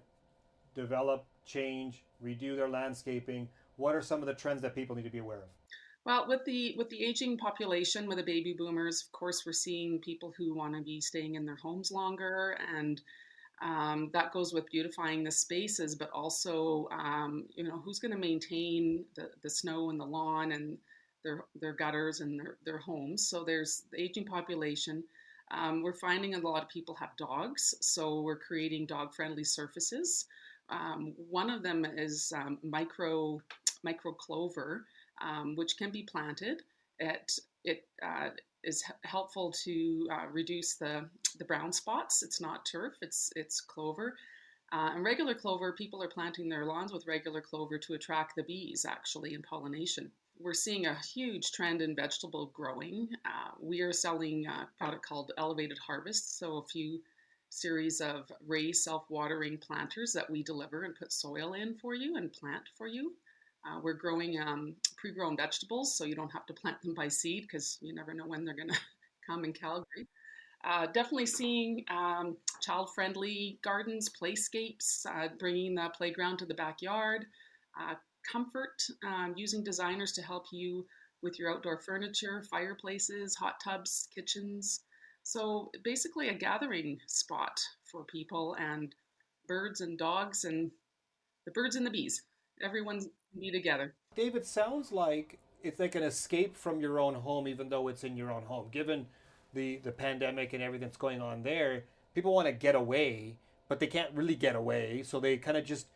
develop, 0.75 1.25
change, 1.45 2.05
redo 2.25 2.55
their 2.55 2.69
landscaping? 2.69 3.49
What 3.77 3.95
are 3.95 4.03
some 4.03 4.21
of 4.21 4.27
the 4.27 4.35
trends 4.35 4.63
that 4.63 4.75
people 4.75 4.95
need 4.95 5.05
to 5.05 5.11
be 5.11 5.19
aware 5.19 5.39
of? 5.39 5.49
Well, 6.05 6.29
with 6.29 6.45
the 6.45 6.75
with 6.79 6.89
the 6.89 7.05
aging 7.05 7.37
population, 7.37 8.07
with 8.07 8.19
the 8.19 8.25
baby 8.25 8.55
boomers, 8.57 9.03
of 9.03 9.13
course, 9.13 9.45
we're 9.45 9.53
seeing 9.53 9.99
people 9.99 10.33
who 10.37 10.55
want 10.55 10.75
to 10.75 10.83
be 10.83 11.01
staying 11.01 11.35
in 11.35 11.45
their 11.45 11.57
homes 11.57 11.91
longer, 11.91 12.57
and 12.77 13.01
um, 13.63 14.11
that 14.13 14.33
goes 14.33 14.53
with 14.53 14.71
beautifying 14.71 15.25
the 15.25 15.31
spaces, 15.31 15.95
but 15.95 16.11
also, 16.11 16.89
um, 16.93 17.47
you 17.55 17.65
know, 17.65 17.81
who's 17.85 17.99
going 17.99 18.13
to 18.13 18.19
maintain 18.19 19.05
the, 19.15 19.31
the 19.43 19.51
snow 19.51 19.91
and 19.91 19.99
the 19.99 20.05
lawn 20.05 20.53
and 20.53 20.77
their 21.25 21.45
their 21.61 21.73
gutters 21.73 22.21
and 22.21 22.39
their, 22.39 22.57
their 22.65 22.79
homes. 22.79 23.29
So 23.29 23.45
there's 23.45 23.85
the 23.91 24.01
aging 24.01 24.27
population. 24.27 25.03
Um, 25.51 25.83
we're 25.83 25.95
finding 25.95 26.35
a 26.35 26.39
lot 26.39 26.63
of 26.63 26.69
people 26.69 26.95
have 26.97 27.17
dogs, 27.17 27.75
so 27.81 28.21
we're 28.21 28.39
creating 28.39 28.87
dog 28.87 29.15
friendly 29.15 29.45
surfaces. 29.45 30.27
Um, 30.69 31.15
one 31.31 31.51
of 31.51 31.63
them 31.63 31.85
is 31.85 32.33
um, 32.37 32.59
micro 32.63 33.41
micro 33.83 34.13
clover, 34.13 34.85
um, 35.23 35.55
which 35.57 35.79
can 35.79 35.91
be 35.91 36.03
planted. 36.03 36.63
It 36.99 37.39
it 37.65 37.89
uh, 38.03 38.31
is 38.65 38.83
helpful 39.05 39.53
to 39.65 40.09
uh, 40.11 40.27
reduce 40.31 40.77
the 40.77 41.09
the 41.39 41.45
brown 41.45 41.73
spots. 41.73 42.23
It's 42.23 42.41
not 42.41 42.67
turf; 42.67 42.95
it's 43.03 43.31
it's 43.37 43.61
clover. 43.61 44.17
Uh, 44.73 44.91
and 44.95 45.05
regular 45.05 45.35
clover, 45.35 45.73
people 45.73 46.03
are 46.03 46.09
planting 46.09 46.49
their 46.49 46.65
lawns 46.65 46.93
with 46.93 47.07
regular 47.07 47.41
clover 47.41 47.79
to 47.79 47.95
attract 47.95 48.35
the 48.35 48.43
bees, 48.43 48.85
actually, 48.85 49.35
in 49.35 49.43
pollination. 49.43 50.11
We're 50.41 50.55
seeing 50.55 50.87
a 50.87 50.99
huge 51.15 51.53
trend 51.53 51.81
in 51.81 51.95
vegetable 51.95 52.47
growing. 52.53 53.09
Uh, 53.25 53.53
we 53.61 53.81
are 53.81 53.93
selling 53.93 54.45
a 54.47 54.69
product 54.77 55.07
called 55.07 55.33
Elevated 55.39 55.79
Harvest, 55.79 56.39
so 56.39 56.57
a 56.57 56.67
few 56.67 57.01
series 57.49 58.01
of 58.01 58.31
raised 58.47 58.83
self-watering 58.83 59.59
planters 59.59 60.13
that 60.13 60.29
we 60.29 60.43
deliver 60.43 60.83
and 60.83 60.97
put 60.97 61.13
soil 61.13 61.55
in 61.55 61.77
for 61.77 61.95
you 61.95 62.17
and 62.17 62.33
plant 62.33 62.65
for 62.77 62.89
you. 62.89 63.15
Uh, 63.67 63.81
we're 63.83 63.95
growing 63.95 64.41
um, 64.41 64.75
pre-grown 64.97 65.37
vegetables, 65.37 65.97
so 65.97 66.05
you 66.05 66.15
don't 66.15 66.33
have 66.33 66.47
to 66.47 66.55
plant 66.55 66.81
them 66.83 66.95
by 66.95 67.09
seed 67.09 67.43
because 67.43 67.79
you 67.81 67.95
never 67.95 68.15
know 68.15 68.27
when 68.27 68.45
they're 68.45 68.55
going 68.55 68.69
to 68.69 68.79
come 69.27 69.45
in 69.45 69.53
Calgary. 69.53 70.07
Uh, 70.65 70.87
definitely 70.87 71.27
seeing 71.27 71.85
um, 71.91 72.37
child-friendly 72.61 73.59
gardens, 73.63 74.11
playscapes, 74.11 75.05
uh, 75.07 75.29
bringing 75.39 75.75
the 75.75 75.89
playground 75.97 76.39
to 76.39 76.47
the 76.47 76.55
backyard, 76.55 77.27
uh, 77.81 77.95
comfort, 78.31 78.83
um, 79.07 79.35
using 79.37 79.63
designers 79.63 80.13
to 80.13 80.23
help 80.23 80.47
you 80.51 80.85
with 81.23 81.39
your 81.39 81.53
outdoor 81.53 81.79
furniture, 81.79 82.43
fireplaces, 82.51 83.35
hot 83.35 83.55
tubs, 83.63 84.09
kitchens. 84.15 84.81
So 85.23 85.71
basically, 85.85 86.29
a 86.29 86.35
gathering 86.35 86.99
spot 87.07 87.61
for 87.91 88.05
people 88.05 88.57
and 88.59 88.95
birds 89.47 89.81
and 89.81 89.99
dogs 89.99 90.45
and 90.45 90.71
the 91.45 91.53
birds 91.53 91.77
and 91.77 91.87
the 91.87 91.91
bees. 91.91 92.23
Everyone's 92.63 93.09
be 93.37 93.51
together. 93.51 93.95
David, 94.15 94.47
sounds 94.47 94.93
like 94.93 95.39
it's 95.63 95.81
like 95.81 95.95
an 95.95 96.03
escape 96.03 96.57
from 96.57 96.81
your 96.81 96.99
own 96.99 97.15
home, 97.15 97.49
even 97.49 97.69
though 97.69 97.89
it's 97.89 98.05
in 98.05 98.17
your 98.17 98.31
own 98.31 98.45
home. 98.45 98.69
Given 98.71 99.07
the 99.55 99.79
the 99.79 99.93
pandemic 99.93 100.53
and 100.53 100.63
everything 100.63 100.89
that's 100.89 100.97
going 100.97 101.21
on 101.21 101.43
there, 101.43 101.85
people 102.15 102.35
want 102.35 102.47
to 102.47 102.53
get 102.53 102.75
away, 102.75 103.37
but 103.69 103.81
they 103.81 103.87
can't 103.87 104.11
really 104.15 104.37
get 104.37 104.57
away, 104.57 105.03
so 105.03 105.21
they 105.21 105.37
kind 105.37 105.57
of 105.57 105.65
just 105.65 105.87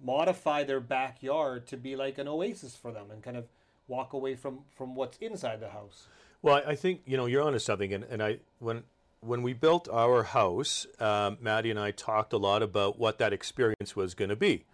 modify 0.00 0.62
their 0.62 0.80
backyard 0.80 1.66
to 1.66 1.76
be 1.76 1.96
like 1.96 2.18
an 2.18 2.28
oasis 2.28 2.76
for 2.76 2.92
them 2.92 3.10
and 3.10 3.22
kind 3.22 3.36
of 3.36 3.46
walk 3.88 4.12
away 4.12 4.34
from 4.34 4.60
from 4.76 4.94
what's 4.94 5.16
inside 5.18 5.60
the 5.60 5.70
house. 5.70 6.06
Well, 6.42 6.62
I 6.66 6.76
think 6.76 7.02
you 7.04 7.16
know 7.16 7.26
you're 7.26 7.42
onto 7.42 7.58
something, 7.58 7.92
and, 7.92 8.04
and 8.04 8.22
I 8.22 8.38
when 8.60 8.84
when 9.20 9.42
we 9.42 9.52
built 9.52 9.88
our 9.88 10.22
house, 10.22 10.86
um, 11.00 11.38
Maddie 11.40 11.70
and 11.70 11.80
I 11.80 11.90
talked 11.90 12.32
a 12.32 12.36
lot 12.36 12.62
about 12.62 12.98
what 12.98 13.18
that 13.18 13.32
experience 13.32 13.96
was 13.96 14.14
going 14.14 14.28
to 14.28 14.36
be, 14.36 14.64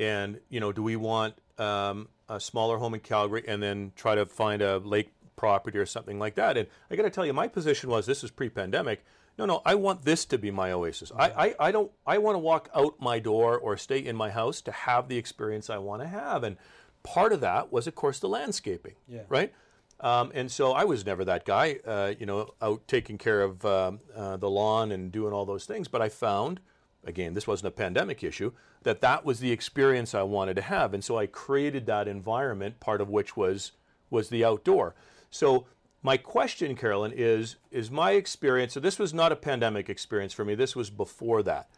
and 0.00 0.40
you 0.48 0.58
know, 0.58 0.72
do 0.72 0.82
we 0.82 0.96
want 0.96 1.34
um, 1.58 2.08
a 2.28 2.40
smaller 2.40 2.78
home 2.78 2.94
in 2.94 3.00
Calgary 3.00 3.44
and 3.46 3.62
then 3.62 3.92
try 3.94 4.14
to 4.14 4.26
find 4.26 4.62
a 4.62 4.78
lake 4.78 5.12
property 5.36 5.78
or 5.78 5.86
something 5.86 6.18
like 6.18 6.34
that? 6.34 6.56
And 6.56 6.66
I 6.90 6.96
got 6.96 7.02
to 7.02 7.10
tell 7.10 7.26
you, 7.26 7.32
my 7.32 7.46
position 7.46 7.90
was 7.90 8.06
this 8.06 8.24
is 8.24 8.30
pre-pandemic. 8.30 9.04
No, 9.38 9.46
no, 9.46 9.62
I 9.64 9.74
want 9.74 10.04
this 10.04 10.24
to 10.26 10.38
be 10.38 10.50
my 10.50 10.72
oasis. 10.72 11.12
I, 11.16 11.30
I, 11.30 11.54
I 11.68 11.72
don't. 11.72 11.90
I 12.06 12.18
want 12.18 12.34
to 12.34 12.40
walk 12.40 12.68
out 12.74 13.00
my 13.00 13.20
door 13.20 13.58
or 13.58 13.76
stay 13.76 13.98
in 13.98 14.16
my 14.16 14.30
house 14.30 14.60
to 14.62 14.72
have 14.72 15.08
the 15.08 15.16
experience 15.16 15.70
I 15.70 15.78
want 15.78 16.02
to 16.02 16.08
have, 16.08 16.42
and 16.44 16.56
part 17.02 17.32
of 17.32 17.40
that 17.40 17.72
was, 17.72 17.86
of 17.86 17.94
course, 17.94 18.18
the 18.18 18.28
landscaping. 18.28 18.94
Yeah. 19.08 19.22
Right. 19.28 19.52
Um, 20.00 20.32
and 20.34 20.50
so 20.50 20.72
I 20.72 20.84
was 20.84 21.04
never 21.04 21.24
that 21.26 21.44
guy, 21.44 21.78
uh, 21.86 22.14
you 22.18 22.26
know, 22.26 22.54
out 22.60 22.88
taking 22.88 23.18
care 23.18 23.42
of 23.42 23.64
um, 23.64 24.00
uh, 24.16 24.36
the 24.38 24.48
lawn 24.48 24.92
and 24.92 25.12
doing 25.12 25.32
all 25.32 25.44
those 25.44 25.66
things. 25.66 25.88
But 25.88 26.00
I 26.00 26.08
found, 26.08 26.60
again, 27.04 27.34
this 27.34 27.46
wasn't 27.46 27.68
a 27.68 27.76
pandemic 27.76 28.22
issue, 28.22 28.52
that 28.82 29.00
that 29.00 29.24
was 29.24 29.40
the 29.40 29.52
experience 29.52 30.14
I 30.14 30.22
wanted 30.22 30.54
to 30.56 30.62
have, 30.62 30.94
and 30.94 31.04
so 31.04 31.18
I 31.18 31.26
created 31.26 31.86
that 31.86 32.08
environment, 32.08 32.80
part 32.80 33.00
of 33.00 33.08
which 33.08 33.36
was 33.36 33.72
was 34.10 34.28
the 34.28 34.44
outdoor. 34.44 34.94
So 35.30 35.66
my 36.02 36.16
question, 36.16 36.74
Carolyn, 36.76 37.12
is 37.14 37.56
is 37.70 37.90
my 37.90 38.12
experience. 38.12 38.74
So 38.74 38.80
this 38.80 38.98
was 38.98 39.14
not 39.14 39.32
a 39.32 39.36
pandemic 39.36 39.88
experience 39.88 40.32
for 40.32 40.44
me. 40.44 40.54
This 40.54 40.76
was 40.76 40.90
before 40.90 41.42
that. 41.44 41.68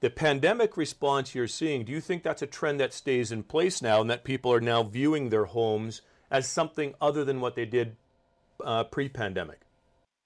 The 0.00 0.10
pandemic 0.10 0.76
response 0.76 1.34
you're 1.34 1.48
seeing, 1.48 1.84
do 1.84 1.90
you 1.90 2.00
think 2.00 2.22
that's 2.22 2.42
a 2.42 2.46
trend 2.46 2.78
that 2.78 2.92
stays 2.92 3.32
in 3.32 3.42
place 3.42 3.82
now, 3.82 4.00
and 4.00 4.10
that 4.10 4.22
people 4.22 4.52
are 4.52 4.60
now 4.60 4.84
viewing 4.84 5.30
their 5.30 5.46
homes 5.46 6.02
as 6.30 6.46
something 6.46 6.94
other 7.00 7.24
than 7.24 7.40
what 7.40 7.56
they 7.56 7.64
did 7.64 7.96
uh, 8.64 8.84
pre-pandemic? 8.84 9.60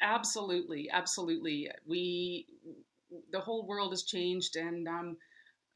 Absolutely, 0.03 0.91
absolutely. 0.91 1.71
We, 1.87 2.47
the 3.31 3.41
whole 3.41 3.67
world 3.67 3.93
has 3.93 4.03
changed, 4.05 4.57
and 4.57 4.89
um, 4.89 5.17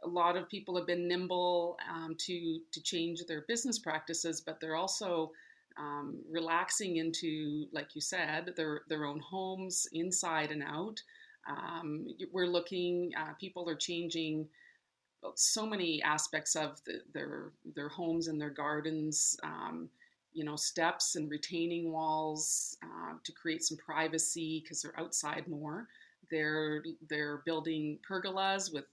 a 0.04 0.08
lot 0.08 0.36
of 0.36 0.48
people 0.48 0.76
have 0.76 0.86
been 0.86 1.08
nimble 1.08 1.76
um, 1.90 2.14
to 2.18 2.60
to 2.72 2.82
change 2.82 3.20
their 3.26 3.44
business 3.48 3.78
practices, 3.78 4.40
but 4.40 4.60
they're 4.60 4.76
also 4.76 5.32
um, 5.78 6.22
relaxing 6.30 6.96
into, 6.96 7.66
like 7.72 7.94
you 7.94 8.00
said, 8.00 8.52
their 8.56 8.82
their 8.88 9.04
own 9.04 9.20
homes 9.20 9.86
inside 9.92 10.50
and 10.50 10.62
out. 10.62 11.00
Um, 11.48 12.06
we're 12.32 12.46
looking. 12.46 13.12
Uh, 13.18 13.34
people 13.40 13.68
are 13.68 13.76
changing 13.76 14.48
so 15.34 15.66
many 15.66 16.02
aspects 16.02 16.54
of 16.56 16.80
the, 16.84 17.00
their 17.12 17.52
their 17.74 17.88
homes 17.88 18.28
and 18.28 18.40
their 18.40 18.50
gardens. 18.50 19.36
Um, 19.42 19.88
you 20.32 20.44
know, 20.44 20.56
steps 20.56 21.16
and 21.16 21.30
retaining 21.30 21.90
walls 21.90 22.76
uh, 22.82 23.14
to 23.24 23.32
create 23.32 23.64
some 23.64 23.78
privacy 23.78 24.60
because 24.62 24.82
they're 24.82 24.98
outside 25.00 25.48
more. 25.48 25.88
They're 26.30 26.82
they're 27.08 27.42
building 27.44 27.98
pergolas 28.08 28.72
with 28.72 28.84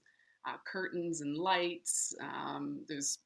uh, 0.46 0.56
curtains 0.70 1.20
and 1.20 1.36
lights. 1.36 2.14
Um, 2.20 2.84
there's 2.88 3.18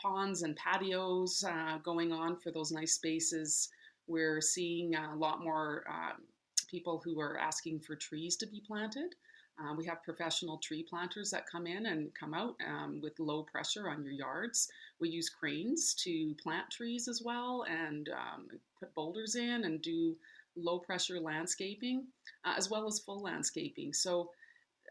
ponds 0.00 0.42
and 0.42 0.56
patios 0.56 1.44
uh, 1.46 1.78
going 1.84 2.12
on 2.12 2.36
for 2.36 2.50
those 2.50 2.72
nice 2.72 2.94
spaces. 2.94 3.68
We're 4.06 4.40
seeing 4.40 4.94
a 4.94 5.14
lot 5.14 5.42
more 5.42 5.84
um, 5.88 6.22
people 6.70 7.00
who 7.04 7.20
are 7.20 7.38
asking 7.38 7.80
for 7.80 7.96
trees 7.96 8.36
to 8.36 8.46
be 8.46 8.62
planted. 8.66 9.14
Uh, 9.60 9.74
we 9.74 9.84
have 9.84 10.02
professional 10.02 10.56
tree 10.58 10.82
planters 10.88 11.30
that 11.30 11.46
come 11.46 11.66
in 11.66 11.86
and 11.86 12.14
come 12.18 12.32
out 12.32 12.54
um, 12.66 12.98
with 13.02 13.18
low 13.18 13.42
pressure 13.42 13.90
on 13.90 14.02
your 14.02 14.12
yards. 14.12 14.68
We 15.00 15.10
use 15.10 15.28
cranes 15.28 15.94
to 16.04 16.34
plant 16.42 16.70
trees 16.70 17.08
as 17.08 17.20
well 17.22 17.66
and 17.68 18.08
um, 18.08 18.48
put 18.78 18.94
boulders 18.94 19.34
in 19.34 19.64
and 19.64 19.82
do 19.82 20.16
low 20.62 20.78
pressure 20.78 21.20
landscaping 21.20 22.06
uh, 22.44 22.54
as 22.56 22.70
well 22.70 22.86
as 22.86 23.00
full 23.00 23.22
landscaping. 23.22 23.92
So 23.92 24.30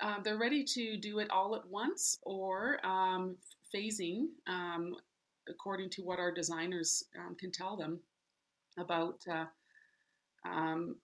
uh, 0.02 0.18
they're 0.24 0.38
ready 0.38 0.64
to 0.64 0.98
do 0.98 1.20
it 1.20 1.30
all 1.30 1.56
at 1.56 1.68
once 1.68 2.18
or 2.24 2.86
um, 2.86 3.36
phasing 3.74 4.28
um, 4.48 4.96
according 5.50 5.90
to 5.90 6.02
what 6.02 6.20
our 6.20 6.32
designers 6.32 7.04
um, 7.18 7.36
can 7.36 7.52
tell 7.52 7.76
them 7.76 8.00
about 8.78 9.20
uh, 9.30 9.46
um, 10.46 10.96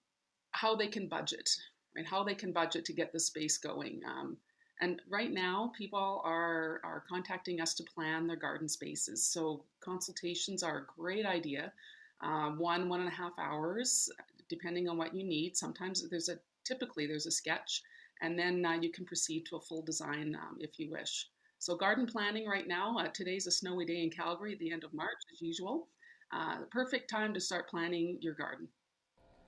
how 0.52 0.76
they 0.76 0.88
can 0.88 1.08
budget, 1.08 1.50
right? 1.96 2.06
How 2.06 2.24
they 2.24 2.36
can 2.36 2.52
budget 2.52 2.86
to 2.86 2.94
get 2.94 3.12
the 3.12 3.20
space 3.20 3.58
going. 3.58 4.02
Um, 4.08 4.38
and 4.82 5.02
right 5.10 5.32
now, 5.32 5.72
people 5.78 6.22
are 6.26 6.82
are 6.84 7.04
contacting 7.10 7.62
us 7.62 7.74
to 7.76 7.84
plan 7.84 8.28
their 8.28 8.36
garden 8.36 8.68
spaces. 8.68 9.26
So 9.26 9.64
consultations 9.80 10.64
are 10.64 10.80
a 10.80 11.02
great 11.02 11.26
idea. 11.26 11.72
Uh, 12.22 12.52
one 12.52 12.90
one 12.90 13.02
and 13.02 13.10
a 13.10 13.16
half 13.16 13.34
hours, 13.40 14.10
depending 14.50 14.88
on 14.88 14.98
what 14.98 15.16
you 15.16 15.24
need. 15.24 15.56
Sometimes 15.56 16.08
there's 16.10 16.30
a 16.30 16.38
typically 16.66 17.08
there's 17.08 17.26
a 17.26 17.32
sketch, 17.32 17.82
and 18.22 18.38
then 18.38 18.66
uh, 18.66 18.74
you 18.74 18.92
can 18.92 19.06
proceed 19.06 19.46
to 19.50 19.58
a 19.58 19.62
full 19.62 19.84
design 19.84 20.36
um, 20.36 20.58
if 20.60 20.80
you 20.80 20.92
wish. 20.92 21.28
So 21.60 21.76
garden 21.76 22.06
planning 22.06 22.48
right 22.48 22.68
now. 22.68 22.98
Uh, 22.98 23.08
today's 23.14 23.48
a 23.48 23.52
snowy 23.52 23.86
day 23.86 24.04
in 24.04 24.10
Calgary 24.10 24.54
at 24.54 24.60
the 24.60 24.72
end 24.72 24.84
of 24.84 24.94
March, 24.94 25.18
as 25.34 25.42
usual. 25.42 25.88
Uh, 26.32 26.60
the 26.60 26.66
perfect 26.68 27.10
time 27.10 27.34
to 27.34 27.40
start 27.40 27.70
planning 27.70 28.18
your 28.22 28.34
garden. 28.34 28.68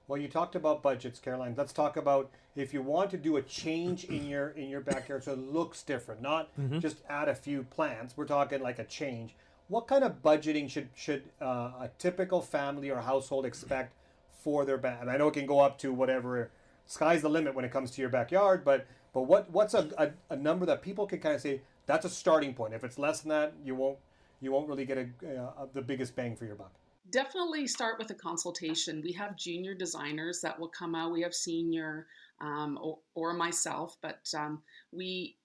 Well, 0.08 0.20
you 0.20 0.30
talked 0.30 0.56
about 0.56 0.82
budgets, 0.82 1.20
Caroline. 1.20 1.54
Let's 1.58 1.74
talk 1.74 1.98
about 1.98 2.32
if 2.56 2.74
you 2.74 2.82
want 2.82 3.12
to 3.12 3.18
do 3.18 3.38
a 3.38 3.42
change 3.42 4.06
in 4.06 4.26
your 4.26 4.50
in 4.50 4.70
your 4.70 4.80
backyard 4.80 5.26
so 5.26 5.34
it 5.34 5.40
looks 5.40 5.84
different, 5.84 6.22
not 6.22 6.56
mm-hmm. 6.58 6.80
just 6.80 6.98
add 7.10 7.28
a 7.28 7.36
few 7.36 7.64
plants. 7.64 8.16
We're 8.16 8.26
talking 8.26 8.62
like 8.62 8.80
a 8.80 8.86
change. 8.86 9.36
What 9.68 9.88
kind 9.88 10.06
of 10.06 10.22
budgeting 10.22 10.70
should 10.70 10.90
should 10.96 11.24
uh, 11.42 11.72
a 11.82 11.90
typical 12.00 12.42
family 12.42 12.90
or 12.90 13.02
household 13.02 13.46
expect 13.46 13.94
for 14.38 14.66
their 14.66 14.78
back? 14.78 15.00
And 15.02 15.10
I 15.10 15.18
know 15.18 15.28
it 15.28 15.34
can 15.34 15.46
go 15.46 15.60
up 15.60 15.78
to 15.80 15.94
whatever. 15.94 16.50
Sky's 16.86 17.22
the 17.22 17.30
limit 17.30 17.54
when 17.56 17.66
it 17.66 17.72
comes 17.72 17.92
to 17.92 18.02
your 18.02 18.10
backyard, 18.10 18.64
but 18.64 18.88
but 19.14 19.24
what 19.24 19.50
what's 19.52 19.74
a, 19.74 19.90
a, 19.98 20.34
a 20.34 20.36
number 20.36 20.66
that 20.66 20.82
people 20.82 21.06
can 21.08 21.20
kind 21.20 21.36
of 21.36 21.42
say 21.42 21.62
that's 21.86 22.06
a 22.06 22.10
starting 22.10 22.54
point. 22.54 22.74
If 22.74 22.84
it's 22.84 22.98
less 22.98 23.22
than 23.22 23.30
that, 23.30 23.54
you 23.64 23.76
won't 23.76 23.98
you 24.40 24.52
won't 24.52 24.68
really 24.68 24.86
get 24.86 24.98
a, 24.98 25.08
the 25.74 25.82
biggest 25.82 26.16
bang 26.16 26.36
for 26.36 26.46
your 26.46 26.56
buck 26.56 26.72
definitely 27.12 27.68
start 27.68 27.98
with 28.00 28.10
a 28.12 28.16
consultation. 28.16 29.02
We 29.02 29.14
have 29.14 29.38
junior 29.38 29.74
designers 29.74 30.42
that 30.42 30.60
will 30.60 30.68
come 30.68 30.96
out. 30.96 31.12
We 31.12 31.22
have 31.22 31.34
senior 31.34 32.08
um, 32.42 32.78
or, 32.82 33.00
or, 33.16 33.34
myself, 33.34 33.98
but 34.02 34.20
um, 34.38 34.62
we, 34.92 35.36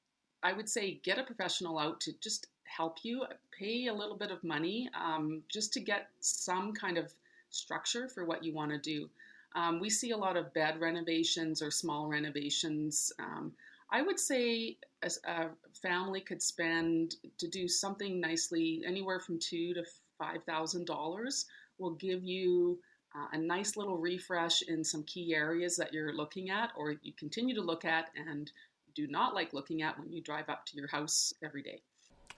I 0.43 0.53
would 0.53 0.69
say, 0.69 1.01
get 1.03 1.19
a 1.19 1.23
professional 1.23 1.79
out 1.79 2.01
to 2.03 2.13
just 2.21 2.49
help 2.65 2.99
you. 3.03 3.25
Pay 3.59 3.87
a 3.87 3.95
little 3.95 4.17
bit 4.17 4.31
of 4.31 4.43
money 4.45 4.91
um, 4.95 5.43
just 5.49 5.73
to 5.75 5.81
get 5.81 6.09
some 6.21 6.73
kind 6.73 6.99
of 6.99 7.15
structure 7.53 8.09
for 8.09 8.25
what 8.25 8.43
you 8.43 8.53
want 8.53 8.73
to 8.73 8.79
do. 8.79 9.09
Um, 9.55 9.81
we 9.81 9.91
see 9.91 10.11
a 10.11 10.17
lot 10.17 10.37
of 10.37 10.53
bed 10.55 10.81
renovations 10.81 11.63
or 11.63 11.71
small 11.71 12.09
renovations. 12.09 13.13
Um, 13.19 13.53
I 13.91 14.01
would 14.01 14.19
say 14.19 14.79
a 15.03 15.49
family 15.83 16.21
could 16.21 16.41
spend 16.41 17.17
to 17.39 17.47
do 17.47 17.69
something 17.69 18.21
nicely 18.21 18.83
anywhere 18.87 19.21
from 19.21 19.39
two 19.39 19.75
to 19.75 19.85
$5,000 20.21 21.45
will 21.79 21.91
give 21.91 22.25
you 22.25 22.79
uh, 23.15 23.27
a 23.33 23.39
nice 23.39 23.77
little 23.77 23.99
refresh 23.99 24.63
in 24.63 24.83
some 24.83 25.03
key 25.03 25.35
areas 25.35 25.77
that 25.77 25.93
you're 25.93 26.15
looking 26.15 26.49
at 26.49 26.71
or 26.77 26.93
you 27.03 27.13
continue 27.19 27.55
to 27.55 27.61
look 27.61 27.85
at 27.85 28.09
and 28.17 28.51
do 28.95 29.07
not 29.07 29.35
like 29.35 29.53
looking 29.53 29.83
at 29.83 29.99
when 29.99 30.11
you 30.11 30.23
drive 30.23 30.49
up 30.49 30.65
to 30.67 30.77
your 30.77 30.89
house 30.89 31.35
every 31.45 31.63
day. 31.63 31.83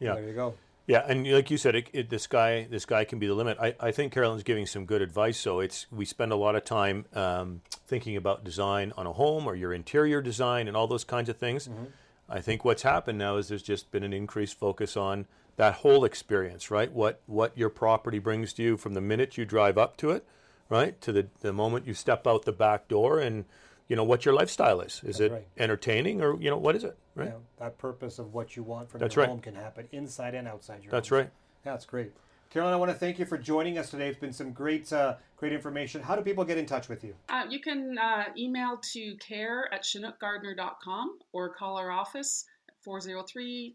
Yeah. 0.01 0.15
There 0.15 0.27
you 0.27 0.35
go. 0.35 0.55
Yeah, 0.87 1.03
and 1.09 1.27
like 1.31 1.51
you 1.51 1.57
said, 1.57 1.75
it, 1.75 1.89
it, 1.95 2.11
this 2.11 2.27
guy, 2.27 2.67
this 2.71 2.85
guy 2.85 3.05
can 3.05 3.19
be 3.19 3.27
the 3.27 3.35
limit. 3.35 3.57
I, 3.59 3.75
I 3.81 3.91
think 3.91 4.13
Carolyn's 4.13 4.43
giving 4.43 4.67
some 4.67 4.85
good 4.85 5.01
advice. 5.01 5.39
So 5.39 5.61
it's 5.61 5.87
we 5.91 6.05
spend 6.05 6.31
a 6.31 6.37
lot 6.37 6.57
of 6.57 6.65
time 6.65 7.07
um, 7.15 7.63
thinking 7.87 8.17
about 8.17 8.45
design 8.45 8.93
on 8.97 9.07
a 9.07 9.13
home 9.13 9.47
or 9.47 9.55
your 9.55 9.73
interior 9.73 10.21
design 10.21 10.69
and 10.69 10.77
all 10.77 10.87
those 10.87 11.05
kinds 11.05 11.29
of 11.31 11.39
things. 11.39 11.69
Mm-hmm. 11.69 11.85
I 12.29 12.41
think 12.41 12.65
what's 12.65 12.83
happened 12.83 13.19
now 13.19 13.37
is 13.37 13.49
there's 13.49 13.63
just 13.63 13.91
been 13.91 14.03
an 14.03 14.13
increased 14.13 14.59
focus 14.59 14.97
on 14.97 15.27
that 15.57 15.75
whole 15.77 16.05
experience, 16.05 16.71
right? 16.71 16.93
What 16.93 17.21
what 17.27 17.57
your 17.57 17.71
property 17.71 18.19
brings 18.19 18.53
to 18.55 18.63
you 18.63 18.77
from 18.77 18.95
the 18.95 19.01
minute 19.01 19.39
you 19.39 19.45
drive 19.45 19.79
up 19.79 19.97
to 19.99 20.11
it, 20.11 20.27
right, 20.69 21.01
to 21.01 21.13
the 21.13 21.29
the 21.41 21.53
moment 21.53 21.87
you 21.87 21.95
step 21.95 22.27
out 22.27 22.45
the 22.45 22.53
back 22.53 22.89
door, 22.89 23.21
and 23.21 23.45
you 23.89 23.97
know 23.97 24.05
what 24.05 24.25
your 24.25 24.35
lifestyle 24.35 24.81
is. 24.81 24.95
Is 25.05 25.19
That's 25.19 25.21
it 25.21 25.33
right. 25.33 25.47
entertaining, 25.59 26.23
or 26.23 26.41
you 26.41 26.51
know 26.51 26.59
what 26.59 26.77
is 26.77 26.85
it? 26.85 26.97
Right. 27.15 27.29
Yeah, 27.29 27.35
that 27.59 27.79
purpose 27.79 28.19
of 28.19 28.33
what 28.35 28.57
you 28.57 28.63
want 28.63 28.91
from 28.91 29.01
That's 29.01 29.15
your 29.15 29.25
right. 29.25 29.29
home 29.31 29.41
can 29.41 29.55
happen 29.55 29.89
inside 29.93 30.35
and 30.35 30.49
outside 30.49 30.83
your. 30.83 30.91
That's 30.91 31.09
home. 31.09 31.19
right. 31.19 31.31
That's 31.65 31.87
great. 31.87 32.13
Carolyn, 32.51 32.73
I 32.73 32.77
want 32.77 32.93
to 32.93 32.97
thank 32.97 33.19
you 33.19 33.25
for 33.25 33.37
joining 33.37 33.79
us 33.79 33.91
today. 33.91 34.07
It's 34.09 34.19
been 34.19 34.33
some 34.33 34.53
great, 34.53 34.93
uh, 34.93 35.17
great 35.37 35.53
information. 35.53 36.01
How 36.03 36.15
do 36.15 36.23
people 36.23 36.45
get 36.45 36.57
in 36.57 36.67
touch 36.67 36.89
with 36.89 37.03
you? 37.03 37.15
Uh, 37.29 37.43
you 37.49 37.61
can 37.61 37.99
uh, 37.99 38.25
email 38.39 38.79
to 38.93 39.17
care 39.17 39.69
at 39.75 39.83
chinookgardener.com 39.83 41.19
or 41.33 41.49
call 41.49 41.77
our 41.77 41.91
office 41.91 42.45
at 42.69 42.75
403 42.85 43.75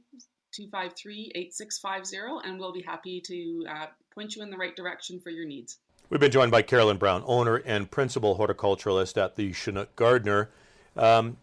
253 0.54 1.32
8650, 1.36 2.48
and 2.48 2.58
we'll 2.60 2.72
be 2.72 2.82
happy 2.82 3.22
to 3.22 3.66
uh, 3.70 3.86
point 4.16 4.36
you 4.36 4.42
in 4.44 4.50
the 4.50 4.58
right 4.58 4.76
direction 4.76 5.20
for 5.20 5.30
your 5.30 5.46
needs. 5.46 5.78
We've 6.10 6.20
been 6.20 6.32
joined 6.32 6.50
by 6.50 6.64
Carolyn 6.64 6.98
Brown, 6.98 7.24
owner 7.28 7.58
and 7.58 7.92
principal 7.92 8.36
horticulturalist 8.36 9.16
at 9.24 9.36
the 9.36 9.54
Chinook 9.54 9.96
Gardener. 9.96 10.50
Um, 10.98 11.38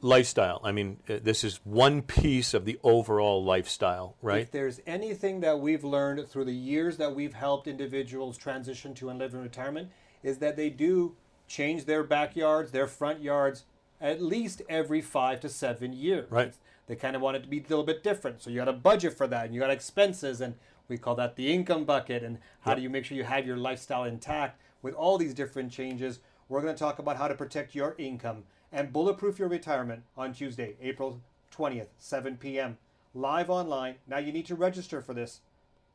lifestyle. 0.00 0.60
I 0.64 0.72
mean, 0.72 0.98
uh, 1.06 1.18
this 1.22 1.44
is 1.44 1.60
one 1.64 2.00
piece 2.00 2.54
of 2.54 2.64
the 2.64 2.78
overall 2.82 3.44
lifestyle, 3.44 4.16
right? 4.22 4.40
If 4.40 4.52
there's 4.52 4.80
anything 4.86 5.40
that 5.40 5.60
we've 5.60 5.84
learned 5.84 6.28
through 6.28 6.46
the 6.46 6.54
years 6.54 6.96
that 6.96 7.14
we've 7.14 7.34
helped 7.34 7.66
individuals 7.66 8.38
transition 8.38 8.94
to 8.94 9.10
and 9.10 9.18
live 9.18 9.34
in 9.34 9.42
retirement, 9.42 9.90
is 10.22 10.38
that 10.38 10.56
they 10.56 10.70
do 10.70 11.14
change 11.46 11.84
their 11.84 12.02
backyards, 12.02 12.70
their 12.70 12.86
front 12.86 13.20
yards, 13.20 13.64
at 14.00 14.22
least 14.22 14.62
every 14.68 15.02
five 15.02 15.40
to 15.40 15.48
seven 15.50 15.92
years. 15.92 16.30
Right. 16.30 16.54
They 16.86 16.96
kind 16.96 17.16
of 17.16 17.22
want 17.22 17.36
it 17.36 17.42
to 17.42 17.48
be 17.48 17.58
a 17.58 17.62
little 17.62 17.84
bit 17.84 18.02
different. 18.02 18.42
So 18.42 18.48
you 18.48 18.56
got 18.56 18.68
a 18.68 18.72
budget 18.72 19.14
for 19.14 19.26
that 19.26 19.46
and 19.46 19.54
you 19.54 19.60
got 19.60 19.70
expenses 19.70 20.40
and 20.40 20.54
we 20.88 20.98
call 20.98 21.14
that 21.16 21.36
the 21.36 21.52
income 21.52 21.84
bucket 21.84 22.22
and 22.22 22.38
how 22.60 22.72
yep. 22.72 22.78
do 22.78 22.82
you 22.82 22.90
make 22.90 23.04
sure 23.04 23.16
you 23.16 23.24
have 23.24 23.46
your 23.46 23.56
lifestyle 23.56 24.04
intact 24.04 24.60
with 24.82 24.94
all 24.94 25.18
these 25.18 25.34
different 25.34 25.72
changes. 25.72 26.20
We're 26.48 26.60
going 26.62 26.74
to 26.74 26.78
talk 26.78 26.98
about 26.98 27.16
how 27.16 27.28
to 27.28 27.34
protect 27.34 27.74
your 27.74 27.94
income 27.98 28.44
and 28.72 28.92
bulletproof 28.92 29.38
your 29.38 29.48
retirement 29.48 30.02
on 30.16 30.32
Tuesday, 30.32 30.76
April 30.80 31.20
20th, 31.56 31.88
7 31.98 32.36
p.m. 32.36 32.78
live 33.14 33.50
online. 33.50 33.96
Now 34.06 34.18
you 34.18 34.32
need 34.32 34.46
to 34.46 34.54
register 34.54 35.00
for 35.00 35.14
this. 35.14 35.40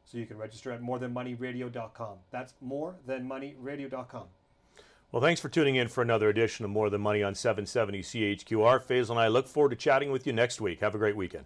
So 0.06 0.18
you 0.18 0.26
can 0.26 0.38
register 0.38 0.72
at 0.72 0.82
morethanmoneyradio.com. 0.82 2.18
That's 2.32 2.54
morethanmoneyradio.com. 2.66 4.24
Well, 5.12 5.22
thanks 5.22 5.42
for 5.42 5.50
tuning 5.50 5.76
in 5.76 5.90
for 5.90 6.02
another 6.02 6.30
edition 6.30 6.64
of 6.66 6.72
More 6.72 6.90
Than 6.90 7.02
Money 7.02 7.22
on 7.22 7.36
770 7.36 8.02
CHQR. 8.02 8.82
Faisal 8.82 9.12
and 9.12 9.20
I 9.20 9.28
look 9.28 9.48
forward 9.48 9.70
to 9.70 9.76
chatting 9.76 10.12
with 10.12 10.26
you 10.26 10.34
next 10.34 10.62
week. 10.62 10.80
Have 10.80 10.96
a 10.96 10.98
great 10.98 11.18
weekend. 11.18 11.46